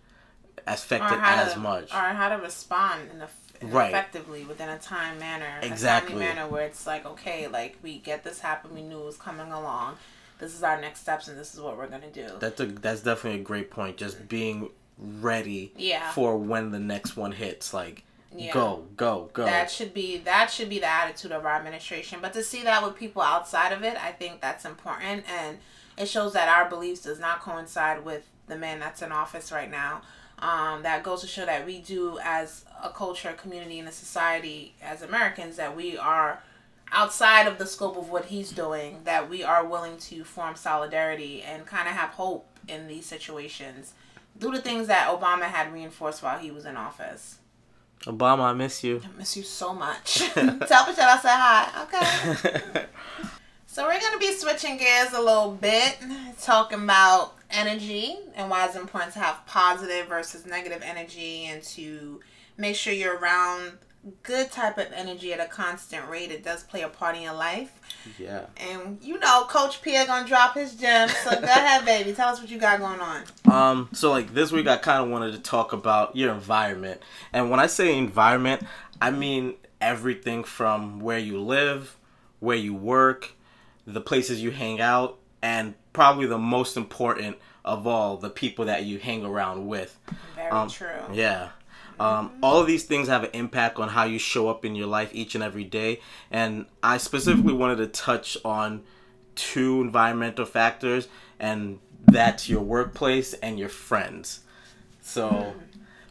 affected 0.66 1.18
as 1.22 1.54
to, 1.54 1.58
much 1.60 1.92
or 1.94 1.98
how 1.98 2.28
to 2.28 2.36
respond 2.36 3.08
in 3.14 3.22
a, 3.22 3.28
Right. 3.60 3.88
effectively 3.88 4.44
within 4.44 4.68
a 4.68 4.78
time 4.78 5.18
manner 5.18 5.58
Exactly. 5.62 6.14
a 6.14 6.18
timely 6.18 6.26
manner 6.26 6.48
where 6.48 6.64
it's 6.64 6.86
like 6.86 7.04
okay 7.04 7.48
like 7.48 7.76
we 7.82 7.98
get 7.98 8.22
this 8.22 8.38
happen 8.40 8.72
we 8.74 8.82
knew 8.82 9.00
it 9.00 9.04
was 9.04 9.16
coming 9.16 9.50
along 9.50 9.96
this 10.38 10.54
is 10.54 10.62
our 10.62 10.80
next 10.80 11.00
steps 11.00 11.28
and 11.28 11.38
this 11.38 11.54
is 11.54 11.60
what 11.60 11.76
we're 11.76 11.88
gonna 11.88 12.10
do 12.10 12.26
that's 12.40 12.60
a 12.60 12.66
that's 12.66 13.00
definitely 13.02 13.40
a 13.40 13.44
great 13.44 13.70
point 13.70 13.96
just 13.96 14.28
being 14.28 14.70
ready 14.98 15.72
Yeah. 15.76 16.10
for 16.12 16.36
when 16.36 16.70
the 16.70 16.78
next 16.78 17.16
one 17.16 17.32
hits 17.32 17.72
like 17.72 18.04
Yeah. 18.34 18.52
go 18.52 18.84
go 18.96 19.30
go 19.32 19.44
that 19.44 19.70
should 19.70 19.94
be 19.94 20.18
that 20.18 20.50
should 20.50 20.68
be 20.68 20.78
the 20.80 20.86
attitude 20.90 21.32
of 21.32 21.44
our 21.46 21.54
administration 21.54 22.18
but 22.20 22.32
to 22.34 22.42
see 22.42 22.62
that 22.64 22.84
with 22.84 22.96
people 22.96 23.22
outside 23.22 23.72
of 23.72 23.82
it 23.84 23.96
i 24.02 24.12
think 24.12 24.40
that's 24.40 24.64
important 24.64 25.24
and 25.30 25.58
it 25.96 26.08
shows 26.08 26.32
that 26.34 26.48
our 26.48 26.68
beliefs 26.68 27.02
does 27.02 27.18
not 27.18 27.40
coincide 27.40 28.04
with 28.04 28.26
the 28.48 28.56
man 28.56 28.78
that's 28.80 29.02
in 29.02 29.12
office 29.12 29.50
right 29.52 29.70
now 29.70 30.02
um, 30.40 30.84
that 30.84 31.02
goes 31.02 31.20
to 31.22 31.26
show 31.26 31.44
that 31.46 31.66
we 31.66 31.80
do 31.80 32.16
as 32.22 32.64
a 32.84 32.90
culture 32.90 33.30
a 33.30 33.34
community 33.34 33.78
and 33.80 33.88
a 33.88 33.92
society 33.92 34.74
as 34.82 35.02
americans 35.02 35.56
that 35.56 35.74
we 35.76 35.96
are 35.98 36.40
outside 36.92 37.46
of 37.46 37.58
the 37.58 37.66
scope 37.66 37.96
of 37.96 38.10
what 38.10 38.26
he's 38.26 38.50
doing 38.50 39.00
that 39.04 39.28
we 39.28 39.42
are 39.42 39.64
willing 39.64 39.96
to 39.98 40.24
form 40.24 40.54
solidarity 40.56 41.42
and 41.42 41.66
kind 41.66 41.88
of 41.88 41.94
have 41.94 42.10
hope 42.10 42.46
in 42.66 42.86
these 42.86 43.06
situations 43.06 43.94
do 44.38 44.50
the 44.50 44.60
things 44.60 44.86
that 44.86 45.08
obama 45.08 45.44
had 45.44 45.72
reinforced 45.72 46.22
while 46.22 46.38
he 46.38 46.50
was 46.50 46.64
in 46.64 46.76
office 46.76 47.38
Obama, 48.02 48.42
I 48.42 48.52
miss 48.52 48.84
you. 48.84 49.02
I 49.04 49.18
miss 49.18 49.36
you 49.36 49.42
so 49.42 49.74
much. 49.74 50.18
Tell 50.34 50.86
Michelle 50.86 51.08
I 51.08 51.18
said 51.20 51.36
hi. 51.36 51.82
Okay. 51.82 52.84
So 53.78 53.84
we're 53.84 54.00
gonna 54.00 54.18
be 54.18 54.32
switching 54.32 54.76
gears 54.76 55.12
a 55.12 55.20
little 55.20 55.52
bit, 55.52 55.98
talking 56.40 56.82
about 56.82 57.34
energy 57.48 58.16
and 58.34 58.50
why 58.50 58.66
it's 58.66 58.74
important 58.74 59.12
to 59.12 59.20
have 59.20 59.46
positive 59.46 60.08
versus 60.08 60.44
negative 60.44 60.82
energy 60.82 61.44
and 61.44 61.62
to 61.62 62.20
make 62.56 62.74
sure 62.74 62.92
you're 62.92 63.18
around 63.18 63.78
good 64.22 64.50
type 64.50 64.78
of 64.78 64.86
energy 64.94 65.32
at 65.32 65.40
a 65.40 65.46
constant 65.46 66.08
rate. 66.08 66.30
It 66.30 66.42
does 66.44 66.62
play 66.62 66.82
a 66.82 66.88
part 66.88 67.16
in 67.16 67.22
your 67.22 67.34
life. 67.34 67.72
yeah. 68.18 68.46
And 68.56 68.98
you 69.02 69.18
know, 69.18 69.44
Coach 69.48 69.82
Pierre 69.82 70.06
gonna 70.06 70.26
drop 70.26 70.54
his 70.54 70.74
gems. 70.74 71.14
So 71.18 71.30
go 71.30 71.42
ahead, 71.42 71.84
baby. 71.84 72.12
Tell 72.12 72.28
us 72.28 72.40
what 72.40 72.50
you 72.50 72.58
got 72.58 72.78
going 72.78 73.00
on. 73.00 73.22
Um, 73.50 73.88
so 73.92 74.10
like 74.10 74.32
this 74.34 74.52
week, 74.52 74.66
I 74.66 74.76
kind 74.76 75.02
of 75.04 75.10
wanted 75.10 75.32
to 75.32 75.40
talk 75.40 75.72
about 75.72 76.16
your 76.16 76.32
environment, 76.32 77.02
and 77.32 77.50
when 77.50 77.60
I 77.60 77.66
say 77.66 77.96
environment, 77.96 78.62
I 79.00 79.10
mean 79.10 79.54
everything 79.80 80.42
from 80.44 81.00
where 81.00 81.18
you 81.18 81.40
live, 81.40 81.96
where 82.40 82.56
you 82.56 82.74
work, 82.74 83.32
the 83.86 84.00
places 84.00 84.42
you 84.42 84.50
hang 84.50 84.80
out, 84.80 85.18
and 85.42 85.74
probably 85.92 86.26
the 86.26 86.38
most 86.38 86.76
important 86.76 87.36
of 87.64 87.86
all, 87.86 88.16
the 88.16 88.30
people 88.30 88.64
that 88.64 88.84
you 88.84 88.98
hang 88.98 89.24
around 89.24 89.66
with. 89.66 89.98
Very 90.34 90.50
Um, 90.50 90.68
true. 90.70 90.88
Yeah. 91.12 91.50
Um, 92.00 92.32
all 92.42 92.60
of 92.60 92.66
these 92.66 92.84
things 92.84 93.08
have 93.08 93.24
an 93.24 93.30
impact 93.32 93.78
on 93.78 93.88
how 93.88 94.04
you 94.04 94.18
show 94.18 94.48
up 94.48 94.64
in 94.64 94.74
your 94.74 94.86
life 94.86 95.10
each 95.12 95.34
and 95.34 95.42
every 95.42 95.64
day. 95.64 96.00
And 96.30 96.66
I 96.82 96.98
specifically 96.98 97.52
wanted 97.52 97.76
to 97.76 97.86
touch 97.88 98.36
on 98.44 98.82
two 99.34 99.80
environmental 99.80 100.44
factors, 100.44 101.08
and 101.38 101.78
that's 102.06 102.48
your 102.48 102.60
workplace 102.60 103.32
and 103.34 103.58
your 103.58 103.68
friends. 103.68 104.40
So, 105.00 105.54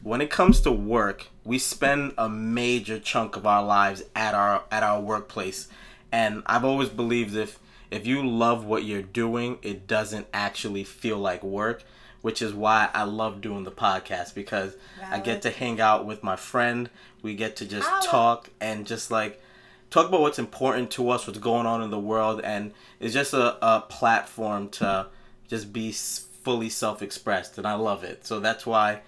when 0.01 0.21
it 0.21 0.29
comes 0.29 0.61
to 0.61 0.71
work, 0.71 1.27
we 1.43 1.59
spend 1.59 2.13
a 2.17 2.29
major 2.29 2.99
chunk 2.99 3.35
of 3.35 3.45
our 3.45 3.63
lives 3.63 4.03
at 4.15 4.33
our 4.33 4.63
at 4.71 4.83
our 4.83 4.99
workplace, 5.01 5.67
and 6.11 6.41
I've 6.45 6.65
always 6.65 6.89
believed 6.89 7.35
if 7.35 7.59
if 7.91 8.05
you 8.05 8.27
love 8.27 8.65
what 8.65 8.83
you're 8.83 9.01
doing, 9.01 9.59
it 9.61 9.87
doesn't 9.87 10.27
actually 10.33 10.83
feel 10.83 11.17
like 11.17 11.43
work, 11.43 11.83
which 12.21 12.41
is 12.41 12.53
why 12.53 12.89
I 12.93 13.03
love 13.03 13.41
doing 13.41 13.63
the 13.63 13.71
podcast 13.71 14.33
because 14.33 14.75
I 15.03 15.19
get 15.19 15.41
to 15.43 15.49
hang 15.49 15.79
out 15.79 16.05
with 16.05 16.23
my 16.23 16.35
friend. 16.35 16.89
We 17.21 17.35
get 17.35 17.55
to 17.57 17.65
just 17.65 17.89
talk 18.03 18.49
and 18.59 18.85
just 18.85 19.11
like 19.11 19.41
talk 19.89 20.07
about 20.07 20.21
what's 20.21 20.39
important 20.39 20.91
to 20.91 21.09
us, 21.09 21.27
what's 21.27 21.39
going 21.39 21.65
on 21.65 21.81
in 21.81 21.89
the 21.89 21.99
world, 21.99 22.41
and 22.41 22.73
it's 22.99 23.13
just 23.13 23.33
a, 23.33 23.57
a 23.65 23.81
platform 23.81 24.69
to 24.69 25.07
just 25.47 25.71
be 25.71 25.91
fully 25.91 26.69
self 26.69 27.01
expressed, 27.01 27.57
and 27.57 27.67
I 27.67 27.73
love 27.73 28.03
it. 28.03 28.25
So 28.25 28.39
that's 28.39 28.65
why 28.65 29.01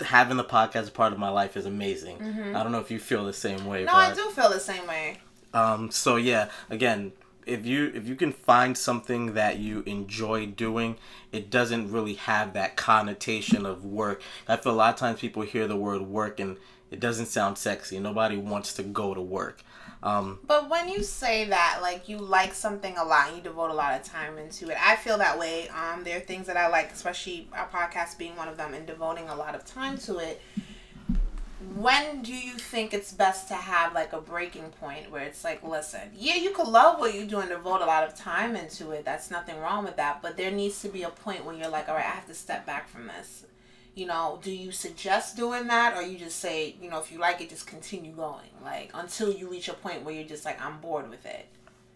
having 0.00 0.36
the 0.36 0.44
podcast 0.44 0.76
as 0.76 0.90
part 0.90 1.12
of 1.12 1.18
my 1.18 1.28
life 1.28 1.56
is 1.56 1.66
amazing. 1.66 2.22
I 2.54 2.62
don't 2.62 2.72
know 2.72 2.78
if 2.78 2.90
you 2.90 2.98
feel 2.98 3.24
the 3.24 3.32
same 3.32 3.66
way. 3.66 3.84
Mm-hmm. 3.84 3.86
No, 3.86 3.92
but... 3.92 4.12
I 4.12 4.14
do 4.14 4.30
feel 4.30 4.50
the 4.50 4.60
same 4.60 4.86
way. 4.86 5.18
Um, 5.54 5.90
so 5.90 6.16
yeah, 6.16 6.50
again, 6.70 7.12
if 7.48 7.66
you 7.66 7.90
if 7.94 8.06
you 8.06 8.14
can 8.14 8.32
find 8.32 8.76
something 8.76 9.34
that 9.34 9.58
you 9.58 9.82
enjoy 9.86 10.46
doing, 10.46 10.96
it 11.32 11.50
doesn't 11.50 11.90
really 11.90 12.14
have 12.14 12.52
that 12.52 12.76
connotation 12.76 13.66
of 13.66 13.84
work. 13.84 14.22
I 14.46 14.56
feel 14.56 14.72
a 14.72 14.74
lot 14.74 14.94
of 14.94 15.00
times 15.00 15.20
people 15.20 15.42
hear 15.42 15.66
the 15.66 15.76
word 15.76 16.02
work 16.02 16.40
and 16.40 16.56
it 16.90 17.00
doesn't 17.00 17.26
sound 17.26 17.58
sexy. 17.58 17.98
Nobody 17.98 18.36
wants 18.36 18.72
to 18.74 18.82
go 18.82 19.14
to 19.14 19.20
work. 19.20 19.62
Um, 20.02 20.38
But 20.46 20.70
when 20.70 20.88
you 20.88 21.02
say 21.02 21.44
that, 21.46 21.80
like 21.82 22.08
you 22.08 22.18
like 22.18 22.54
something 22.54 22.96
a 22.96 23.04
lot, 23.04 23.28
and 23.28 23.36
you 23.36 23.42
devote 23.42 23.70
a 23.70 23.74
lot 23.74 23.98
of 23.98 24.06
time 24.06 24.38
into 24.38 24.70
it. 24.70 24.76
I 24.80 24.96
feel 24.96 25.18
that 25.18 25.38
way. 25.38 25.68
Um, 25.68 26.04
there 26.04 26.16
are 26.16 26.20
things 26.20 26.46
that 26.46 26.56
I 26.56 26.68
like, 26.68 26.92
especially 26.92 27.48
our 27.52 27.68
podcast 27.68 28.16
being 28.16 28.36
one 28.36 28.48
of 28.48 28.56
them, 28.56 28.74
and 28.74 28.86
devoting 28.86 29.28
a 29.28 29.34
lot 29.34 29.54
of 29.54 29.64
time 29.64 29.98
to 29.98 30.18
it. 30.18 30.40
When 31.74 32.22
do 32.22 32.32
you 32.32 32.52
think 32.54 32.94
it's 32.94 33.12
best 33.12 33.48
to 33.48 33.54
have 33.54 33.92
like 33.92 34.12
a 34.12 34.20
breaking 34.20 34.70
point 34.80 35.10
where 35.10 35.24
it's 35.24 35.42
like, 35.42 35.64
listen, 35.64 36.12
yeah, 36.14 36.36
you 36.36 36.50
could 36.50 36.68
love 36.68 37.00
what 37.00 37.14
you 37.14 37.24
do 37.24 37.40
and 37.40 37.48
devote 37.48 37.80
a 37.80 37.86
lot 37.86 38.04
of 38.04 38.14
time 38.14 38.54
into 38.54 38.92
it. 38.92 39.04
That's 39.04 39.30
nothing 39.30 39.58
wrong 39.58 39.84
with 39.84 39.96
that. 39.96 40.22
But 40.22 40.36
there 40.36 40.52
needs 40.52 40.80
to 40.82 40.88
be 40.88 41.02
a 41.02 41.08
point 41.08 41.44
when 41.44 41.58
you're 41.58 41.68
like, 41.68 41.88
all 41.88 41.96
right, 41.96 42.04
I 42.04 42.10
have 42.10 42.26
to 42.28 42.34
step 42.34 42.64
back 42.64 42.88
from 42.88 43.08
this. 43.08 43.44
You 43.96 44.06
know, 44.06 44.38
do 44.40 44.52
you 44.52 44.70
suggest 44.70 45.36
doing 45.36 45.66
that 45.66 45.96
or 45.96 46.02
you 46.02 46.16
just 46.16 46.38
say, 46.38 46.76
you 46.80 46.88
know, 46.88 47.00
if 47.00 47.10
you 47.10 47.18
like 47.18 47.40
it, 47.40 47.48
just 47.48 47.66
continue 47.66 48.12
going? 48.12 48.50
Like 48.62 48.92
until 48.94 49.32
you 49.32 49.50
reach 49.50 49.68
a 49.68 49.74
point 49.74 50.04
where 50.04 50.14
you're 50.14 50.28
just 50.28 50.44
like, 50.44 50.64
I'm 50.64 50.78
bored 50.80 51.10
with 51.10 51.26
it. 51.26 51.48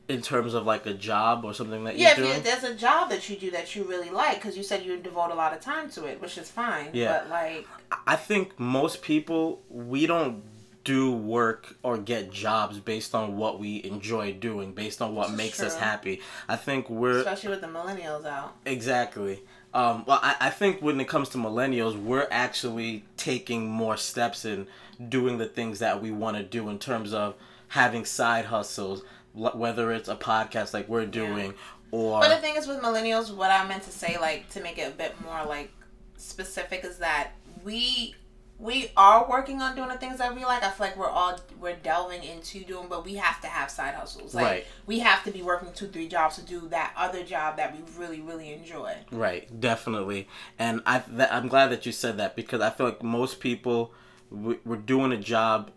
In 0.08 0.20
terms 0.20 0.54
of 0.54 0.66
like 0.66 0.84
a 0.86 0.94
job 0.94 1.44
or 1.44 1.54
something 1.54 1.84
that 1.84 1.96
Yeah, 1.96 2.18
if 2.18 2.44
there's 2.44 2.64
a 2.64 2.74
job 2.74 3.10
that 3.10 3.28
you 3.28 3.36
do 3.36 3.50
that 3.52 3.74
you 3.74 3.84
really 3.84 4.10
like, 4.10 4.36
because 4.36 4.56
you 4.56 4.62
said 4.62 4.84
you 4.84 4.96
devote 4.98 5.30
a 5.30 5.34
lot 5.34 5.52
of 5.52 5.60
time 5.60 5.88
to 5.90 6.04
it, 6.06 6.20
which 6.20 6.36
is 6.38 6.50
fine. 6.50 6.90
Yeah. 6.92 7.20
But 7.20 7.30
like, 7.30 7.66
I 8.06 8.16
think 8.16 8.58
most 8.58 9.02
people 9.02 9.62
we 9.68 10.06
don't 10.06 10.42
do 10.84 11.12
work 11.12 11.76
or 11.82 11.96
get 11.96 12.30
jobs 12.30 12.78
based 12.80 13.14
on 13.14 13.36
what 13.36 13.60
we 13.60 13.84
enjoy 13.84 14.32
doing, 14.32 14.72
based 14.72 15.00
on 15.00 15.14
what 15.14 15.32
makes 15.32 15.62
us 15.62 15.76
happy. 15.76 16.20
I 16.48 16.56
think 16.56 16.90
we're 16.90 17.18
especially 17.18 17.50
with 17.50 17.60
the 17.60 17.68
millennials 17.68 18.24
out. 18.24 18.56
Exactly. 18.66 19.42
Um, 19.74 20.04
well, 20.06 20.18
I, 20.22 20.36
I 20.40 20.50
think 20.50 20.82
when 20.82 21.00
it 21.00 21.08
comes 21.08 21.30
to 21.30 21.38
millennials, 21.38 21.96
we're 21.96 22.28
actually 22.30 23.04
taking 23.16 23.68
more 23.68 23.96
steps 23.96 24.44
in 24.44 24.66
doing 25.08 25.38
the 25.38 25.46
things 25.46 25.78
that 25.78 26.02
we 26.02 26.10
want 26.10 26.36
to 26.36 26.42
do 26.42 26.68
in 26.68 26.78
terms 26.78 27.14
of 27.14 27.34
having 27.68 28.04
side 28.04 28.46
hustles, 28.46 29.02
whether 29.34 29.92
it's 29.92 30.08
a 30.08 30.16
podcast 30.16 30.74
like 30.74 30.88
we're 30.88 31.06
doing 31.06 31.54
or 31.90 32.20
But 32.20 32.28
the 32.28 32.36
thing 32.36 32.56
is 32.56 32.66
with 32.66 32.80
millennials, 32.80 33.34
what 33.34 33.50
I 33.50 33.66
meant 33.66 33.82
to 33.84 33.90
say, 33.90 34.18
like 34.18 34.48
to 34.50 34.62
make 34.62 34.78
it 34.78 34.88
a 34.88 34.96
bit 34.96 35.14
more 35.22 35.44
like 35.44 35.70
specific, 36.16 36.84
is 36.84 36.98
that 36.98 37.32
we 37.64 38.14
we 38.58 38.92
are 38.96 39.28
working 39.28 39.60
on 39.60 39.74
doing 39.74 39.88
the 39.88 39.96
things 39.96 40.18
that 40.18 40.34
we 40.36 40.44
like. 40.44 40.62
I 40.62 40.70
feel 40.70 40.86
like 40.86 40.96
we're 40.96 41.08
all 41.08 41.38
we're 41.60 41.74
delving 41.76 42.22
into 42.22 42.62
doing, 42.64 42.86
but 42.88 43.04
we 43.04 43.14
have 43.14 43.40
to 43.40 43.48
have 43.48 43.70
side 43.70 43.94
hustles. 43.94 44.34
Like 44.34 44.44
Right. 44.44 44.66
we 44.86 45.00
have 45.00 45.24
to 45.24 45.30
be 45.32 45.42
working 45.42 45.70
two, 45.74 45.88
three 45.88 46.06
jobs 46.08 46.36
to 46.36 46.42
do 46.42 46.68
that 46.68 46.92
other 46.96 47.24
job 47.24 47.56
that 47.56 47.74
we 47.74 47.82
really, 47.98 48.20
really 48.20 48.52
enjoy. 48.52 48.94
Right, 49.10 49.60
definitely, 49.60 50.28
and 50.58 50.80
I 50.86 51.00
th- 51.00 51.28
I'm 51.30 51.48
glad 51.48 51.68
that 51.72 51.86
you 51.86 51.92
said 51.92 52.18
that 52.18 52.36
because 52.36 52.60
I 52.60 52.70
feel 52.70 52.86
like 52.86 53.02
most 53.02 53.40
people 53.40 53.92
we're 54.30 54.76
doing 54.76 55.12
a 55.12 55.18
job 55.18 55.70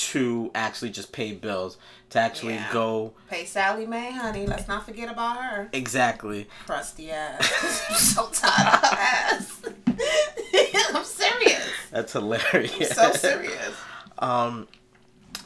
to 0.00 0.50
actually 0.54 0.90
just 0.90 1.12
pay 1.12 1.32
bills, 1.32 1.76
to 2.10 2.18
actually 2.18 2.54
Yeah. 2.54 2.72
go 2.72 3.12
Pay 3.28 3.44
Sallie 3.44 3.86
Mae, 3.86 4.10
honey. 4.12 4.46
Let's 4.46 4.66
not 4.66 4.84
forget 4.86 5.10
about 5.10 5.36
her. 5.38 5.68
exactly. 5.72 6.48
Crusty 6.66 7.10
ass. 7.10 7.84
I'm 7.90 7.96
so 7.96 8.28
tired 8.32 8.74
of 8.74 8.80
her 8.80 8.96
ass. 8.98 9.60
I'm 10.94 11.04
serious. 11.04 11.68
That's 11.90 12.12
hilarious. 12.12 12.90
So 12.90 13.12
serious. 13.12 13.74
Um, 14.18 14.68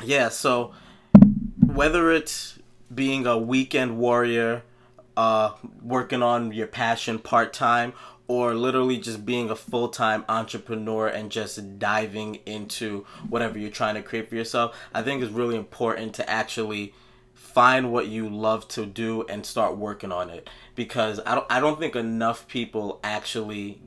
yeah, 0.02 0.30
so 0.30 0.72
whether 1.64 2.10
it's 2.10 2.58
being 2.92 3.24
a 3.24 3.38
weekend 3.38 3.98
warrior, 3.98 4.64
uh, 5.16 5.52
working 5.80 6.24
on 6.24 6.50
your 6.52 6.66
passion 6.66 7.20
part 7.20 7.52
time, 7.52 7.92
or 8.26 8.54
literally 8.54 8.96
just 8.96 9.26
being 9.26 9.50
a 9.50 9.56
full 9.56 9.88
time 9.88 10.24
entrepreneur 10.28 11.06
and 11.08 11.30
just 11.30 11.78
diving 11.78 12.37
into 12.46 13.04
whatever 13.28 13.58
you're 13.58 13.70
trying 13.70 13.94
to 13.94 14.02
create 14.02 14.28
for 14.28 14.34
yourself, 14.37 14.76
I 14.94 15.02
think 15.02 15.22
it's 15.22 15.32
really 15.32 15.56
important 15.56 16.14
to 16.14 16.28
actually 16.30 16.94
find 17.34 17.92
what 17.92 18.06
you 18.08 18.28
love 18.28 18.66
to 18.68 18.87
do 18.87 19.24
and 19.28 19.44
start 19.44 19.76
working 19.76 20.10
on 20.10 20.30
it. 20.30 20.48
Because 20.74 21.20
I 21.26 21.34
don't 21.34 21.46
I 21.50 21.60
don't 21.60 21.78
think 21.78 21.94
enough 21.96 22.48
people 22.48 22.98
actually 23.04 23.80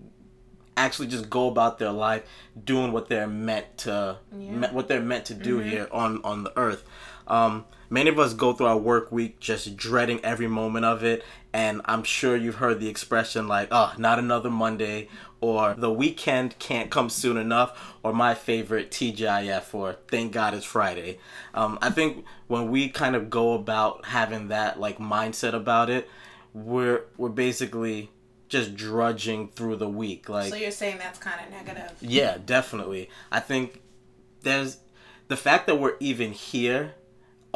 actually 0.76 1.08
just 1.08 1.30
go 1.30 1.48
about 1.48 1.80
their 1.80 1.92
life 1.92 2.24
doing 2.64 2.92
what 2.92 3.10
they're 3.10 3.28
meant 3.28 3.78
to 3.80 4.18
me- 4.32 4.68
what 4.72 4.88
they're 4.88 5.02
meant 5.02 5.26
to 5.26 5.34
do 5.34 5.58
here 5.60 5.88
on 5.92 6.22
on 6.24 6.44
the 6.44 6.58
earth. 6.58 6.84
Um 7.28 7.66
many 7.90 8.10
of 8.10 8.20
us 8.20 8.34
go 8.34 8.54
through 8.54 8.68
our 8.68 8.78
work 8.78 9.12
week 9.12 9.40
just 9.40 9.76
dreading 9.78 10.20
every 10.24 10.48
moment 10.48 10.86
of 10.86 11.04
it 11.04 11.24
and 11.54 11.82
i'm 11.86 12.04
sure 12.04 12.36
you've 12.36 12.56
heard 12.56 12.80
the 12.80 12.90
expression 12.90 13.48
like 13.48 13.68
oh 13.72 13.94
not 13.98 14.20
another 14.20 14.50
monday 14.50 15.08
or 15.40 15.74
the 15.78 15.92
weekend 15.92 16.58
can't 16.60 16.90
come 16.90 17.10
soon 17.10 17.38
enough 17.38 17.96
or 18.04 18.12
my 18.14 18.34
favorite 18.34 18.92
tgif 18.92 19.74
or 19.74 19.94
thank 20.10 20.32
god 20.32 20.54
it's 20.54 20.66
friday 20.66 21.18
um, 21.54 21.78
i 21.82 21.90
think 21.90 22.26
when 22.48 22.70
we 22.70 22.90
kind 22.90 23.16
of 23.16 23.30
go 23.30 23.54
about 23.54 24.06
having 24.06 24.48
that 24.50 24.80
like 24.80 24.98
mindset 24.98 25.54
about 25.54 25.90
it 25.90 26.10
we're 26.54 27.04
we're 27.18 27.30
basically 27.30 28.10
just 28.50 28.76
drudging 28.76 29.50
through 29.50 29.76
the 29.76 29.90
week 29.90 30.30
like 30.30 30.50
So 30.50 30.56
you're 30.56 30.72
saying 30.72 30.98
that's 31.00 31.20
kind 31.20 31.40
of 31.46 31.52
negative. 31.52 31.92
yeah, 32.00 32.38
definitely. 32.44 33.10
I 33.30 33.42
think 33.42 33.82
there's 34.44 34.78
the 35.28 35.36
fact 35.36 35.68
that 35.68 35.76
we're 35.76 35.98
even 36.00 36.32
here 36.32 36.94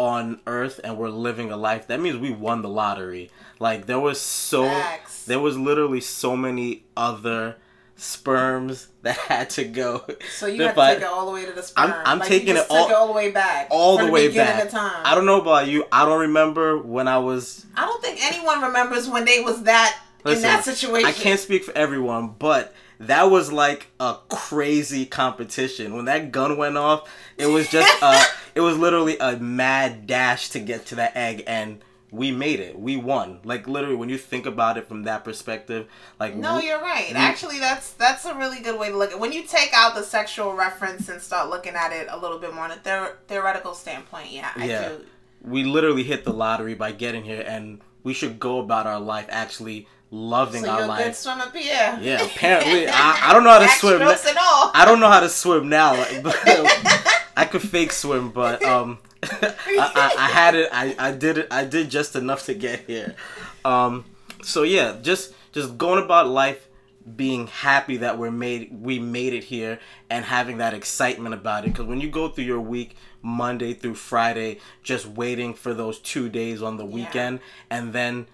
on 0.01 0.39
Earth 0.47 0.79
and 0.83 0.97
we're 0.97 1.09
living 1.09 1.51
a 1.51 1.57
life. 1.57 1.85
That 1.87 1.99
means 2.01 2.17
we 2.17 2.31
won 2.31 2.61
the 2.63 2.69
lottery. 2.69 3.29
Like 3.59 3.85
there 3.85 3.99
was 3.99 4.19
so 4.19 4.63
Facts. 4.65 5.25
there 5.25 5.39
was 5.39 5.57
literally 5.57 6.01
so 6.01 6.35
many 6.35 6.85
other 6.97 7.57
sperms 7.95 8.87
that 9.03 9.15
had 9.15 9.49
to 9.51 9.63
go. 9.63 10.03
So 10.37 10.47
you 10.47 10.63
have 10.63 10.75
to 10.75 10.81
take 10.81 10.97
it 10.97 11.03
all 11.03 11.27
the 11.27 11.31
way 11.31 11.45
to 11.45 11.51
the 11.51 11.61
sperm. 11.61 11.91
I'm- 11.91 12.01
I'm 12.05 12.19
Like, 12.19 12.27
taking 12.29 12.55
it 12.57 12.65
all- 12.69 12.89
it 12.89 12.93
all 12.93 13.07
the 13.07 13.13
way 13.13 13.29
back. 13.29 13.67
all 13.69 13.97
from 13.97 14.07
the 14.07 14.11
way 14.11 14.27
back. 14.35 14.65
Of 14.65 14.71
time. 14.71 15.01
I 15.05 15.13
don't 15.13 15.25
know 15.27 15.39
about 15.39 15.67
you. 15.67 15.85
I 15.91 16.03
don't 16.05 16.21
remember 16.21 16.77
when 16.79 17.07
I 17.07 17.19
was 17.19 17.65
I 17.77 17.85
don't 17.85 18.01
think 18.01 18.19
anyone 18.23 18.61
remembers 18.61 19.07
when 19.07 19.25
they 19.25 19.41
was 19.41 19.63
that 19.63 19.99
in 20.25 20.41
that 20.41 20.63
situation. 20.65 21.07
I 21.07 21.11
can't 21.11 21.39
speak 21.39 21.63
for 21.63 21.75
everyone, 21.77 22.35
but 22.39 22.73
that 22.99 23.31
was 23.31 23.51
like 23.51 23.87
a 23.99 24.15
crazy 24.29 25.05
competition. 25.07 25.95
When 25.95 26.05
that 26.05 26.31
gun 26.31 26.57
went 26.57 26.77
off, 26.77 27.09
it 27.37 27.47
was 27.47 27.67
just 27.69 27.91
uh 28.03 28.23
it 28.55 28.61
was 28.61 28.77
literally 28.77 29.17
a 29.19 29.37
mad 29.37 30.07
dash 30.07 30.49
to 30.49 30.59
get 30.59 30.85
to 30.87 30.95
that 30.95 31.15
egg 31.15 31.43
and 31.47 31.81
we 32.11 32.29
made 32.31 32.59
it. 32.59 32.77
We 32.77 32.97
won. 32.97 33.39
Like 33.45 33.67
literally 33.69 33.95
when 33.95 34.09
you 34.09 34.17
think 34.17 34.45
about 34.45 34.77
it 34.77 34.87
from 34.89 35.03
that 35.03 35.23
perspective, 35.23 35.87
like 36.19 36.35
No, 36.35 36.57
we- 36.57 36.67
you're 36.67 36.81
right. 36.81 37.07
we- 37.09 37.15
Actually, 37.15 37.59
that's 37.59 37.93
that's 37.93 38.25
a 38.25 38.33
really 38.35 38.59
good 38.59 38.77
way 38.77 38.89
to 38.89 38.97
look 38.97 39.11
at. 39.13 39.19
When 39.19 39.31
you 39.31 39.43
take 39.43 39.71
out 39.73 39.95
the 39.95 40.03
sexual 40.03 40.53
reference 40.53 41.07
and 41.07 41.21
start 41.21 41.49
looking 41.49 41.73
at 41.75 41.93
it 41.93 42.07
a 42.09 42.17
little 42.17 42.37
bit 42.37 42.53
more 42.53 42.65
on 42.65 42.71
a 42.71 42.75
theor- 42.75 43.13
theoretical 43.29 43.73
standpoint, 43.73 44.31
yeah, 44.31 44.49
I 44.57 44.65
Yeah. 44.65 44.89
do. 44.89 45.05
we 45.43 45.63
literally 45.63 46.03
hit 46.03 46.23
the 46.25 46.33
lottery 46.33 46.73
by 46.75 46.91
getting 46.91 47.23
here 47.23 47.43
and 47.47 47.79
we 48.03 48.13
should 48.13 48.39
go 48.39 48.59
about 48.59 48.85
our 48.87 48.99
life 48.99 49.27
actually 49.29 49.87
loving 50.11 50.63
So 50.63 50.69
our 50.69 50.77
a 50.79 50.81
good 50.81 50.87
life. 50.89 51.15
swimmer, 51.15 51.49
Pierre. 51.53 51.97
Yeah, 52.01 52.21
apparently 52.23 52.87
I, 52.89 53.29
I 53.29 53.33
don't 53.33 53.45
know 53.45 53.51
how 53.51 53.59
to 53.59 53.67
swim. 53.69 54.01
Backstrokes 54.01 54.35
all. 54.37 54.71
I 54.75 54.83
don't 54.85 54.99
know 54.99 55.09
how 55.09 55.21
to 55.21 55.29
swim 55.29 55.69
now. 55.69 55.95
But, 56.21 56.35
I 57.35 57.45
could 57.45 57.61
fake 57.61 57.91
swim, 57.91 58.31
but 58.31 58.63
um, 58.63 58.99
I, 59.23 59.53
I, 59.67 60.15
I 60.17 60.27
had 60.29 60.55
it. 60.55 60.69
I, 60.71 60.95
I 60.97 61.11
did 61.11 61.37
it. 61.37 61.47
I 61.51 61.65
did 61.65 61.89
just 61.89 62.15
enough 62.15 62.45
to 62.45 62.53
get 62.53 62.81
here. 62.81 63.15
Um, 63.63 64.05
so 64.43 64.63
yeah, 64.63 64.97
just 65.01 65.33
just 65.51 65.77
going 65.77 66.03
about 66.03 66.27
life, 66.27 66.67
being 67.15 67.47
happy 67.47 67.97
that 67.97 68.17
we're 68.17 68.31
made 68.31 68.69
we 68.71 68.99
made 68.99 69.33
it 69.33 69.43
here 69.43 69.79
and 70.09 70.23
having 70.23 70.57
that 70.57 70.73
excitement 70.73 71.33
about 71.33 71.63
it 71.63 71.69
because 71.69 71.85
when 71.85 71.99
you 71.99 72.09
go 72.09 72.29
through 72.29 72.43
your 72.43 72.59
week 72.59 72.95
monday 73.23 73.73
through 73.73 73.95
friday 73.95 74.59
just 74.83 75.07
waiting 75.07 75.53
for 75.53 75.73
those 75.73 75.97
two 75.99 76.29
days 76.29 76.61
on 76.61 76.77
the 76.77 76.85
weekend 76.85 77.39
and 77.71 77.91
then 77.91 78.27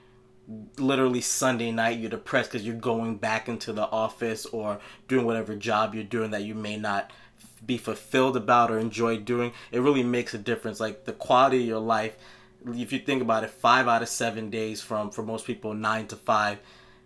literally 0.78 1.22
sunday 1.22 1.72
night 1.72 1.98
you're 1.98 2.10
depressed 2.10 2.52
because 2.52 2.66
you're 2.66 2.76
going 2.76 3.16
back 3.16 3.48
into 3.48 3.72
the 3.72 3.86
office 3.90 4.46
or 4.48 4.80
doing 5.08 5.26
whatever 5.26 5.56
job 5.56 5.96
you're 5.96 6.04
doing 6.04 6.32
that 6.32 6.44
you 6.44 6.54
may 6.54 6.76
not 6.76 7.12
be 7.68 7.78
fulfilled 7.78 8.36
about 8.36 8.72
or 8.72 8.80
enjoy 8.80 9.18
doing 9.18 9.52
it 9.72 9.80
really 9.80 10.04
makes 10.04 10.34
a 10.34 10.38
difference 10.38 10.80
like 10.80 11.06
the 11.06 11.14
quality 11.14 11.60
of 11.62 11.68
your 11.68 11.80
life 11.80 12.16
if 12.66 12.92
you 12.92 13.00
think 13.00 13.22
about 13.22 13.44
it 13.44 13.50
five 13.50 13.88
out 13.88 14.02
of 14.02 14.10
seven 14.10 14.50
days 14.50 14.82
from 14.82 15.12
for 15.12 15.22
most 15.22 15.46
people 15.46 15.74
nine 15.74 16.08
to 16.08 16.16
five 16.16 16.60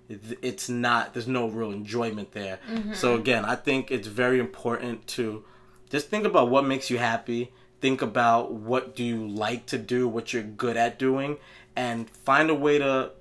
it's 0.07 0.69
not 0.69 1.13
there's 1.13 1.27
no 1.27 1.47
real 1.47 1.71
enjoyment 1.71 2.31
there 2.31 2.59
mm-hmm. 2.69 2.93
so 2.93 3.15
again 3.15 3.43
i 3.43 3.55
think 3.55 3.91
it's 3.91 4.07
very 4.07 4.39
important 4.39 5.05
to 5.07 5.43
just 5.89 6.09
think 6.09 6.25
about 6.25 6.49
what 6.49 6.65
makes 6.65 6.89
you 6.89 6.97
happy 6.97 7.51
think 7.79 8.01
about 8.01 8.53
what 8.53 8.95
do 8.95 9.03
you 9.03 9.27
like 9.27 9.65
to 9.65 9.77
do 9.77 10.07
what 10.07 10.31
you're 10.31 10.43
good 10.43 10.77
at 10.77 10.99
doing 10.99 11.37
and 11.75 12.09
find 12.09 12.49
a 12.49 12.55
way 12.55 12.77
to 12.77 13.11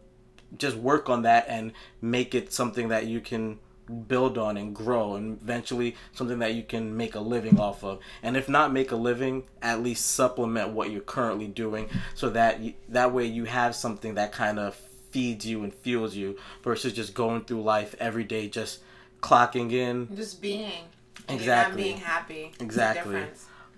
just 0.57 0.77
work 0.77 1.09
on 1.09 1.23
that 1.23 1.47
and 1.49 1.73
make 2.01 2.35
it 2.35 2.53
something 2.53 2.89
that 2.89 3.07
you 3.07 3.21
can 3.21 3.59
build 3.91 4.39
on 4.39 4.57
and 4.57 4.75
grow 4.75 5.15
and 5.15 5.41
eventually 5.41 5.97
something 6.13 6.39
that 6.39 6.55
you 6.55 6.63
can 6.63 6.97
make 6.97 7.15
a 7.15 7.21
living 7.21 7.59
off 7.59 7.83
of. 7.83 8.01
And 8.23 8.37
if 8.37 8.49
not 8.49 8.73
make 8.73 8.91
a 8.93 8.97
living 8.97 9.45
at 9.63 9.83
least 9.83 10.07
supplement 10.07 10.71
what 10.71 10.91
you're 10.91 11.01
currently 11.01 11.47
doing 11.47 11.89
so 12.15 12.31
that 12.31 12.61
you, 12.61 12.75
that 12.89 13.13
way 13.13 13.27
you 13.27 13.45
have 13.45 13.75
something 13.75 14.15
that 14.15 14.33
kind 14.33 14.59
of 14.59 14.75
feeds 15.11 15.45
you 15.45 15.65
and 15.65 15.75
fuels 15.75 16.15
you 16.15 16.37
versus 16.63 16.93
just 16.93 17.15
going 17.15 17.45
through 17.45 17.63
life 17.63 17.95
every 17.99 18.25
day 18.25 18.49
just 18.49 18.81
clocking 19.21 19.73
in. 19.73 20.15
Just 20.17 20.41
being. 20.41 20.85
Exactly. 21.29 21.83
being 21.83 21.99
happy. 21.99 22.53
Exactly. 22.61 23.23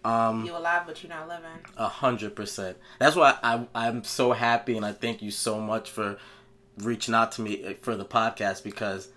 um 0.04 0.44
you 0.44 0.56
alive 0.56 0.82
but 0.86 1.02
you're 1.02 1.10
not 1.10 1.28
living. 1.28 1.58
A 1.76 1.88
hundred 1.88 2.36
percent. 2.36 2.76
That's 2.98 3.16
why 3.16 3.36
I, 3.42 3.66
i'm 3.74 4.04
so 4.04 4.32
happy 4.32 4.76
and 4.76 4.84
i 4.84 4.92
thank 4.92 5.22
you 5.22 5.30
so 5.30 5.60
much 5.60 5.90
for 5.90 6.18
reaching 6.78 7.14
out 7.14 7.32
to 7.32 7.42
me 7.42 7.76
for 7.82 7.96
the 7.96 8.04
podcast 8.04 8.62
because 8.62 9.08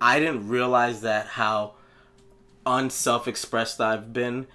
i 0.00 0.18
didn't 0.18 0.48
realize 0.48 1.00
that 1.00 1.26
how 1.26 1.74
unself-expressed 2.64 3.80
i've 3.80 4.12
been 4.12 4.46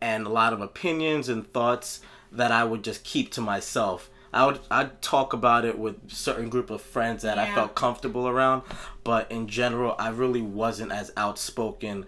and 0.00 0.26
a 0.26 0.30
lot 0.30 0.52
of 0.52 0.60
opinions 0.60 1.28
and 1.28 1.50
thoughts 1.52 2.00
that 2.30 2.50
i 2.50 2.64
would 2.64 2.82
just 2.84 3.04
keep 3.04 3.30
to 3.30 3.40
myself 3.40 4.10
I 4.34 4.46
would 4.46 4.58
I'd 4.68 5.00
talk 5.00 5.32
about 5.32 5.64
it 5.64 5.78
with 5.78 6.10
certain 6.10 6.48
group 6.48 6.68
of 6.68 6.82
friends 6.82 7.22
that 7.22 7.36
yeah. 7.36 7.44
I 7.44 7.54
felt 7.54 7.76
comfortable 7.76 8.26
around, 8.26 8.62
but 9.04 9.30
in 9.30 9.46
general, 9.46 9.94
I 9.96 10.08
really 10.08 10.42
wasn't 10.42 10.90
as 10.90 11.12
outspoken 11.16 12.04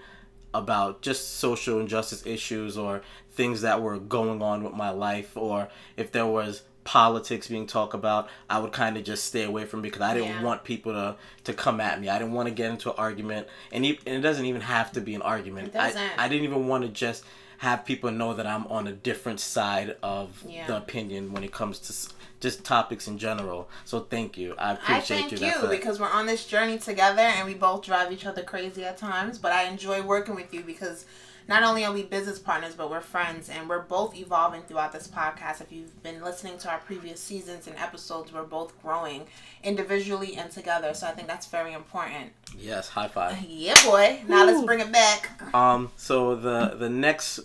about 0.52 1.02
just 1.02 1.36
social 1.38 1.78
injustice 1.78 2.26
issues 2.26 2.76
or 2.76 3.02
things 3.30 3.60
that 3.60 3.80
were 3.80 3.98
going 3.98 4.42
on 4.42 4.64
with 4.64 4.72
my 4.72 4.90
life 4.90 5.36
or 5.36 5.68
if 5.96 6.10
there 6.10 6.26
was 6.26 6.62
politics 6.86 7.48
being 7.48 7.66
talked 7.66 7.94
about, 7.94 8.28
I 8.48 8.60
would 8.60 8.72
kind 8.72 8.96
of 8.96 9.02
just 9.02 9.24
stay 9.24 9.42
away 9.42 9.64
from 9.64 9.82
because 9.82 10.00
I 10.00 10.14
didn't 10.14 10.28
yeah. 10.28 10.42
want 10.42 10.64
people 10.64 10.92
to 10.92 11.16
to 11.44 11.52
come 11.52 11.80
at 11.80 12.00
me. 12.00 12.08
I 12.08 12.18
didn't 12.18 12.32
want 12.32 12.48
to 12.48 12.54
get 12.54 12.70
into 12.70 12.90
an 12.90 12.96
argument, 12.96 13.48
and, 13.72 13.84
and 13.84 13.98
it 14.06 14.20
doesn't 14.20 14.46
even 14.46 14.62
have 14.62 14.92
to 14.92 15.00
be 15.00 15.14
an 15.14 15.22
argument. 15.22 15.74
I 15.76 15.92
I 16.16 16.28
didn't 16.28 16.44
even 16.44 16.68
want 16.68 16.84
to 16.84 16.88
just 16.88 17.24
have 17.58 17.84
people 17.84 18.10
know 18.10 18.34
that 18.34 18.46
I'm 18.46 18.66
on 18.68 18.86
a 18.86 18.92
different 18.92 19.40
side 19.40 19.96
of 20.02 20.44
yeah. 20.46 20.66
the 20.66 20.76
opinion 20.76 21.32
when 21.32 21.42
it 21.42 21.52
comes 21.52 21.78
to 21.80 22.14
just 22.38 22.64
topics 22.64 23.08
in 23.08 23.18
general. 23.18 23.68
So 23.84 24.00
thank 24.00 24.36
you. 24.36 24.54
I 24.58 24.74
appreciate 24.74 25.16
you. 25.18 25.26
I 25.26 25.28
thank 25.28 25.62
you. 25.62 25.62
you 25.62 25.76
because 25.76 25.98
we're 25.98 26.10
on 26.10 26.26
this 26.26 26.46
journey 26.46 26.78
together 26.78 27.22
and 27.22 27.46
we 27.48 27.54
both 27.54 27.82
drive 27.82 28.12
each 28.12 28.26
other 28.26 28.42
crazy 28.42 28.84
at 28.84 28.98
times. 28.98 29.38
But 29.38 29.52
I 29.52 29.64
enjoy 29.64 30.02
working 30.02 30.34
with 30.34 30.52
you 30.52 30.62
because 30.62 31.06
not 31.48 31.62
only 31.62 31.84
are 31.84 31.92
we 31.92 32.02
business 32.02 32.38
partners, 32.38 32.74
but 32.74 32.90
we're 32.90 33.00
friends 33.00 33.48
and 33.48 33.68
we're 33.68 33.82
both 33.82 34.16
evolving 34.16 34.62
throughout 34.62 34.92
this 34.92 35.06
podcast. 35.06 35.60
If 35.60 35.70
you've 35.70 36.02
been 36.02 36.22
listening 36.22 36.58
to 36.58 36.70
our 36.70 36.78
previous 36.78 37.20
seasons 37.20 37.66
and 37.66 37.76
episodes, 37.76 38.32
we're 38.32 38.42
both 38.42 38.80
growing 38.82 39.26
individually 39.62 40.36
and 40.36 40.50
together. 40.50 40.92
So 40.94 41.06
I 41.06 41.12
think 41.12 41.28
that's 41.28 41.46
very 41.46 41.72
important. 41.72 42.32
Yes, 42.58 42.88
high 42.88 43.08
five. 43.08 43.40
Yeah, 43.48 43.74
boy. 43.84 44.22
Now 44.26 44.44
Woo. 44.44 44.52
let's 44.52 44.66
bring 44.66 44.80
it 44.80 44.90
back. 44.90 45.54
Um, 45.54 45.92
so 45.96 46.34
the 46.34 46.76
the 46.76 46.88
next 46.88 47.40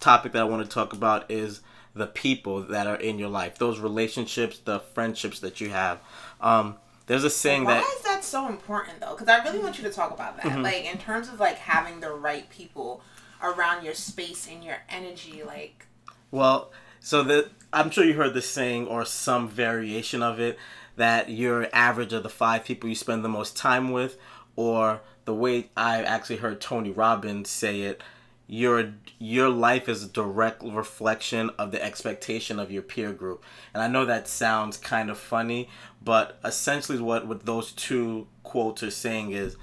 topic 0.00 0.32
that 0.32 0.42
I 0.42 0.44
want 0.44 0.64
to 0.64 0.72
talk 0.72 0.92
about 0.92 1.30
is 1.30 1.60
the 1.94 2.06
people 2.06 2.62
that 2.62 2.86
are 2.86 2.96
in 2.96 3.18
your 3.18 3.30
life, 3.30 3.56
those 3.56 3.78
relationships, 3.80 4.58
the 4.58 4.80
friendships 4.80 5.40
that 5.40 5.60
you 5.60 5.70
have. 5.70 5.98
Um, 6.40 6.76
there's 7.06 7.24
a 7.24 7.30
saying 7.30 7.64
Why 7.64 7.74
that. 7.74 7.84
Why 8.16 8.20
is 8.20 8.30
that 8.30 8.38
so 8.38 8.48
important 8.48 9.00
though? 9.00 9.14
Because 9.14 9.28
I 9.28 9.44
really 9.44 9.58
want 9.58 9.76
you 9.76 9.84
to 9.84 9.90
talk 9.90 10.10
about 10.10 10.36
that. 10.36 10.46
Mm-hmm. 10.46 10.62
Like 10.62 10.84
in 10.84 10.98
terms 10.98 11.28
of 11.28 11.38
like 11.38 11.56
having 11.56 12.00
the 12.00 12.10
right 12.10 12.48
people 12.48 13.02
around 13.42 13.84
your 13.84 13.94
space 13.94 14.48
and 14.50 14.64
your 14.64 14.78
energy, 14.88 15.42
like. 15.44 15.86
Well, 16.30 16.72
so 16.98 17.22
the 17.22 17.50
I'm 17.72 17.90
sure 17.90 18.04
you 18.04 18.14
heard 18.14 18.32
the 18.34 18.42
saying 18.42 18.86
or 18.86 19.04
some 19.04 19.48
variation 19.48 20.22
of 20.22 20.40
it 20.40 20.58
that 20.96 21.28
you're 21.28 21.68
average 21.74 22.14
of 22.14 22.22
the 22.22 22.30
five 22.30 22.64
people 22.64 22.88
you 22.88 22.94
spend 22.94 23.22
the 23.22 23.28
most 23.28 23.54
time 23.54 23.92
with, 23.92 24.16
or 24.56 25.02
the 25.26 25.34
way 25.34 25.68
I 25.76 26.02
actually 26.02 26.36
heard 26.36 26.60
Tony 26.60 26.90
Robbins 26.90 27.50
say 27.50 27.82
it 27.82 28.02
your 28.46 28.92
your 29.18 29.48
life 29.48 29.88
is 29.88 30.04
a 30.04 30.08
direct 30.08 30.62
reflection 30.62 31.50
of 31.58 31.72
the 31.72 31.82
expectation 31.82 32.58
of 32.58 32.70
your 32.70 32.82
peer 32.82 33.12
group. 33.12 33.44
And 33.74 33.82
I 33.82 33.88
know 33.88 34.04
that 34.04 34.28
sounds 34.28 34.76
kind 34.76 35.10
of 35.10 35.18
funny, 35.18 35.68
but 36.02 36.38
essentially 36.44 37.00
what 37.00 37.26
what 37.26 37.46
those 37.46 37.72
two 37.72 38.28
quotes 38.42 38.82
are 38.82 38.90
saying 38.90 39.32
is 39.32 39.56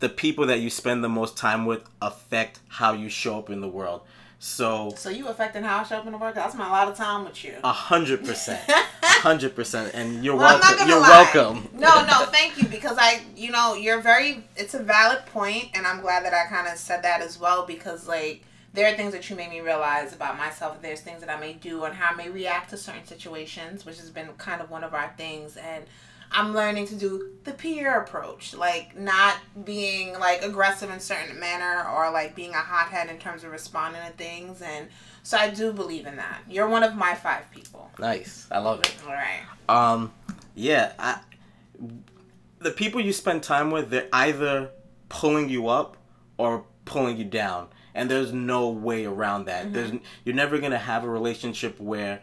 the 0.00 0.08
people 0.08 0.46
that 0.46 0.60
you 0.60 0.70
spend 0.70 1.04
the 1.04 1.08
most 1.08 1.36
time 1.36 1.66
with 1.66 1.84
affect 2.00 2.60
how 2.68 2.92
you 2.92 3.08
show 3.08 3.38
up 3.38 3.50
in 3.50 3.60
the 3.60 3.68
world. 3.68 4.02
So 4.44 4.92
So 4.98 5.08
you 5.08 5.28
affecting 5.28 5.62
how 5.62 5.78
I 5.78 5.84
show 5.84 5.96
up 5.96 6.04
in 6.04 6.12
the 6.12 6.18
world? 6.18 6.36
I 6.36 6.46
spent 6.50 6.68
a 6.68 6.70
lot 6.70 6.86
of 6.86 6.94
time 6.98 7.24
with 7.24 7.42
you. 7.42 7.54
A 7.64 7.72
hundred 7.72 8.22
percent. 8.26 8.60
A 8.68 9.06
hundred 9.06 9.56
percent. 9.56 9.94
And 9.94 10.22
you're 10.22 10.36
well, 10.36 10.60
welcome. 10.60 10.86
You're 10.86 11.00
lie. 11.00 11.30
welcome. 11.32 11.68
No, 11.72 12.04
no, 12.04 12.26
thank 12.26 12.58
you 12.58 12.68
because 12.68 12.98
I 13.00 13.22
you 13.34 13.50
know, 13.50 13.74
you're 13.74 14.02
very 14.02 14.44
it's 14.54 14.74
a 14.74 14.82
valid 14.82 15.24
point 15.24 15.70
and 15.72 15.86
I'm 15.86 16.02
glad 16.02 16.26
that 16.26 16.34
I 16.34 16.46
kinda 16.54 16.76
said 16.76 17.02
that 17.04 17.22
as 17.22 17.40
well 17.40 17.64
because 17.64 18.06
like 18.06 18.44
there 18.74 18.92
are 18.92 18.94
things 18.94 19.14
that 19.14 19.30
you 19.30 19.34
made 19.34 19.48
me 19.48 19.60
realize 19.60 20.12
about 20.12 20.36
myself. 20.36 20.82
There's 20.82 21.00
things 21.00 21.20
that 21.20 21.30
I 21.30 21.40
may 21.40 21.54
do 21.54 21.84
and 21.84 21.94
how 21.94 22.12
I 22.12 22.14
may 22.14 22.28
react 22.28 22.68
to 22.70 22.76
certain 22.76 23.06
situations, 23.06 23.86
which 23.86 23.96
has 23.96 24.10
been 24.10 24.28
kind 24.36 24.60
of 24.60 24.70
one 24.70 24.84
of 24.84 24.92
our 24.92 25.10
things 25.16 25.56
and 25.56 25.84
I'm 26.34 26.52
learning 26.52 26.88
to 26.88 26.96
do 26.96 27.30
the 27.44 27.52
peer 27.52 28.00
approach, 28.00 28.54
like 28.54 28.98
not 28.98 29.36
being 29.64 30.18
like 30.18 30.42
aggressive 30.42 30.90
in 30.90 30.98
certain 30.98 31.38
manner 31.38 31.88
or 31.88 32.10
like 32.10 32.34
being 32.34 32.50
a 32.50 32.58
hothead 32.58 33.08
in 33.08 33.18
terms 33.18 33.44
of 33.44 33.52
responding 33.52 34.02
to 34.04 34.12
things. 34.12 34.60
And 34.60 34.88
so 35.22 35.38
I 35.38 35.50
do 35.50 35.72
believe 35.72 36.06
in 36.06 36.16
that. 36.16 36.40
You're 36.50 36.68
one 36.68 36.82
of 36.82 36.96
my 36.96 37.14
five 37.14 37.48
people. 37.52 37.88
Nice, 38.00 38.48
I 38.50 38.58
love 38.58 38.80
it. 38.80 38.94
All 39.06 39.12
right. 39.12 39.42
Um, 39.68 40.12
yeah, 40.56 40.92
I, 40.98 41.20
the 42.58 42.72
people 42.72 43.00
you 43.00 43.12
spend 43.12 43.44
time 43.44 43.70
with, 43.70 43.90
they're 43.90 44.08
either 44.12 44.70
pulling 45.08 45.48
you 45.48 45.68
up 45.68 45.96
or 46.36 46.64
pulling 46.84 47.16
you 47.16 47.24
down, 47.24 47.68
and 47.94 48.10
there's 48.10 48.32
no 48.32 48.70
way 48.70 49.04
around 49.04 49.44
that. 49.44 49.66
Mm-hmm. 49.66 49.74
There's 49.74 49.92
you're 50.24 50.34
never 50.34 50.58
gonna 50.58 50.78
have 50.78 51.04
a 51.04 51.08
relationship 51.08 51.78
where 51.78 52.22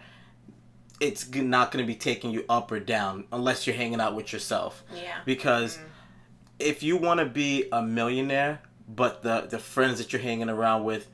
it's 1.01 1.33
not 1.33 1.71
going 1.71 1.83
to 1.83 1.87
be 1.87 1.97
taking 1.97 2.31
you 2.31 2.45
up 2.47 2.71
or 2.71 2.79
down 2.79 3.25
unless 3.33 3.65
you're 3.65 3.75
hanging 3.75 3.99
out 3.99 4.15
with 4.15 4.31
yourself. 4.31 4.83
Yeah. 4.95 5.17
Because 5.25 5.77
mm-hmm. 5.77 5.87
if 6.59 6.83
you 6.83 6.95
want 6.95 7.19
to 7.19 7.25
be 7.25 7.65
a 7.71 7.81
millionaire, 7.81 8.61
but 8.87 9.23
the 9.23 9.47
the 9.49 9.59
friends 9.59 9.97
that 9.97 10.13
you're 10.13 10.21
hanging 10.21 10.49
around 10.49 10.83
with 10.83 11.09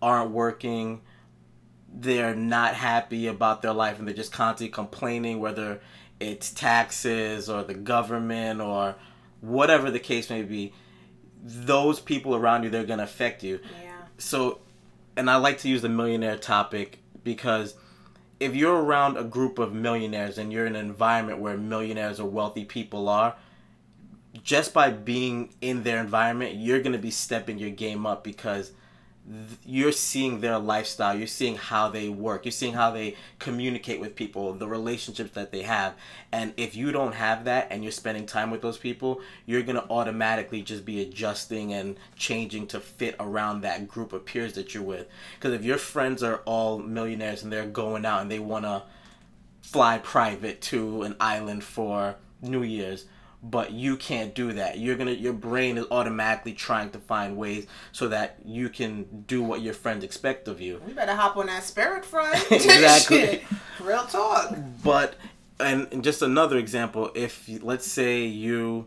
aren't 0.00 0.30
working, 0.30 1.02
they're 1.92 2.36
not 2.36 2.74
happy 2.74 3.26
about 3.26 3.62
their 3.62 3.72
life 3.72 3.98
and 3.98 4.06
they're 4.06 4.14
just 4.14 4.32
constantly 4.32 4.72
complaining 4.72 5.40
whether 5.40 5.80
it's 6.20 6.52
taxes 6.52 7.50
or 7.50 7.64
the 7.64 7.74
government 7.74 8.60
or 8.60 8.94
whatever 9.40 9.90
the 9.90 9.98
case 9.98 10.30
may 10.30 10.42
be, 10.42 10.72
those 11.42 11.98
people 11.98 12.36
around 12.36 12.62
you 12.62 12.70
they're 12.70 12.84
going 12.84 12.98
to 12.98 13.04
affect 13.04 13.42
you. 13.42 13.58
Yeah. 13.82 13.90
So 14.18 14.60
and 15.16 15.28
I 15.28 15.36
like 15.36 15.58
to 15.58 15.68
use 15.68 15.82
the 15.82 15.88
millionaire 15.88 16.38
topic 16.38 17.00
because 17.24 17.74
if 18.42 18.56
you're 18.56 18.82
around 18.82 19.16
a 19.16 19.22
group 19.22 19.60
of 19.60 19.72
millionaires 19.72 20.36
and 20.36 20.52
you're 20.52 20.66
in 20.66 20.74
an 20.74 20.84
environment 20.84 21.38
where 21.38 21.56
millionaires 21.56 22.18
or 22.18 22.28
wealthy 22.28 22.64
people 22.64 23.08
are, 23.08 23.36
just 24.42 24.74
by 24.74 24.90
being 24.90 25.54
in 25.60 25.84
their 25.84 26.00
environment, 26.00 26.56
you're 26.56 26.80
going 26.80 26.92
to 26.92 26.98
be 26.98 27.10
stepping 27.10 27.58
your 27.58 27.70
game 27.70 28.04
up 28.04 28.24
because 28.24 28.72
you're 29.64 29.92
seeing 29.92 30.40
their 30.40 30.58
lifestyle 30.58 31.16
you're 31.16 31.28
seeing 31.28 31.54
how 31.54 31.88
they 31.88 32.08
work 32.08 32.44
you're 32.44 32.50
seeing 32.50 32.72
how 32.74 32.90
they 32.90 33.16
communicate 33.38 34.00
with 34.00 34.16
people 34.16 34.52
the 34.52 34.66
relationships 34.66 35.30
that 35.32 35.52
they 35.52 35.62
have. 35.62 35.94
And 36.32 36.52
if 36.56 36.74
you 36.74 36.90
don't 36.90 37.14
have 37.14 37.44
that 37.44 37.68
and 37.70 37.84
you're 37.84 37.92
spending 37.92 38.26
time 38.26 38.50
with 38.50 38.62
those 38.62 38.78
people 38.78 39.20
you're 39.46 39.62
going 39.62 39.76
to 39.76 39.88
automatically 39.88 40.62
just 40.62 40.84
be 40.84 41.00
adjusting 41.00 41.72
and 41.72 41.96
changing 42.16 42.66
to 42.68 42.80
fit 42.80 43.14
around 43.20 43.60
that 43.60 43.86
group 43.86 44.12
of 44.12 44.24
peers 44.24 44.54
that 44.54 44.74
you're 44.74 44.82
with. 44.82 45.06
Because 45.38 45.54
if 45.54 45.64
your 45.64 45.78
friends 45.78 46.22
are 46.24 46.38
all 46.44 46.78
millionaires 46.78 47.44
and 47.44 47.52
they're 47.52 47.66
going 47.66 48.04
out 48.04 48.22
and 48.22 48.30
they 48.30 48.40
want 48.40 48.64
to 48.64 48.82
fly 49.60 49.98
private 49.98 50.60
to 50.60 51.02
an 51.02 51.14
island 51.20 51.62
for 51.62 52.16
new 52.42 52.62
year's 52.62 53.06
but 53.42 53.72
you 53.72 53.96
can't 53.96 54.34
do 54.34 54.52
that. 54.52 54.78
You're 54.78 54.96
gonna 54.96 55.12
your 55.12 55.32
brain 55.32 55.76
is 55.76 55.86
automatically 55.90 56.52
trying 56.52 56.90
to 56.90 56.98
find 56.98 57.36
ways 57.36 57.66
so 57.90 58.08
that 58.08 58.38
you 58.44 58.68
can 58.68 59.24
do 59.26 59.42
what 59.42 59.60
your 59.62 59.74
friends 59.74 60.04
expect 60.04 60.46
of 60.46 60.60
you. 60.60 60.80
You 60.86 60.94
better 60.94 61.14
hop 61.14 61.36
on 61.36 61.46
that 61.46 61.64
spirit 61.64 62.04
front. 62.04 62.38
Exactly. 62.52 63.44
Real 63.80 64.04
talk. 64.04 64.56
But 64.84 65.16
and, 65.58 65.88
and 65.92 66.04
just 66.04 66.22
another 66.22 66.56
example, 66.56 67.10
if 67.14 67.48
let's 67.62 67.86
say 67.86 68.24
you 68.24 68.86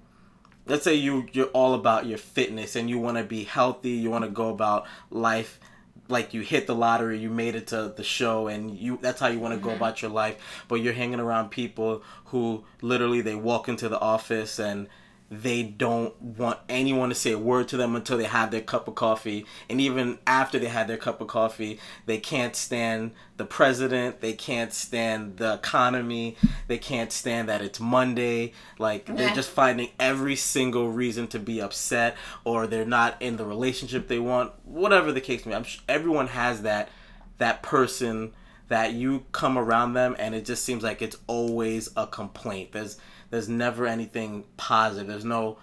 let's 0.66 0.84
say 0.84 0.96
you 0.96 1.28
you're 1.34 1.48
all 1.48 1.74
about 1.74 2.06
your 2.06 2.18
fitness 2.18 2.76
and 2.76 2.90
you 2.90 2.98
want 2.98 3.18
to 3.18 3.24
be 3.24 3.44
healthy, 3.44 3.92
you 3.92 4.10
want 4.10 4.24
to 4.24 4.30
go 4.30 4.50
about 4.50 4.86
life 5.10 5.60
like 6.08 6.34
you 6.34 6.42
hit 6.42 6.68
the 6.68 6.76
lottery, 6.76 7.18
you 7.18 7.30
made 7.30 7.56
it 7.56 7.68
to 7.68 7.94
the 7.96 8.04
show 8.04 8.48
and 8.48 8.78
you 8.78 8.98
that's 9.02 9.20
how 9.20 9.28
you 9.28 9.40
want 9.40 9.54
to 9.54 9.60
go 9.60 9.70
mm-hmm. 9.70 9.78
about 9.78 10.02
your 10.02 10.12
life, 10.12 10.64
but 10.68 10.76
you're 10.76 10.94
hanging 10.94 11.20
around 11.20 11.50
people 11.50 12.04
who 12.26 12.64
literally 12.82 13.22
they 13.22 13.36
walk 13.36 13.68
into 13.68 13.90
the 13.90 14.00
office 14.00 14.60
and 14.60 14.88
they 15.30 15.64
don't 15.64 16.20
want 16.22 16.60
anyone 16.70 17.10
to 17.10 17.16
say 17.16 17.32
a 17.32 17.40
word 17.40 17.68
to 17.68 17.78
them 17.78 17.96
until 17.96 18.18
they 18.18 18.26
have 18.26 18.52
their 18.52 18.62
cup 18.62 18.88
of 18.88 18.94
coffee. 18.96 19.46
And 19.70 19.82
even 19.82 20.20
after 20.28 20.60
they 20.60 20.68
had 20.68 20.88
their 20.88 20.98
cup 20.98 21.20
of 21.20 21.28
coffee 21.28 21.80
they 22.06 22.20
can't 22.20 22.56
stand 22.56 23.12
the 23.38 23.46
president. 23.46 24.22
They 24.22 24.34
can't 24.34 24.72
stand 24.72 25.38
the 25.38 25.56
economy. 25.56 26.38
They 26.68 26.78
can't 26.78 27.12
stand 27.12 27.50
that 27.50 27.62
it's 27.62 27.80
monday. 27.80 28.54
Like 28.78 29.08
they're 29.08 29.34
just 29.34 29.50
finding 29.50 29.90
every 30.00 30.36
single 30.36 30.92
reason 30.92 31.28
to 31.30 31.40
be 31.40 31.60
upset 31.60 32.16
or 32.44 32.68
they're 32.68 32.86
not 32.86 33.20
in 33.22 33.38
the 33.38 33.46
relationship 33.46 34.08
they 34.08 34.20
want. 34.20 34.52
Whatever 34.64 35.12
the 35.12 35.22
case 35.22 35.46
may 35.46 35.52
be 35.52 35.56
i'm 35.56 35.64
sure 35.64 35.82
everyone 35.90 36.28
has 36.28 36.62
that 36.62 36.90
that 37.38 37.64
person 37.64 38.32
that 38.68 38.94
you 38.94 39.26
come 39.32 39.58
around 39.58 39.94
them 39.94 40.16
and 40.18 40.34
it 40.34 40.46
just 40.46 40.64
seems 40.64 40.84
like 40.84 41.02
it's 41.02 41.18
always 41.28 41.90
a 41.96 42.08
complaint. 42.08 42.72
There's 42.72 42.98
there's 43.36 43.50
never 43.50 43.86
anything 43.86 44.46
positive. 44.56 45.08
There's 45.08 45.26
no 45.26 45.58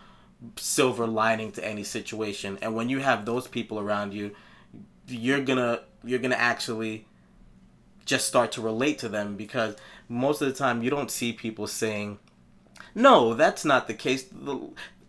silver 0.56 1.06
lining 1.06 1.52
to 1.52 1.64
any 1.66 1.84
situation. 1.84 2.58
And 2.60 2.74
when 2.74 2.90
you 2.90 2.98
have 2.98 3.24
those 3.24 3.48
people 3.48 3.80
around 3.80 4.12
you 4.12 4.32
you're 5.08 5.40
gonna 5.40 5.80
you're 6.04 6.18
gonna 6.18 6.34
actually 6.34 7.06
just 8.04 8.28
start 8.28 8.52
to 8.52 8.60
relate 8.60 8.98
to 8.98 9.08
them 9.08 9.36
because 9.36 9.74
most 10.06 10.42
of 10.42 10.48
the 10.48 10.54
time 10.54 10.82
you 10.82 10.90
don't 10.90 11.10
see 11.10 11.32
people 11.32 11.66
saying 11.66 12.18
no 12.94 13.32
that's 13.32 13.64
not 13.64 13.86
the 13.86 13.94
case. 13.94 14.26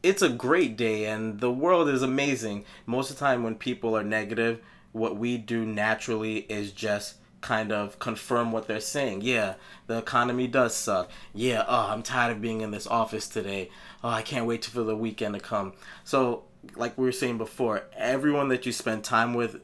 It's 0.01 0.22
a 0.22 0.30
great 0.30 0.78
day 0.78 1.05
and 1.05 1.41
the 1.41 1.51
world 1.51 1.89
is 1.89 2.01
amazing. 2.01 2.64
Most 2.86 3.09
of 3.09 3.18
the 3.18 3.20
time 3.20 3.43
when 3.43 3.55
people 3.55 3.97
are 3.97 4.03
negative 4.03 4.61
what 4.93 5.18
we 5.18 5.38
do 5.38 5.66
naturally 5.66 6.38
is 6.49 6.72
just 6.72 7.16
kind 7.44 7.72
of 7.72 8.00
confirm 8.00 8.52
what 8.52 8.68
they're 8.68 8.80
saying 8.80 9.22
yeah 9.22 9.54
the 9.88 9.98
economy 9.98 10.48
does 10.48 10.76
suck 10.76 11.12
yeah 11.34 11.64
oh 11.68 11.89
i'm 11.89 12.02
tired 12.02 12.32
of 12.32 12.41
being 12.41 12.62
in 12.62 12.72
this 12.72 12.88
office 12.88 13.28
today 13.28 13.70
oh 14.04 14.10
i 14.10 14.22
can't 14.22 14.48
wait 14.48 14.66
for 14.66 14.82
the 14.82 14.96
weekend 14.96 15.36
to 15.36 15.39
come 15.39 15.74
so 16.04 16.44
like 16.76 16.98
we 16.98 17.06
were 17.06 17.12
saying 17.12 17.38
before 17.38 17.84
everyone 17.96 18.48
that 18.48 18.66
you 18.66 18.72
spend 18.72 19.04
time 19.04 19.34
with 19.34 19.62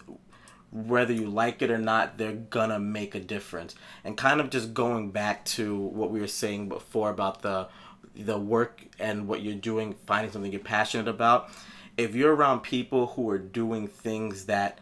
whether 0.71 1.13
you 1.13 1.27
like 1.27 1.61
it 1.61 1.71
or 1.71 1.77
not, 1.77 2.17
they're 2.17 2.33
gonna 2.33 2.79
make 2.79 3.15
a 3.15 3.19
difference. 3.19 3.75
And 4.03 4.15
kind 4.15 4.39
of 4.39 4.49
just 4.49 4.73
going 4.73 5.11
back 5.11 5.45
to 5.45 5.75
what 5.75 6.11
we 6.11 6.19
were 6.19 6.27
saying 6.27 6.69
before 6.69 7.09
about 7.09 7.41
the 7.41 7.69
the 8.15 8.37
work 8.37 8.83
and 8.99 9.27
what 9.27 9.41
you're 9.41 9.55
doing, 9.55 9.95
finding 10.05 10.31
something 10.31 10.51
you're 10.51 10.59
passionate 10.59 11.07
about. 11.07 11.49
If 11.97 12.15
you're 12.15 12.35
around 12.35 12.61
people 12.61 13.07
who 13.07 13.29
are 13.29 13.37
doing 13.37 13.87
things 13.87 14.45
that 14.45 14.79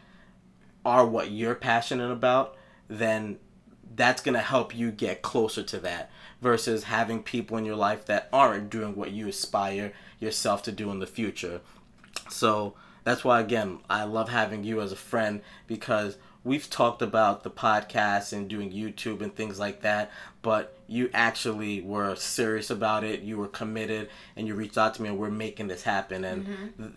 are 0.85 1.05
what 1.05 1.31
you're 1.31 1.55
passionate 1.55 2.11
about, 2.11 2.55
then 2.87 3.37
that's 3.95 4.21
gonna 4.21 4.39
help 4.39 4.75
you 4.75 4.91
get 4.91 5.21
closer 5.21 5.63
to 5.63 5.79
that 5.79 6.09
versus 6.41 6.85
having 6.85 7.23
people 7.23 7.57
in 7.57 7.65
your 7.65 7.75
life 7.75 8.05
that 8.05 8.29
aren't 8.31 8.69
doing 8.69 8.95
what 8.95 9.11
you 9.11 9.27
aspire 9.27 9.93
yourself 10.19 10.61
to 10.63 10.71
do 10.71 10.91
in 10.91 10.99
the 10.99 11.07
future. 11.07 11.61
So 12.29 12.75
that's 13.03 13.23
why 13.23 13.39
again 13.39 13.79
I 13.89 14.03
love 14.03 14.29
having 14.29 14.63
you 14.63 14.81
as 14.81 14.91
a 14.91 14.97
friend 14.97 15.41
because 15.65 16.17
we've 16.43 16.69
talked 16.69 17.01
about 17.01 17.43
the 17.43 17.51
podcast 17.51 18.31
and 18.31 18.47
doing 18.47 18.71
YouTube 18.71 19.21
and 19.21 19.35
things 19.35 19.59
like 19.59 19.81
that, 19.81 20.11
but 20.41 20.77
you 20.87 21.09
actually 21.13 21.81
were 21.81 22.15
serious 22.15 22.69
about 22.69 23.03
it, 23.03 23.21
you 23.21 23.37
were 23.37 23.47
committed 23.47 24.09
and 24.35 24.47
you 24.47 24.55
reached 24.55 24.77
out 24.77 24.93
to 24.95 25.01
me 25.01 25.09
and 25.09 25.17
we're 25.17 25.29
making 25.29 25.67
this 25.67 25.83
happen 25.83 26.23
and 26.23 26.45
mm-hmm. 26.45 26.87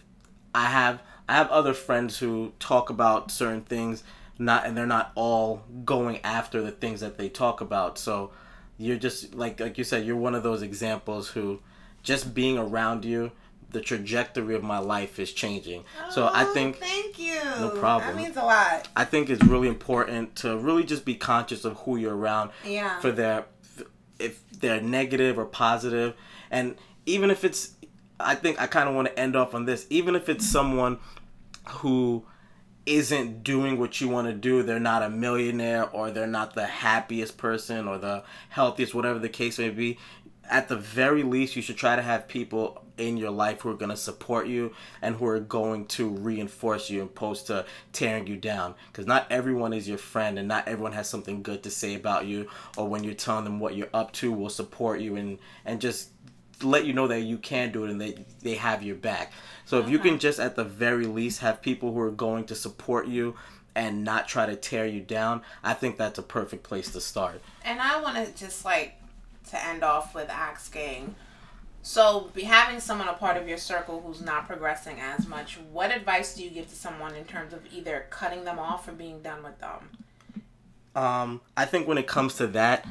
I 0.55 0.66
have 0.66 1.03
I 1.28 1.34
have 1.34 1.49
other 1.51 1.74
friends 1.74 2.18
who 2.18 2.53
talk 2.59 2.91
about 2.91 3.30
certain 3.30 3.62
things 3.62 4.03
not 4.41 4.66
and 4.66 4.76
they're 4.76 4.86
not 4.86 5.12
all 5.14 5.62
going 5.84 6.18
after 6.24 6.62
the 6.62 6.70
things 6.70 7.01
that 7.01 7.18
they 7.18 7.28
talk 7.28 7.61
about. 7.61 7.99
So 7.99 8.32
you're 8.78 8.97
just 8.97 9.34
like 9.34 9.61
like 9.61 9.76
you 9.78 9.84
said 9.84 10.05
you're 10.07 10.16
one 10.16 10.34
of 10.34 10.43
those 10.43 10.62
examples 10.62 11.28
who 11.28 11.61
just 12.03 12.34
being 12.34 12.57
around 12.59 13.05
you 13.05 13.30
the 13.70 13.80
trajectory 13.80 14.55
of 14.57 14.64
my 14.64 14.78
life 14.78 15.20
is 15.20 15.32
changing. 15.32 15.84
So 16.11 16.26
I 16.26 16.45
Oh, 16.45 16.55
think 16.55 16.78
Thank 16.78 17.18
you. 17.18 17.38
No 17.61 17.70
problem. 17.70 18.16
That 18.16 18.22
means 18.22 18.36
a 18.36 18.43
lot. 18.43 18.88
I 18.97 19.05
think 19.05 19.30
it's 19.30 19.45
really 19.45 19.68
important 19.68 20.34
to 20.36 20.57
really 20.59 20.82
just 20.82 21.05
be 21.05 21.14
conscious 21.14 21.64
of 21.64 21.76
who 21.80 21.97
you're 21.97 22.16
around 22.16 22.51
Yeah. 22.64 22.99
for 23.01 23.12
their 23.12 23.45
if 24.18 24.43
they're 24.61 24.80
negative 24.80 25.38
or 25.38 25.45
positive 25.45 26.14
and 26.51 26.76
even 27.07 27.30
if 27.30 27.45
it's 27.45 27.74
I 28.18 28.34
think 28.34 28.61
I 28.61 28.66
kind 28.66 28.88
of 28.88 28.95
want 28.95 29.09
to 29.09 29.18
end 29.18 29.36
off 29.36 29.55
on 29.55 29.66
this 29.66 29.86
even 29.91 30.14
if 30.16 30.28
it's 30.28 30.45
mm-hmm. 30.45 30.53
someone 30.53 30.99
who 31.68 32.24
isn't 32.87 33.45
doing 33.45 33.78
what 33.78 34.01
you 34.01 34.09
want 34.09 34.26
to 34.26 34.33
do 34.33 34.62
they're 34.62 34.81
not 34.81 35.03
a 35.03 35.11
millionaire 35.11 35.89
or 35.91 36.11
they're 36.11 36.26
not 36.26 36.55
the 36.55 36.66
happiest 36.66 37.37
person 37.37 37.87
or 37.87 37.99
the 37.99 38.22
healthiest 38.49 38.95
whatever 38.95 39.18
the 39.18 39.28
case 39.28 39.59
may 39.59 39.70
be 39.70 39.99
at 40.51 40.68
the 40.68 40.76
very 40.76 41.22
least 41.22 41.55
you 41.55 41.62
should 41.62 41.76
try 41.76 41.95
to 41.95 42.03
have 42.03 42.26
people 42.26 42.83
in 43.01 43.16
your 43.16 43.31
life 43.31 43.62
who 43.62 43.70
are 43.70 43.76
going 43.76 43.91
to 43.91 43.97
support 43.97 44.47
you 44.47 44.72
and 45.01 45.16
who 45.16 45.26
are 45.26 45.41
going 45.41 45.87
to 45.87 46.09
reinforce 46.09 46.91
you 46.91 47.03
opposed 47.03 47.47
to 47.47 47.64
tearing 47.93 48.26
you 48.26 48.37
down. 48.37 48.74
Because 48.93 49.07
not 49.07 49.26
everyone 49.31 49.72
is 49.72 49.89
your 49.89 49.97
friend 49.97 50.39
and 50.39 50.47
not 50.47 50.68
everyone 50.68 50.93
has 50.93 51.09
something 51.09 51.43
good 51.43 51.62
to 51.62 51.70
say 51.70 51.95
about 51.95 52.26
you 52.26 52.49
or 52.76 52.87
when 52.89 53.03
you're 53.03 53.14
telling 53.14 53.45
them 53.45 53.59
what 53.59 53.74
you're 53.74 53.89
up 53.95 54.12
to 54.12 54.31
will 54.33 54.51
support 54.51 55.01
you 55.01 55.16
and 55.16 55.39
and 55.64 55.81
just 55.81 56.11
let 56.62 56.84
you 56.84 56.92
know 56.92 57.08
that 57.08 57.20
you 57.20 57.38
can 57.38 57.72
do 57.72 57.84
it 57.84 57.90
and 57.90 58.00
they 58.00 58.24
they 58.42 58.54
have 58.54 58.82
your 58.82 58.96
back. 58.96 59.32
So 59.64 59.78
if 59.78 59.88
you 59.88 59.98
can 59.98 60.18
just 60.18 60.40
at 60.40 60.56
the 60.56 60.64
very 60.64 61.06
least 61.06 61.40
have 61.40 61.62
people 61.62 61.92
who 61.92 62.00
are 62.00 62.11
going 62.11 62.44
to 62.46 62.54
support 62.54 63.06
you 63.06 63.36
and 63.74 64.04
not 64.04 64.26
try 64.26 64.46
to 64.46 64.56
tear 64.56 64.84
you 64.84 65.00
down 65.00 65.40
i 65.62 65.72
think 65.72 65.96
that's 65.96 66.18
a 66.18 66.22
perfect 66.22 66.62
place 66.62 66.90
to 66.90 67.00
start. 67.00 67.40
And 67.64 67.80
I 67.80 68.00
want 68.00 68.16
to 68.16 68.32
just 68.36 68.64
like 68.64 68.94
to 69.50 69.64
end 69.64 69.82
off 69.82 70.14
with 70.14 70.28
asking 70.28 71.14
so 71.82 72.30
be 72.34 72.42
having 72.42 72.78
someone 72.78 73.08
a 73.08 73.14
part 73.14 73.36
of 73.36 73.48
your 73.48 73.56
circle 73.58 74.02
who's 74.04 74.20
not 74.20 74.46
progressing 74.46 75.00
as 75.00 75.26
much 75.26 75.58
what 75.72 75.94
advice 75.94 76.34
do 76.34 76.44
you 76.44 76.50
give 76.50 76.68
to 76.68 76.74
someone 76.74 77.14
in 77.14 77.24
terms 77.24 77.52
of 77.52 77.61
either 77.72 78.06
cutting 78.11 78.44
them 78.44 78.58
off 78.58 78.86
or 78.86 78.92
being 78.92 79.22
done 79.22 79.42
with 79.42 79.58
them? 79.61 79.90
Um, 80.94 81.40
I 81.56 81.64
think 81.64 81.86
when 81.86 81.98
it 81.98 82.06
comes 82.06 82.34
to 82.34 82.48
that, 82.48 82.86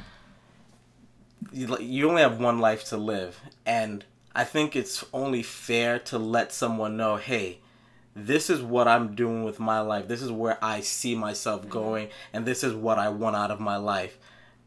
you, 1.52 1.78
you 1.78 2.08
only 2.08 2.22
have 2.22 2.40
one 2.40 2.58
life 2.58 2.84
to 2.86 2.96
live, 2.96 3.40
and 3.66 4.04
I 4.34 4.44
think 4.44 4.76
it's 4.76 5.04
only 5.12 5.42
fair 5.42 5.98
to 6.00 6.18
let 6.18 6.52
someone 6.52 6.96
know, 6.96 7.16
hey, 7.16 7.58
this 8.14 8.50
is 8.50 8.62
what 8.62 8.88
I'm 8.88 9.14
doing 9.14 9.44
with 9.44 9.60
my 9.60 9.80
life. 9.80 10.08
This 10.08 10.22
is 10.22 10.32
where 10.32 10.58
I 10.62 10.80
see 10.80 11.14
myself 11.14 11.62
mm-hmm. 11.62 11.70
going, 11.70 12.08
and 12.32 12.44
this 12.44 12.62
is 12.62 12.74
what 12.74 12.98
I 12.98 13.08
want 13.08 13.36
out 13.36 13.50
of 13.50 13.60
my 13.60 13.76
life. 13.76 14.18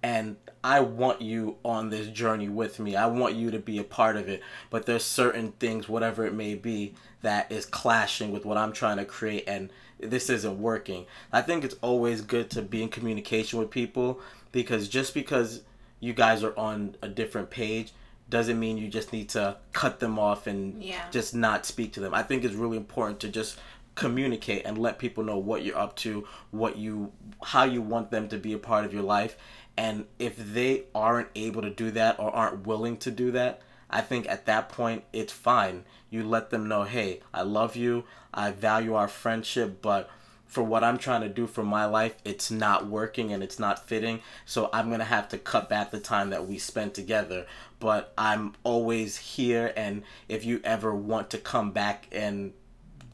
And 0.02 0.36
I 0.66 0.82
want 0.82 1.22
you 1.22 1.58
on 1.64 1.90
this 1.90 2.08
journey 2.08 2.50
with 2.50 2.78
me. 2.78 2.98
I 2.98 3.06
want 3.06 3.36
you 3.36 3.52
to 3.52 3.60
be 3.60 3.78
a 3.78 3.86
part 3.86 4.18
of 4.18 4.28
it. 4.28 4.42
But 4.70 4.86
there's 4.86 5.04
certain 5.06 5.54
things, 5.54 5.88
whatever 5.88 6.26
it 6.26 6.34
may 6.34 6.56
be, 6.56 6.94
that 7.22 7.50
is 7.50 7.66
clashing 7.66 8.34
with 8.34 8.46
what 8.46 8.58
I'm 8.58 8.74
trying 8.74 8.98
to 8.98 9.06
create, 9.06 9.46
and 9.48 9.72
this 10.00 10.30
isn't 10.30 10.60
working. 10.60 11.06
I 11.32 11.42
think 11.42 11.64
it's 11.64 11.76
always 11.82 12.22
good 12.22 12.50
to 12.52 12.62
be 12.62 12.84
in 12.84 12.90
communication 12.90 13.60
with 13.60 13.70
people 13.70 14.20
because 14.52 14.90
just 14.90 15.14
because 15.14 15.62
you 16.04 16.12
guys 16.14 16.44
are 16.44 16.58
on 16.60 16.96
a 17.02 17.08
different 17.08 17.50
page 17.50 17.94
doesn't 18.30 18.60
mean 18.60 18.78
you 18.78 18.88
just 18.90 19.14
need 19.14 19.30
to 19.30 19.56
cut 19.72 20.00
them 20.00 20.20
off 20.20 20.48
and 20.48 20.84
Yeah. 20.84 21.10
just 21.12 21.34
not 21.34 21.66
speak 21.66 21.94
to 21.94 22.00
them. 22.02 22.14
I 22.14 22.24
think 22.24 22.44
it's 22.44 22.56
really 22.56 22.78
important 22.78 23.20
to 23.22 23.30
just 23.30 23.58
communicate 23.96 24.64
and 24.66 24.78
let 24.78 24.98
people 24.98 25.24
know 25.24 25.38
what 25.38 25.64
you're 25.64 25.78
up 25.78 25.96
to, 25.98 26.28
what 26.52 26.78
you 26.78 27.12
how 27.44 27.64
you 27.64 27.82
want 27.82 28.12
them 28.12 28.28
to 28.30 28.38
be 28.38 28.52
a 28.54 28.58
part 28.58 28.84
of 28.86 28.94
your 28.94 29.04
life. 29.04 29.38
And 29.78 30.06
if 30.20 30.36
they 30.38 30.84
aren't 30.94 31.30
able 31.36 31.62
to 31.62 31.70
do 31.70 31.90
that 31.92 32.20
or 32.20 32.30
aren't 32.36 32.68
willing 32.68 32.98
to 32.98 33.12
do 33.12 33.32
that, 33.32 33.62
I 33.90 34.02
think 34.02 34.28
at 34.28 34.46
that 34.48 34.70
point 34.70 35.04
it's 35.14 35.32
fine. 35.34 35.86
You 36.10 36.24
let 36.28 36.50
them 36.50 36.68
know, 36.68 36.84
"Hey, 36.84 37.22
I 37.34 37.44
love 37.44 37.76
you. 37.76 38.04
I 38.34 38.52
value 38.52 38.94
our 38.96 39.08
friendship, 39.08 39.82
but 39.82 40.10
for 40.54 40.64
what 40.64 40.84
I'm 40.84 40.98
trying 40.98 41.22
to 41.22 41.30
do 41.30 41.48
for 41.48 41.64
my 41.64 41.86
life, 41.86 42.16
it's 42.24 42.52
not 42.52 42.88
working 42.88 43.34
and 43.34 43.42
it's 43.44 43.60
not 43.60 43.88
fitting. 43.88 44.22
So 44.46 44.70
I'm 44.72 44.88
going 44.88 45.00
to 45.00 45.06
have 45.06 45.28
to 45.30 45.38
cut 45.38 45.70
back 45.70 45.92
the 45.92 46.00
time 46.00 46.30
that 46.30 46.48
we 46.48 46.58
spend 46.58 46.94
together. 46.94 47.46
But 47.80 48.14
I'm 48.18 48.54
always 48.64 49.18
here. 49.18 49.74
And 49.76 50.04
if 50.30 50.46
you 50.46 50.62
ever 50.64 50.94
want 50.94 51.32
to 51.32 51.38
come 51.38 51.72
back 51.72 52.08
and 52.12 52.54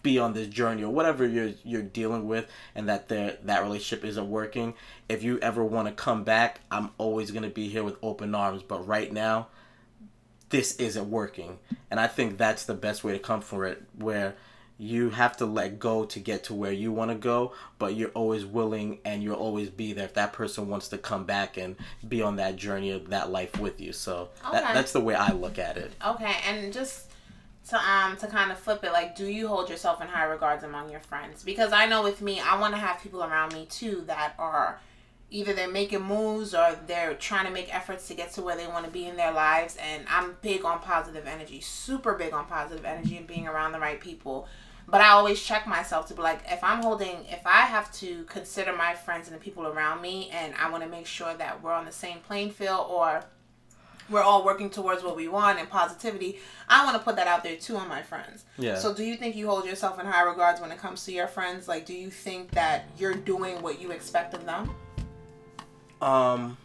be 0.04 0.20
on 0.20 0.34
this 0.34 0.48
journey 0.48 0.84
or 0.84 0.94
whatever 0.94 1.28
you're 1.28 1.52
you're 1.66 1.82
dealing 1.82 2.26
with 2.26 2.50
and 2.74 2.88
that 2.88 3.10
there 3.10 3.38
that 3.44 3.64
relationship 3.64 4.06
isn't 4.06 4.30
working 4.30 4.74
if 5.10 5.24
you 5.24 5.38
ever 5.40 5.62
want 5.62 5.90
to 5.90 5.94
come 5.94 6.24
back 6.24 6.62
i'm 6.72 6.90
always 6.98 7.32
going 7.32 7.44
to 7.44 7.50
be 7.50 7.68
here 7.68 7.84
with 7.84 7.98
open 8.02 8.34
arms 8.34 8.64
but 8.64 8.88
right 8.88 9.12
now 9.12 9.46
this 10.50 10.76
isn't 10.78 11.10
working. 11.10 11.60
And 11.90 12.00
I 12.00 12.08
think 12.08 12.38
that's 12.38 12.66
the 12.66 12.74
best 12.74 13.04
way 13.04 13.14
to 13.14 13.20
come 13.20 13.42
for 13.42 13.66
it, 13.66 13.84
where 13.98 14.36
you 14.82 15.10
have 15.10 15.36
to 15.36 15.46
let 15.46 15.78
go 15.78 16.06
to 16.06 16.20
get 16.22 16.46
to 16.46 16.54
where 16.54 16.72
you 16.72 16.90
want 16.90 17.12
to 17.12 17.16
go, 17.16 17.52
but 17.78 17.96
you're 17.96 18.12
always 18.12 18.46
willing 18.46 18.98
and 19.04 19.22
you'll 19.22 19.36
always 19.36 19.70
be 19.70 19.92
there 19.92 20.06
if 20.06 20.14
that 20.14 20.32
person 20.32 20.70
wants 20.70 20.88
to 20.88 20.98
come 20.98 21.26
back 21.26 21.58
and 21.58 21.76
be 22.08 22.22
on 22.22 22.38
that 22.38 22.56
journey 22.56 22.90
of 22.92 23.10
that 23.10 23.30
life 23.30 23.60
with 23.60 23.82
you. 23.82 23.92
So 23.92 24.30
Okay. 24.48 24.62
that, 24.62 24.74
that's 24.74 24.94
the 24.94 25.02
way 25.02 25.16
I 25.16 25.34
look 25.34 25.60
at 25.60 25.76
it. 25.78 25.92
Okay, 26.06 26.34
and 26.48 26.72
just 26.72 27.12
to 27.68 27.78
um 27.78 28.16
to 28.18 28.28
kind 28.28 28.52
of 28.54 28.58
flip 28.58 28.82
it, 28.86 28.94
like, 28.94 29.18
do 29.18 29.26
you 29.26 29.50
hold 29.50 29.70
yourself 29.70 30.02
in 30.02 30.08
high 30.08 30.24
regards 30.24 30.64
among 30.64 30.90
your 30.90 31.02
friends? 31.02 31.44
Because 31.44 31.74
I 31.74 31.86
know 31.86 32.02
with 32.02 32.22
me, 32.22 32.40
I 32.40 32.58
want 32.58 32.74
to 32.74 32.80
have 32.80 33.02
people 33.02 33.22
around 33.22 33.54
me 33.54 33.66
too 33.70 34.04
that 34.08 34.34
are 34.40 34.80
either 35.30 35.54
they're 35.54 35.70
making 35.70 36.02
moves 36.02 36.56
or 36.56 36.80
they're 36.88 37.14
trying 37.16 37.46
to 37.46 37.52
make 37.52 37.72
efforts 37.76 38.08
to 38.08 38.14
get 38.14 38.32
to 38.34 38.42
where 38.42 38.56
they 38.56 38.66
want 38.66 38.86
to 38.86 38.92
be 38.92 39.06
in 39.06 39.18
their 39.18 39.32
lives. 39.34 39.78
And 39.78 40.06
I'm 40.10 40.38
big 40.42 40.64
on 40.64 40.80
positive 40.80 41.28
energy, 41.28 41.60
super 41.60 42.14
big 42.16 42.34
on 42.34 42.46
positive 42.46 42.86
energy 42.86 43.18
and 43.18 43.28
being 43.28 43.46
around 43.48 43.74
the 43.74 43.80
right 43.80 44.00
people. 44.00 44.48
But 44.90 45.02
I 45.02 45.10
always 45.10 45.42
check 45.42 45.68
myself 45.68 46.08
to 46.08 46.14
be 46.14 46.22
like, 46.22 46.40
if 46.50 46.64
I'm 46.64 46.82
holding, 46.82 47.26
if 47.30 47.46
I 47.46 47.62
have 47.62 47.92
to 47.96 48.24
consider 48.24 48.76
my 48.76 48.96
friends 48.96 49.28
and 49.28 49.36
the 49.36 49.40
people 49.40 49.68
around 49.68 50.02
me, 50.02 50.30
and 50.32 50.54
I 50.56 50.70
want 50.70 50.84
to 50.84 50.90
make 50.90 51.06
sure 51.06 51.34
that 51.34 51.62
we're 51.62 51.74
on 51.74 51.86
the 51.86 51.92
same 51.92 52.20
playing 52.20 52.52
field 52.52 52.88
or 52.90 53.24
we're 54.10 54.24
all 54.24 54.44
working 54.44 54.70
towards 54.70 55.04
what 55.04 55.16
we 55.16 55.28
want 55.28 55.60
and 55.60 55.70
positivity, 55.70 56.40
I 56.68 56.84
want 56.84 56.98
to 56.98 57.04
put 57.04 57.16
that 57.18 57.28
out 57.28 57.44
there 57.44 57.56
too 57.56 57.78
on 57.78 57.88
my 57.88 58.02
friends. 58.02 58.46
Yeah. 58.58 58.78
So, 58.80 58.94
do 58.94 59.04
you 59.04 59.16
think 59.16 59.36
you 59.36 59.48
hold 59.48 59.66
yourself 59.66 60.00
in 60.00 60.06
high 60.06 60.24
regards 60.24 60.60
when 60.60 60.72
it 60.72 60.80
comes 60.80 61.06
to 61.06 61.12
your 61.12 61.28
friends? 61.28 61.68
Like, 61.68 61.86
do 61.86 61.94
you 61.94 62.10
think 62.10 62.52
that 62.52 62.86
you're 62.98 63.14
doing 63.14 63.62
what 63.62 63.80
you 63.80 63.92
expect 63.92 64.34
of 64.34 64.46
them? 64.46 64.72
Um, 66.02 66.58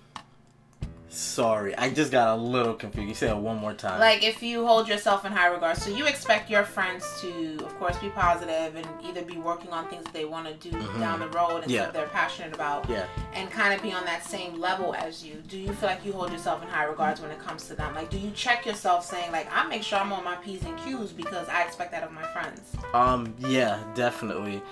sorry, 1.15 1.77
I 1.77 1.91
just 1.91 2.11
got 2.13 2.35
a 2.37 2.41
little 2.41 2.75
confused. 2.75 3.09
You 3.09 3.15
say 3.15 3.29
it 3.31 3.37
one 3.37 3.59
more 3.59 3.73
time. 3.73 4.01
Like, 4.01 4.23
if 4.23 4.43
you 4.43 4.67
hold 4.67 4.89
yourself 4.89 5.25
in 5.25 5.33
high 5.33 5.47
regard, 5.49 5.77
so 5.77 5.91
you 5.91 6.07
expect 6.07 6.51
your 6.51 6.65
friends 6.65 7.05
to, 7.21 7.57
of 7.65 7.75
course, 7.79 7.97
be 7.99 8.09
positive 8.11 8.77
and 8.77 8.87
either 9.05 9.23
be 9.23 9.37
working 9.37 9.71
on 9.71 9.89
things 9.89 10.05
that 10.05 10.13
they 10.13 10.25
want 10.25 10.47
to 10.49 10.55
do 10.71 10.79
down 10.99 11.21
the 11.21 11.29
road 11.29 11.63
and 11.63 11.71
Yeah. 11.71 11.83
stuff 11.83 11.95
they're 11.95 12.07
passionate 12.09 12.55
about, 12.55 12.89
yeah. 12.89 13.07
and 13.35 13.51
kind 13.51 13.73
of 13.75 13.83
be 13.83 13.93
on 13.93 14.05
that 14.05 14.25
same 14.25 14.61
level 14.61 14.95
as 14.95 15.25
you. 15.25 15.43
Do 15.49 15.59
you 15.59 15.73
feel 15.73 15.89
like 15.89 16.05
you 16.05 16.13
hold 16.13 16.33
yourself 16.33 16.63
in 16.63 16.69
high 16.69 16.85
regards 16.85 17.21
when 17.21 17.31
it 17.31 17.39
comes 17.39 17.67
to 17.69 17.75
them? 17.75 17.95
Like, 17.95 18.11
do 18.11 18.19
you 18.19 18.31
check 18.33 18.67
yourself 18.67 19.05
saying, 19.05 19.33
like, 19.33 19.49
I 19.55 19.67
make 19.67 19.83
sure 19.83 19.99
I'm 19.99 20.13
on 20.13 20.25
my 20.25 20.37
P's 20.37 20.63
and 20.65 20.77
Q's 20.79 21.13
because 21.13 21.49
I 21.49 21.63
expect 21.65 21.93
that 21.93 22.03
of 22.03 22.13
my 22.13 22.27
friends? 22.33 22.61
Um, 22.93 23.35
yeah, 23.39 23.79
definitely. 23.95 24.63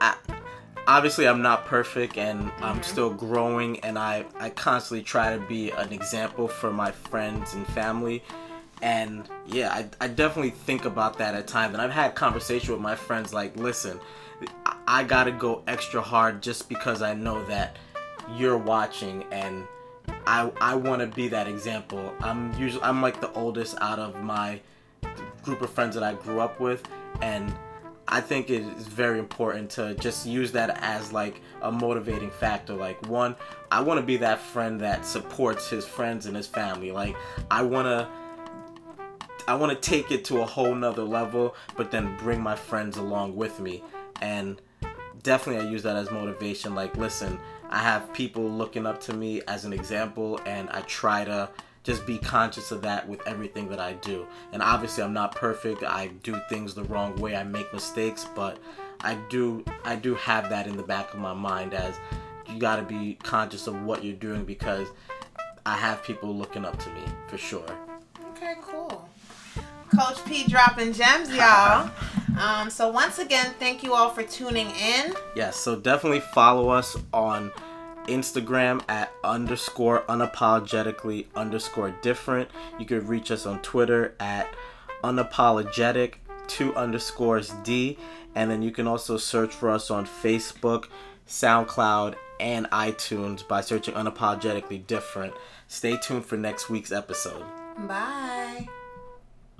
I, 0.00 0.14
obviously, 0.86 1.26
I'm 1.26 1.42
not 1.42 1.66
perfect, 1.66 2.16
and 2.18 2.50
I'm 2.58 2.76
mm-hmm. 2.76 2.82
still 2.82 3.10
growing, 3.12 3.80
and 3.80 3.98
I 3.98 4.24
I 4.38 4.50
constantly 4.50 5.02
try 5.04 5.36
to 5.36 5.42
be 5.46 5.70
an 5.70 5.92
example 5.92 6.48
for 6.48 6.72
my 6.72 6.90
friends 6.90 7.54
and 7.54 7.66
family. 7.68 8.22
And 8.82 9.28
yeah, 9.46 9.72
I, 9.72 9.88
I 10.04 10.08
definitely 10.08 10.50
think 10.50 10.84
about 10.84 11.18
that 11.18 11.34
at 11.34 11.46
times, 11.46 11.74
and 11.74 11.82
I've 11.82 11.90
had 11.90 12.14
conversation 12.14 12.72
with 12.72 12.82
my 12.82 12.94
friends 12.94 13.32
like, 13.32 13.56
listen, 13.56 13.98
I, 14.66 14.76
I 14.86 15.04
gotta 15.04 15.32
go 15.32 15.62
extra 15.66 16.02
hard 16.02 16.42
just 16.42 16.68
because 16.68 17.02
I 17.02 17.14
know 17.14 17.44
that 17.46 17.76
you're 18.36 18.58
watching 18.58 19.24
and 19.30 19.64
I 20.26 20.50
I 20.60 20.74
want 20.74 21.00
to 21.00 21.06
be 21.06 21.28
that 21.28 21.46
example. 21.46 22.12
I'm 22.20 22.52
usually 22.58 22.82
I'm 22.82 23.00
like 23.00 23.20
the 23.20 23.32
oldest 23.32 23.76
out 23.80 23.98
of 23.98 24.22
my 24.22 24.60
group 25.42 25.62
of 25.62 25.70
friends 25.70 25.94
that 25.94 26.02
I 26.02 26.14
grew 26.14 26.40
up 26.40 26.60
with, 26.60 26.86
and 27.22 27.52
I 28.08 28.20
think 28.20 28.50
it 28.50 28.62
is 28.62 28.86
very 28.86 29.18
important 29.18 29.70
to 29.70 29.94
just 29.94 30.26
use 30.26 30.52
that 30.52 30.78
as 30.82 31.12
like 31.12 31.40
a 31.62 31.72
motivating 31.72 32.30
factor. 32.30 32.74
Like 32.74 33.04
one, 33.08 33.34
I 33.70 33.80
want 33.80 33.98
to 33.98 34.06
be 34.06 34.16
that 34.18 34.40
friend 34.40 34.80
that 34.80 35.04
supports 35.04 35.68
his 35.68 35.84
friends 35.84 36.26
and 36.26 36.36
his 36.36 36.46
family. 36.46 36.92
Like 36.92 37.16
I 37.50 37.62
want 37.62 37.86
to. 37.86 38.08
I 39.48 39.54
want 39.54 39.70
to 39.70 39.90
take 39.90 40.10
it 40.10 40.24
to 40.24 40.40
a 40.40 40.44
whole 40.44 40.74
nother 40.74 41.04
level, 41.04 41.54
but 41.76 41.92
then 41.92 42.16
bring 42.16 42.40
my 42.40 42.56
friends 42.56 42.96
along 42.96 43.36
with 43.36 43.60
me. 43.60 43.80
And 44.20 44.60
definitely, 45.22 45.64
I 45.64 45.70
use 45.70 45.84
that 45.84 45.94
as 45.94 46.10
motivation. 46.10 46.74
Like, 46.74 46.96
listen, 46.96 47.38
I 47.70 47.78
have 47.78 48.12
people 48.12 48.42
looking 48.42 48.86
up 48.86 49.00
to 49.02 49.12
me 49.12 49.42
as 49.46 49.64
an 49.64 49.72
example, 49.72 50.40
and 50.46 50.68
I 50.70 50.80
try 50.80 51.24
to 51.24 51.48
just 51.86 52.04
be 52.04 52.18
conscious 52.18 52.72
of 52.72 52.82
that 52.82 53.08
with 53.08 53.24
everything 53.28 53.68
that 53.68 53.78
I 53.78 53.92
do. 53.92 54.26
And 54.52 54.60
obviously, 54.60 55.04
I'm 55.04 55.12
not 55.12 55.36
perfect. 55.36 55.84
I 55.84 56.08
do 56.24 56.36
things 56.48 56.74
the 56.74 56.82
wrong 56.84 57.14
way. 57.20 57.36
I 57.36 57.44
make 57.44 57.72
mistakes, 57.72 58.26
but 58.34 58.58
I 59.02 59.14
do 59.30 59.64
I 59.84 59.94
do 59.94 60.16
have 60.16 60.50
that 60.50 60.66
in 60.66 60.76
the 60.76 60.82
back 60.82 61.14
of 61.14 61.20
my 61.20 61.32
mind 61.32 61.74
as 61.74 61.94
you 62.48 62.58
got 62.58 62.76
to 62.76 62.82
be 62.82 63.16
conscious 63.22 63.68
of 63.68 63.80
what 63.84 64.02
you're 64.02 64.16
doing 64.16 64.44
because 64.44 64.88
I 65.64 65.76
have 65.76 66.02
people 66.02 66.34
looking 66.34 66.64
up 66.64 66.76
to 66.80 66.90
me 66.90 67.02
for 67.28 67.38
sure. 67.38 67.78
Okay, 68.32 68.54
cool. 68.62 69.08
Coach 69.96 70.24
P 70.24 70.44
dropping 70.48 70.92
gems, 70.92 71.30
y'all. 71.30 71.90
Um, 72.36 72.68
so 72.68 72.90
once 72.90 73.18
again, 73.18 73.54
thank 73.58 73.82
you 73.82 73.94
all 73.94 74.10
for 74.10 74.22
tuning 74.22 74.68
in. 74.72 75.14
Yes, 75.34 75.56
so 75.56 75.74
definitely 75.74 76.20
follow 76.20 76.68
us 76.68 76.94
on 77.14 77.50
Instagram 78.06 78.82
at 78.88 79.12
underscore 79.24 80.02
unapologetically 80.08 81.26
underscore 81.34 81.90
different. 82.02 82.50
You 82.78 82.86
could 82.86 83.08
reach 83.08 83.30
us 83.30 83.46
on 83.46 83.60
Twitter 83.62 84.14
at 84.20 84.48
unapologetic 85.02 86.14
two 86.48 86.74
underscores 86.74 87.50
D. 87.64 87.98
And 88.34 88.50
then 88.50 88.62
you 88.62 88.70
can 88.70 88.86
also 88.86 89.16
search 89.16 89.54
for 89.54 89.70
us 89.70 89.90
on 89.90 90.06
Facebook, 90.06 90.86
SoundCloud, 91.26 92.16
and 92.38 92.66
iTunes 92.66 93.46
by 93.46 93.62
searching 93.62 93.94
unapologetically 93.94 94.86
different. 94.86 95.32
Stay 95.68 95.96
tuned 95.96 96.26
for 96.26 96.36
next 96.36 96.68
week's 96.68 96.92
episode. 96.92 97.44
Bye. 97.88 98.68